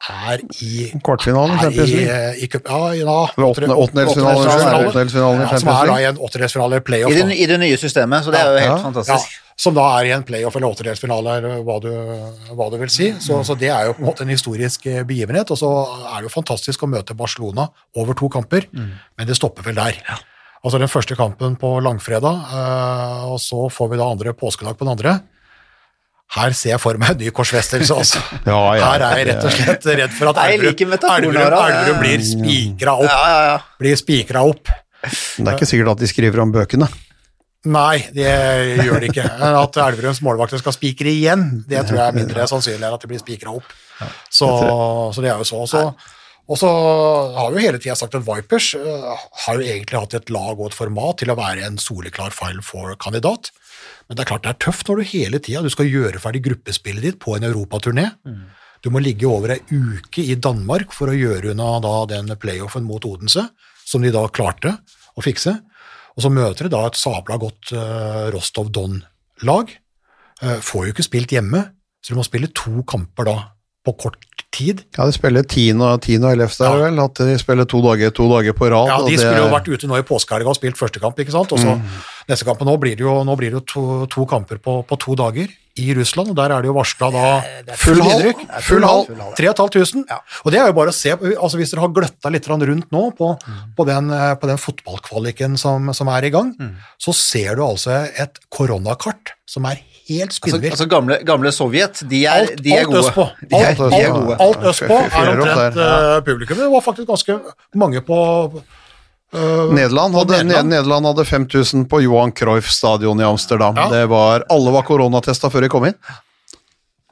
[0.08, 2.30] er i Kvartfinalen er Champions i, League.
[2.40, 7.12] i cup, ja, i da, åttendelsfinalen, i ja, som er da i en åttendelsfinale playoff.
[7.12, 7.36] I, det.
[7.36, 9.20] I det nye systemet, så det er jo helt Ja.
[9.20, 11.90] Ja, som da er i en playoff eller åttendelsfinale, eller hva du,
[12.56, 13.10] hva du vil si.
[13.20, 15.52] Så, så det er jo på en måte en historisk eh, begivenhet.
[15.52, 15.72] Og så
[16.14, 17.66] er det jo fantastisk å møte Barcelona
[18.00, 20.00] over to kamper, men det stopper vel der.
[20.64, 24.88] Altså den første kampen på langfredag, eh, og så får vi da andre påskedag på
[24.88, 25.18] den andre.
[26.36, 28.22] Her ser jeg for meg en ny korsfestelse, altså.
[28.52, 33.10] Ja, ja, Her er jeg rett og slett redd for at Elverum, blir spikra opp.
[33.10, 33.60] Ja, ja, ja.
[33.82, 34.70] Blir spikra opp.
[35.02, 36.90] Det er ikke sikkert at de skriver om bøkene.
[37.70, 38.30] Nei, det
[38.86, 39.26] gjør det ikke.
[39.50, 43.10] At Elverums målvakter skal spikre igjen, det tror jeg er mindre sannsynlig enn at de
[43.12, 43.74] blir spikra opp.
[44.32, 45.66] Så, så det er jo så.
[45.68, 45.84] så
[46.50, 46.70] og så
[47.36, 49.10] har vi jo hele tida sagt at Vipers øh,
[49.46, 52.64] har jo egentlig hatt et lag og et format til å være en soleklar Final
[52.66, 53.52] Four-kandidat.
[54.10, 56.42] Men det er klart det er tøft når du hele tida du skal gjøre ferdig
[56.48, 58.08] gruppespillet ditt på en europaturné.
[58.82, 62.88] Du må ligge over ei uke i Danmark for å gjøre unna da den playoffen
[62.88, 63.50] mot Odense,
[63.86, 64.78] som de da klarte
[65.14, 65.54] å fikse.
[66.16, 69.76] Og så møter de da et sabla godt uh, Rostov Don-lag.
[70.42, 71.66] Uh, får jo ikke spilt hjemme,
[72.02, 73.38] så de må spille to kamper da
[73.86, 74.84] på kort tid.
[74.98, 75.72] Ja, de spiller 10.
[75.82, 76.18] og 10.
[76.24, 76.60] og 11.
[76.66, 76.90] er Ja.
[76.90, 78.88] vel, at de spiller to dager, to dager på rad.
[78.88, 81.32] Ja, De det skulle jo vært ute nå i påskehelga og spilt første kamp, ikke
[81.32, 81.52] sant?
[81.52, 81.80] Og så
[82.30, 82.60] neste kamp.
[82.66, 85.48] Nå blir det jo, blir det jo to, to kamper på, på to dager
[85.80, 87.26] i Russland, og der er det jo varsla da
[87.80, 88.24] full hall.
[88.68, 89.04] Full hall.
[89.08, 90.20] full hall, 3500.
[90.46, 93.04] Og det er jo bare å se, altså hvis dere har gløtta litt rundt nå
[93.18, 93.32] på,
[93.78, 96.54] på den, eh, på den fotballkvaliken som, som er i gang,
[97.02, 100.72] så ser du altså et koronakart som er helt Altså, spinnvilt.
[100.74, 103.02] altså gamle, gamle Sovjet, de er, Alt, de er alt gode.
[103.04, 103.26] østpå.
[103.46, 104.38] De er, Alt, de er alt, gode.
[104.42, 106.58] alt østpå er omtrent eh, publikum.
[106.58, 107.36] Det var faktisk ganske
[107.78, 108.18] mange på
[109.34, 110.70] eh, Nederland hadde, Nederland.
[110.74, 113.76] Nederland hadde 5000 på Johan Cruyff stadion i Amsterdam.
[113.78, 113.90] Ja.
[113.90, 115.98] Det var, alle var koronatesta før de kom inn.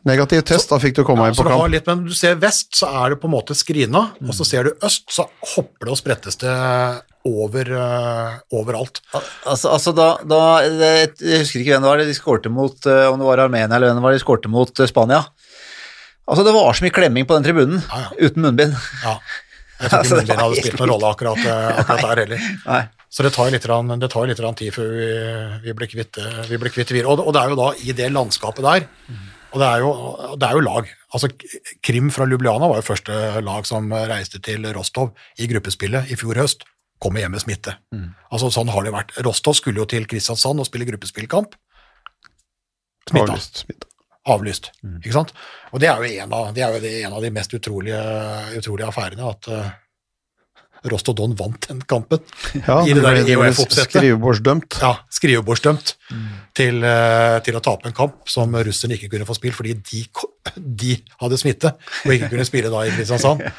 [0.07, 1.65] Negativ test, da fikk du komme Ja, inn på kamp.
[1.73, 4.63] litt, men du ser vest, så er det på en måte skrina, og så ser
[4.69, 5.25] du øst, så
[5.55, 6.53] hopper det og sprettes det
[7.27, 9.01] over, uh, overalt.
[9.43, 13.09] Altså, altså da, da det, Jeg husker ikke hvem det var de skårte mot, uh,
[13.11, 15.25] om det var Armenia eller hvem det var de skårte mot Spania.
[16.27, 18.29] Altså, det var så mye klemming på den tribunen, Ja, ja.
[18.29, 18.79] uten munnbind.
[19.03, 19.17] Ja.
[19.77, 22.45] Jeg tror ikke altså, hadde spilt noen rolle akkurat, eh, akkurat der heller.
[22.65, 22.83] Nei.
[23.07, 25.09] Så det tar litt, det tar litt tid før vi,
[25.63, 26.91] vi blir kvitt, vi blir kvitt.
[27.05, 28.87] Og, og det er jo da i det landskapet der,
[29.53, 29.91] og det er jo,
[30.35, 30.89] det er jo lag.
[31.15, 31.29] Altså
[31.87, 36.41] Krim fra Ljubljana var jo første lag som reiste til Rostov i gruppespillet i fjor
[36.43, 36.67] høst.
[36.99, 37.77] Kommer hjem med smitte.
[38.33, 39.15] Altså Sånn har det vært.
[39.23, 41.55] Rostov skulle jo til Kristiansand og spille gruppespillkamp.
[43.07, 43.96] Smitta
[44.27, 44.71] Avlyst.
[44.83, 44.99] Mm.
[45.01, 45.33] Ikke sant?
[45.71, 47.99] Og det er jo en av, det er jo en av de mest utrolige,
[48.59, 49.69] utrolige affærene, at uh,
[50.91, 52.21] Rostov Don vant den kampen.
[52.53, 53.89] Ja, I det der EOF-oppsettet.
[53.89, 54.79] skrivebordsdømt.
[54.83, 55.95] Ja, skrivebordsdømt
[56.57, 60.05] til, eh, til å tape en kamp som russerne ikke kunne få spilt fordi de,
[60.55, 61.73] de hadde smitte
[62.05, 63.43] og ikke kunne spille da i Kristiansand.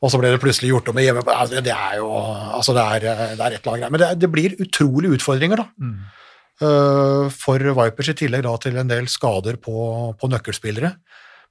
[0.00, 1.22] Og så ble det plutselig gjort om med hjemme.
[1.28, 3.92] Altså, det er jo altså det er, eh, det er et eller annet greier.
[3.92, 5.66] Men det, det blir utrolige utfordringer, da.
[5.84, 6.16] Eh,
[6.60, 9.72] for Vipers i tillegg da til en del skader på,
[10.20, 10.90] på nøkkelspillere.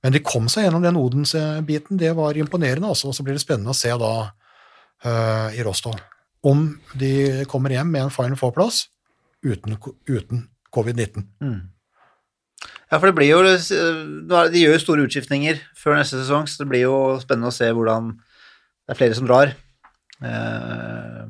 [0.04, 1.98] Men de kom seg gjennom den Odens-biten.
[2.00, 2.88] Det var imponerende.
[2.88, 3.12] Altså.
[3.12, 5.98] Så blir det spennende å se da uh, i Rostov
[6.48, 8.86] om de kommer hjem med en Final Four-plass
[9.44, 9.76] uten,
[10.08, 11.26] uten covid-19.
[12.90, 16.64] Ja, for det blir jo er- De gjør jo store utskiftninger før neste sesong, så
[16.64, 19.52] det blir jo spennende å se hvordan Det er flere som drar.
[20.24, 21.28] Uh,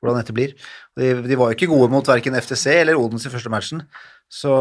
[0.00, 0.56] hvordan dette blir.
[0.96, 3.82] De, de var jo ikke gode mot verken FTC eller Odens i første matchen,
[4.32, 4.54] så,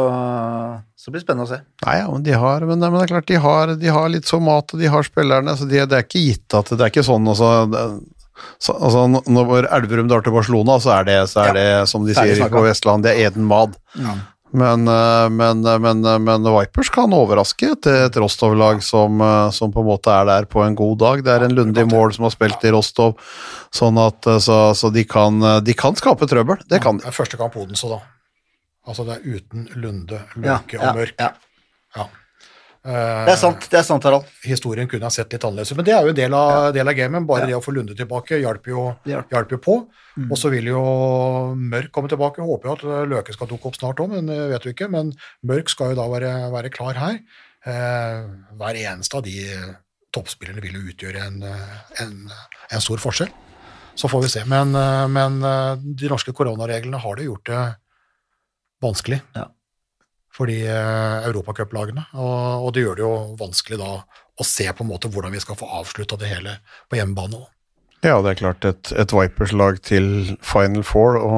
[0.94, 1.62] så det blir spennende å se.
[1.86, 4.28] Nei, ja, men de har, men, men det er klart, de har, de har litt
[4.28, 6.91] så mat, og de har spillerne, så de, det er ikke gitt at det er
[6.91, 7.86] ikke sånn altså, det,
[8.60, 12.16] så, altså Når Elverum drar til Barcelona, så er det, så er det som de
[12.18, 13.78] sier på Vestland, det er Eden Mad.
[14.56, 19.84] Men, eh, men, men, men Vipers kan overraske et, et Rostov-lag som, eh, som på
[19.84, 21.23] en måte er der på en god dag.
[21.26, 23.18] Det er en Lunde i mål som har spilt i Rostov,
[23.76, 26.61] sånn at eh, så, så de, kan, de kan skape trøbbel.
[26.72, 27.06] Det kan de.
[27.06, 27.99] Det er første kamp Odense, da.
[28.86, 31.15] Altså det er uten Lunde, Ja, ja, og Mørk.
[31.19, 31.34] ja.
[31.95, 32.10] Ja.
[32.86, 34.26] Eh, Det er sant, det er sant, Harald.
[34.45, 35.78] historien kunne ha sett litt annerledes ut.
[35.80, 37.26] Men det er jo en del av, del av gamen.
[37.26, 39.78] Bare det å få Lunde tilbake hjelper jo, hjelper jo på.
[40.30, 40.84] Og så vil jo
[41.57, 42.45] Mørk komme tilbake.
[42.45, 44.90] Håper jo at Løke skal dukke opp snart òg, men vet vi ikke.
[44.94, 45.12] Men
[45.44, 47.18] Mørk skal jo da være, være klar her.
[47.66, 48.22] Eh,
[48.62, 49.41] hver eneste av de
[50.14, 52.14] toppspillerne vil jo utgjøre en, eh, en,
[52.72, 53.34] en stor forskjell.
[53.95, 54.44] Så får vi se.
[54.45, 57.64] Men, eh, men eh, de norske koronareglene har det gjort det
[58.84, 59.48] vanskelig Ja.
[60.36, 62.07] For de eh, europacuplagene.
[62.20, 63.91] Og, og det gjør det jo vanskelig da
[64.36, 66.57] å se på en måte hvordan vi skal få avslutta det hele
[66.91, 67.52] på hjemmebane òg.
[68.06, 71.38] Ja, det er klart et, et Vipers-lag til Final Four og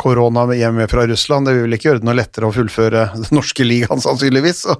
[0.00, 3.36] korona hjemme fra Russland, det vil vel ikke gjøre det noe lettere å fullføre den
[3.36, 4.64] norske ligaen, sannsynligvis.
[4.64, 4.78] Så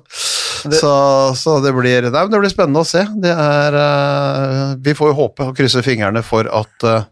[0.71, 0.93] det, så,
[1.37, 3.05] så det, blir, nei, det blir spennende å se.
[3.23, 7.05] Det er, eh, vi får jo håpe og krysse fingrene for at eh,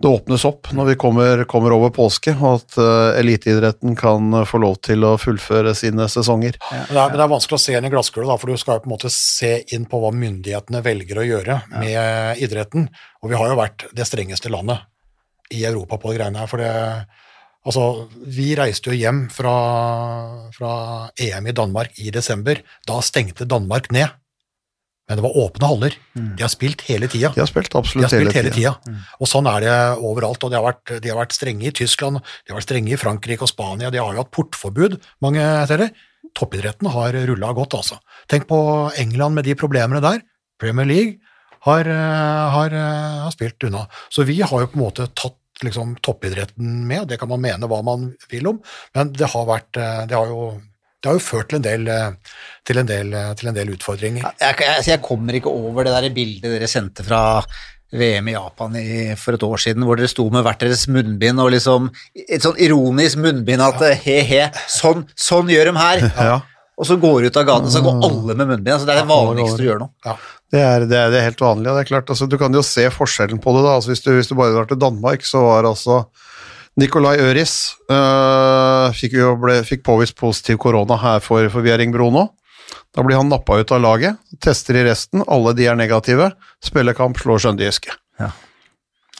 [0.00, 4.60] det åpnes opp når vi kommer, kommer over påske, og at uh, eliteidretten kan få
[4.62, 6.56] lov til å fullføre sine sesonger.
[6.70, 6.84] Ja.
[6.88, 8.90] det er, det er vanskelig å se inn i glasskula, for du skal jo på
[8.90, 12.88] en måte se inn på hva myndighetene velger å gjøre med idretten.
[13.20, 14.88] Og vi har jo vært det strengeste landet
[15.52, 16.50] i Europa på de greiene her.
[16.50, 16.72] For det
[17.60, 19.52] Altså, vi reiste jo hjem fra,
[20.56, 20.72] fra
[21.20, 22.62] EM i Danmark i desember.
[22.88, 24.08] Da stengte Danmark ned.
[25.10, 25.94] Men det var åpne haller.
[26.14, 27.32] De har spilt hele tida.
[27.34, 28.76] De har spilt absolutt har spilt hele hele tida.
[28.78, 29.00] tida.
[29.18, 30.44] Og sånn er det overalt.
[30.46, 33.00] Og de har, vært, de har vært strenge i Tyskland, de har vært strenge i
[33.00, 33.90] Frankrike og Spania.
[33.90, 35.90] De har jo hatt portforbud, mange steder.
[36.38, 37.98] Toppidretten har rulla godt, altså.
[38.30, 38.60] Tenk på
[39.02, 40.22] England med de problemene der.
[40.62, 41.18] Premier League
[41.66, 43.86] har, eh, har, eh, har spilt unna.
[44.08, 47.68] Så vi har jo på en måte tatt liksom, toppidretten med, det kan man mene
[47.68, 48.60] hva man vil om,
[48.94, 50.60] men det har vært eh, Det har jo,
[51.00, 53.72] det har jo ført til en del, eh, til en del, eh, til en del
[53.72, 54.24] utfordringer.
[54.26, 57.22] Jeg, jeg, altså, jeg kommer ikke over det der bildet dere sendte fra
[57.90, 61.42] VM i Japan i, for et år siden, hvor dere sto med hvert deres munnbind
[61.42, 66.04] og liksom Et sånn ironisk munnbind at he-he, sånn, sånn gjør de her.
[66.14, 66.36] Ja.
[66.80, 68.72] Og så går du ut av gaten, så går alle med munnbind.
[68.72, 69.90] Altså, det er det vanligste du gjør nå.
[70.06, 70.14] Ja.
[70.50, 72.54] Det er, det, er, det er helt vanlig, og det er klart, altså, du kan
[72.56, 75.26] jo se forskjellen på det da, altså, hvis, du, hvis du bare drar til Danmark,
[75.26, 76.00] så var altså
[76.80, 77.54] Nikolai Øris
[77.90, 82.28] uh, fikk, jo ble, fikk påvist positiv korona her for, for Bjerringbro nå.
[82.96, 86.32] Da blir han nappa ut av laget, tester i resten, alle de er negative,
[86.64, 87.94] spillekamp slår Skjøndyske.
[88.18, 88.30] Ja.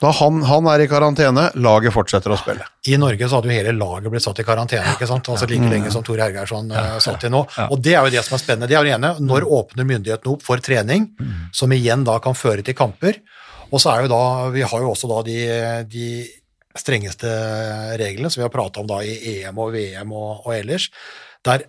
[0.01, 2.65] Da han, han er i karantene, laget fortsetter å spille.
[2.89, 5.29] I Norge så hadde jo hele laget blitt satt i karantene, ikke sant?
[5.29, 7.43] altså like lenge som Tor Hergeirsson uh, satt i nå.
[7.67, 8.71] Og det er jo det som er spennende.
[8.71, 9.13] Det er det ene.
[9.21, 11.05] Når åpner myndighetene opp for trening,
[11.53, 13.21] som igjen da kan føre til kamper?
[13.71, 15.37] Og så er jo da, vi har jo også da de,
[15.87, 16.07] de
[16.77, 17.29] strengeste
[18.01, 20.89] reglene som vi har prata om da i EM og VM og, og ellers.
[21.45, 21.67] Der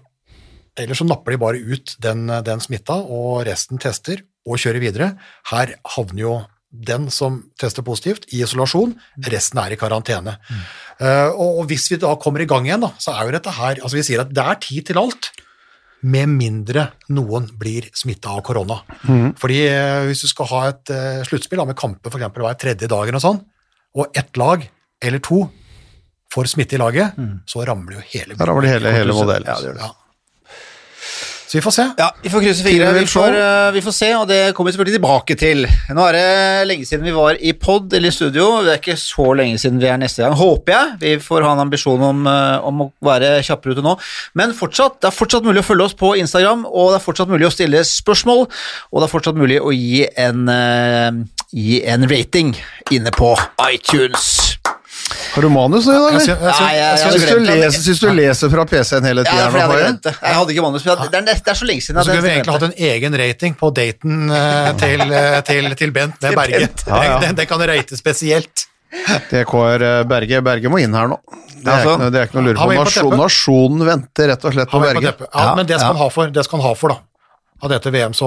[0.80, 5.08] Ellers så napper de bare ut den, den smitta, og resten tester og kjører videre.
[5.50, 6.32] Her havner jo
[6.72, 8.94] den som tester positivt, i isolasjon,
[9.28, 10.38] resten er i karantene.
[10.96, 13.52] Eh, og, og hvis vi da kommer i gang igjen, da, så er jo dette
[13.52, 15.28] her Altså, vi sier at det er tid til alt.
[16.02, 18.80] Med mindre noen blir smitta av korona.
[19.38, 22.32] Fordi eh, hvis du skal ha et uh, sluttspill med kamper f.eks.
[22.40, 23.42] hver tredje dag og sånn,
[23.92, 24.64] og ett lag
[25.02, 25.44] eller to
[26.32, 29.50] får smitte i laget, så ramler jo hele Da ramler hele, hele modellen.
[29.50, 29.88] Ja, det gjør det.
[29.90, 29.96] Ja.
[31.52, 31.84] Så vi får se.
[31.98, 32.92] Ja, vi får krysse fingrene.
[32.96, 35.66] Vi får, eh, vi får se, og det kommer vi selvfølgelig tilbake til.
[35.92, 38.46] Nå er det lenge siden vi var i pod eller i studio.
[38.64, 40.94] Det er ikke så lenge siden vi er neste gang, håper jeg.
[41.02, 43.98] Vi får ha en ambisjon om, eh, om å være kjappere ute nå.
[44.34, 47.28] Men fortsatt, det er fortsatt mulig å følge oss på Instagram, og det er fortsatt
[47.28, 51.12] mulig å stille spørsmål, og det er fortsatt mulig å gi en, uh,
[51.52, 52.56] gi en rating
[52.90, 53.36] inne på
[53.68, 54.56] iTunes.
[55.34, 56.20] Har du manus nå eller?
[56.20, 59.36] jeg, jeg- syns- du, leser, syns du leser fra PC-en hele tida?
[59.36, 60.14] Ja, jeg hadde glemt det.
[60.22, 62.00] Jeg hadde ikke manus, det er, det er så lenge siden.
[62.02, 65.94] så skulle vi egentlig hatt en egen rating på daten eh, til, eh, til, til
[65.96, 66.68] Bent med Berge.
[66.86, 67.16] Ja, ja.
[67.24, 68.66] Den, den kan rate spesielt.
[69.32, 70.42] DKR Berge.
[70.44, 71.20] Berge må inn her nå.
[71.62, 73.18] Det er, Altså, ikke, noe- det er ikke noe å lure på.
[73.22, 75.92] nasjonen venter rett og slett på er på Ja, Ja, men det skal ja.
[75.94, 76.32] han ha for.
[76.34, 76.98] Det skal han ha for, da.
[77.62, 78.26] Av dette VM så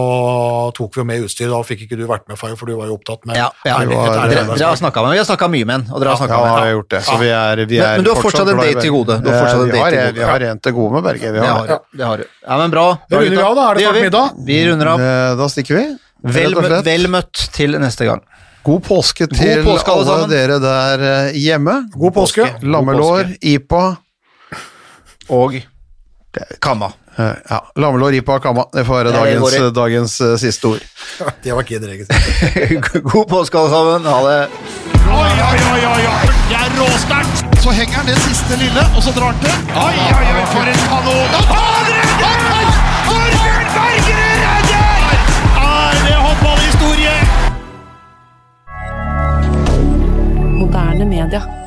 [0.78, 2.96] tok vi jo med utstyr, da fikk ikke du vært med, for du var jo
[2.96, 3.80] opptatt med Ja, ja.
[3.84, 6.20] Dere, dere har snakket med Vi har snakka mye med den, og dere har Ja,
[6.22, 7.02] snakket vi har gjort det.
[7.04, 9.18] Så vi er, vi Men- er men du har fortsatt en date til gode.
[9.20, 10.16] Du har fortsatt en date til gode.
[10.16, 11.34] Vi har en til gode med Berge.
[11.36, 11.68] Vi har.
[11.68, 11.80] ja.
[11.98, 12.24] Det har du.
[12.48, 12.86] Ja, men bra.
[13.10, 13.68] Da runder vi av, da.
[13.72, 14.46] Er det snart middag?
[14.46, 15.00] Vi runder av.
[15.02, 15.86] Eh, Da stikker vi.
[16.24, 18.22] Vel, vel møtt til neste gang.
[18.64, 21.90] God påske til påske, alle alle dere der eh, hjemme.
[21.94, 22.48] God påske.
[22.64, 23.98] Lammelår, IPA.
[25.30, 25.60] Og
[26.60, 26.90] Kamma.
[27.18, 28.66] Eh, Ja, Lammelår, IPA, kamma.
[28.74, 30.80] Det får være dagens, går dagens uh, siste ord.
[31.44, 32.08] Det var ikke det
[33.12, 34.06] God påske, alle sammen.
[34.06, 34.48] Ha det.
[35.06, 36.28] Oi, oi, oi, oi, oi.
[36.50, 37.62] Det er råsterkt.
[37.64, 39.56] Så henger han det siste lille, og så drar han til.
[39.86, 41.30] Oi, oi, oi, for en kanon.
[41.52, 42.68] Han redder!
[43.08, 45.16] Torbjørn Bergerud redder!
[45.66, 47.16] Er det håndballhistorie?
[50.60, 51.65] Moderne media.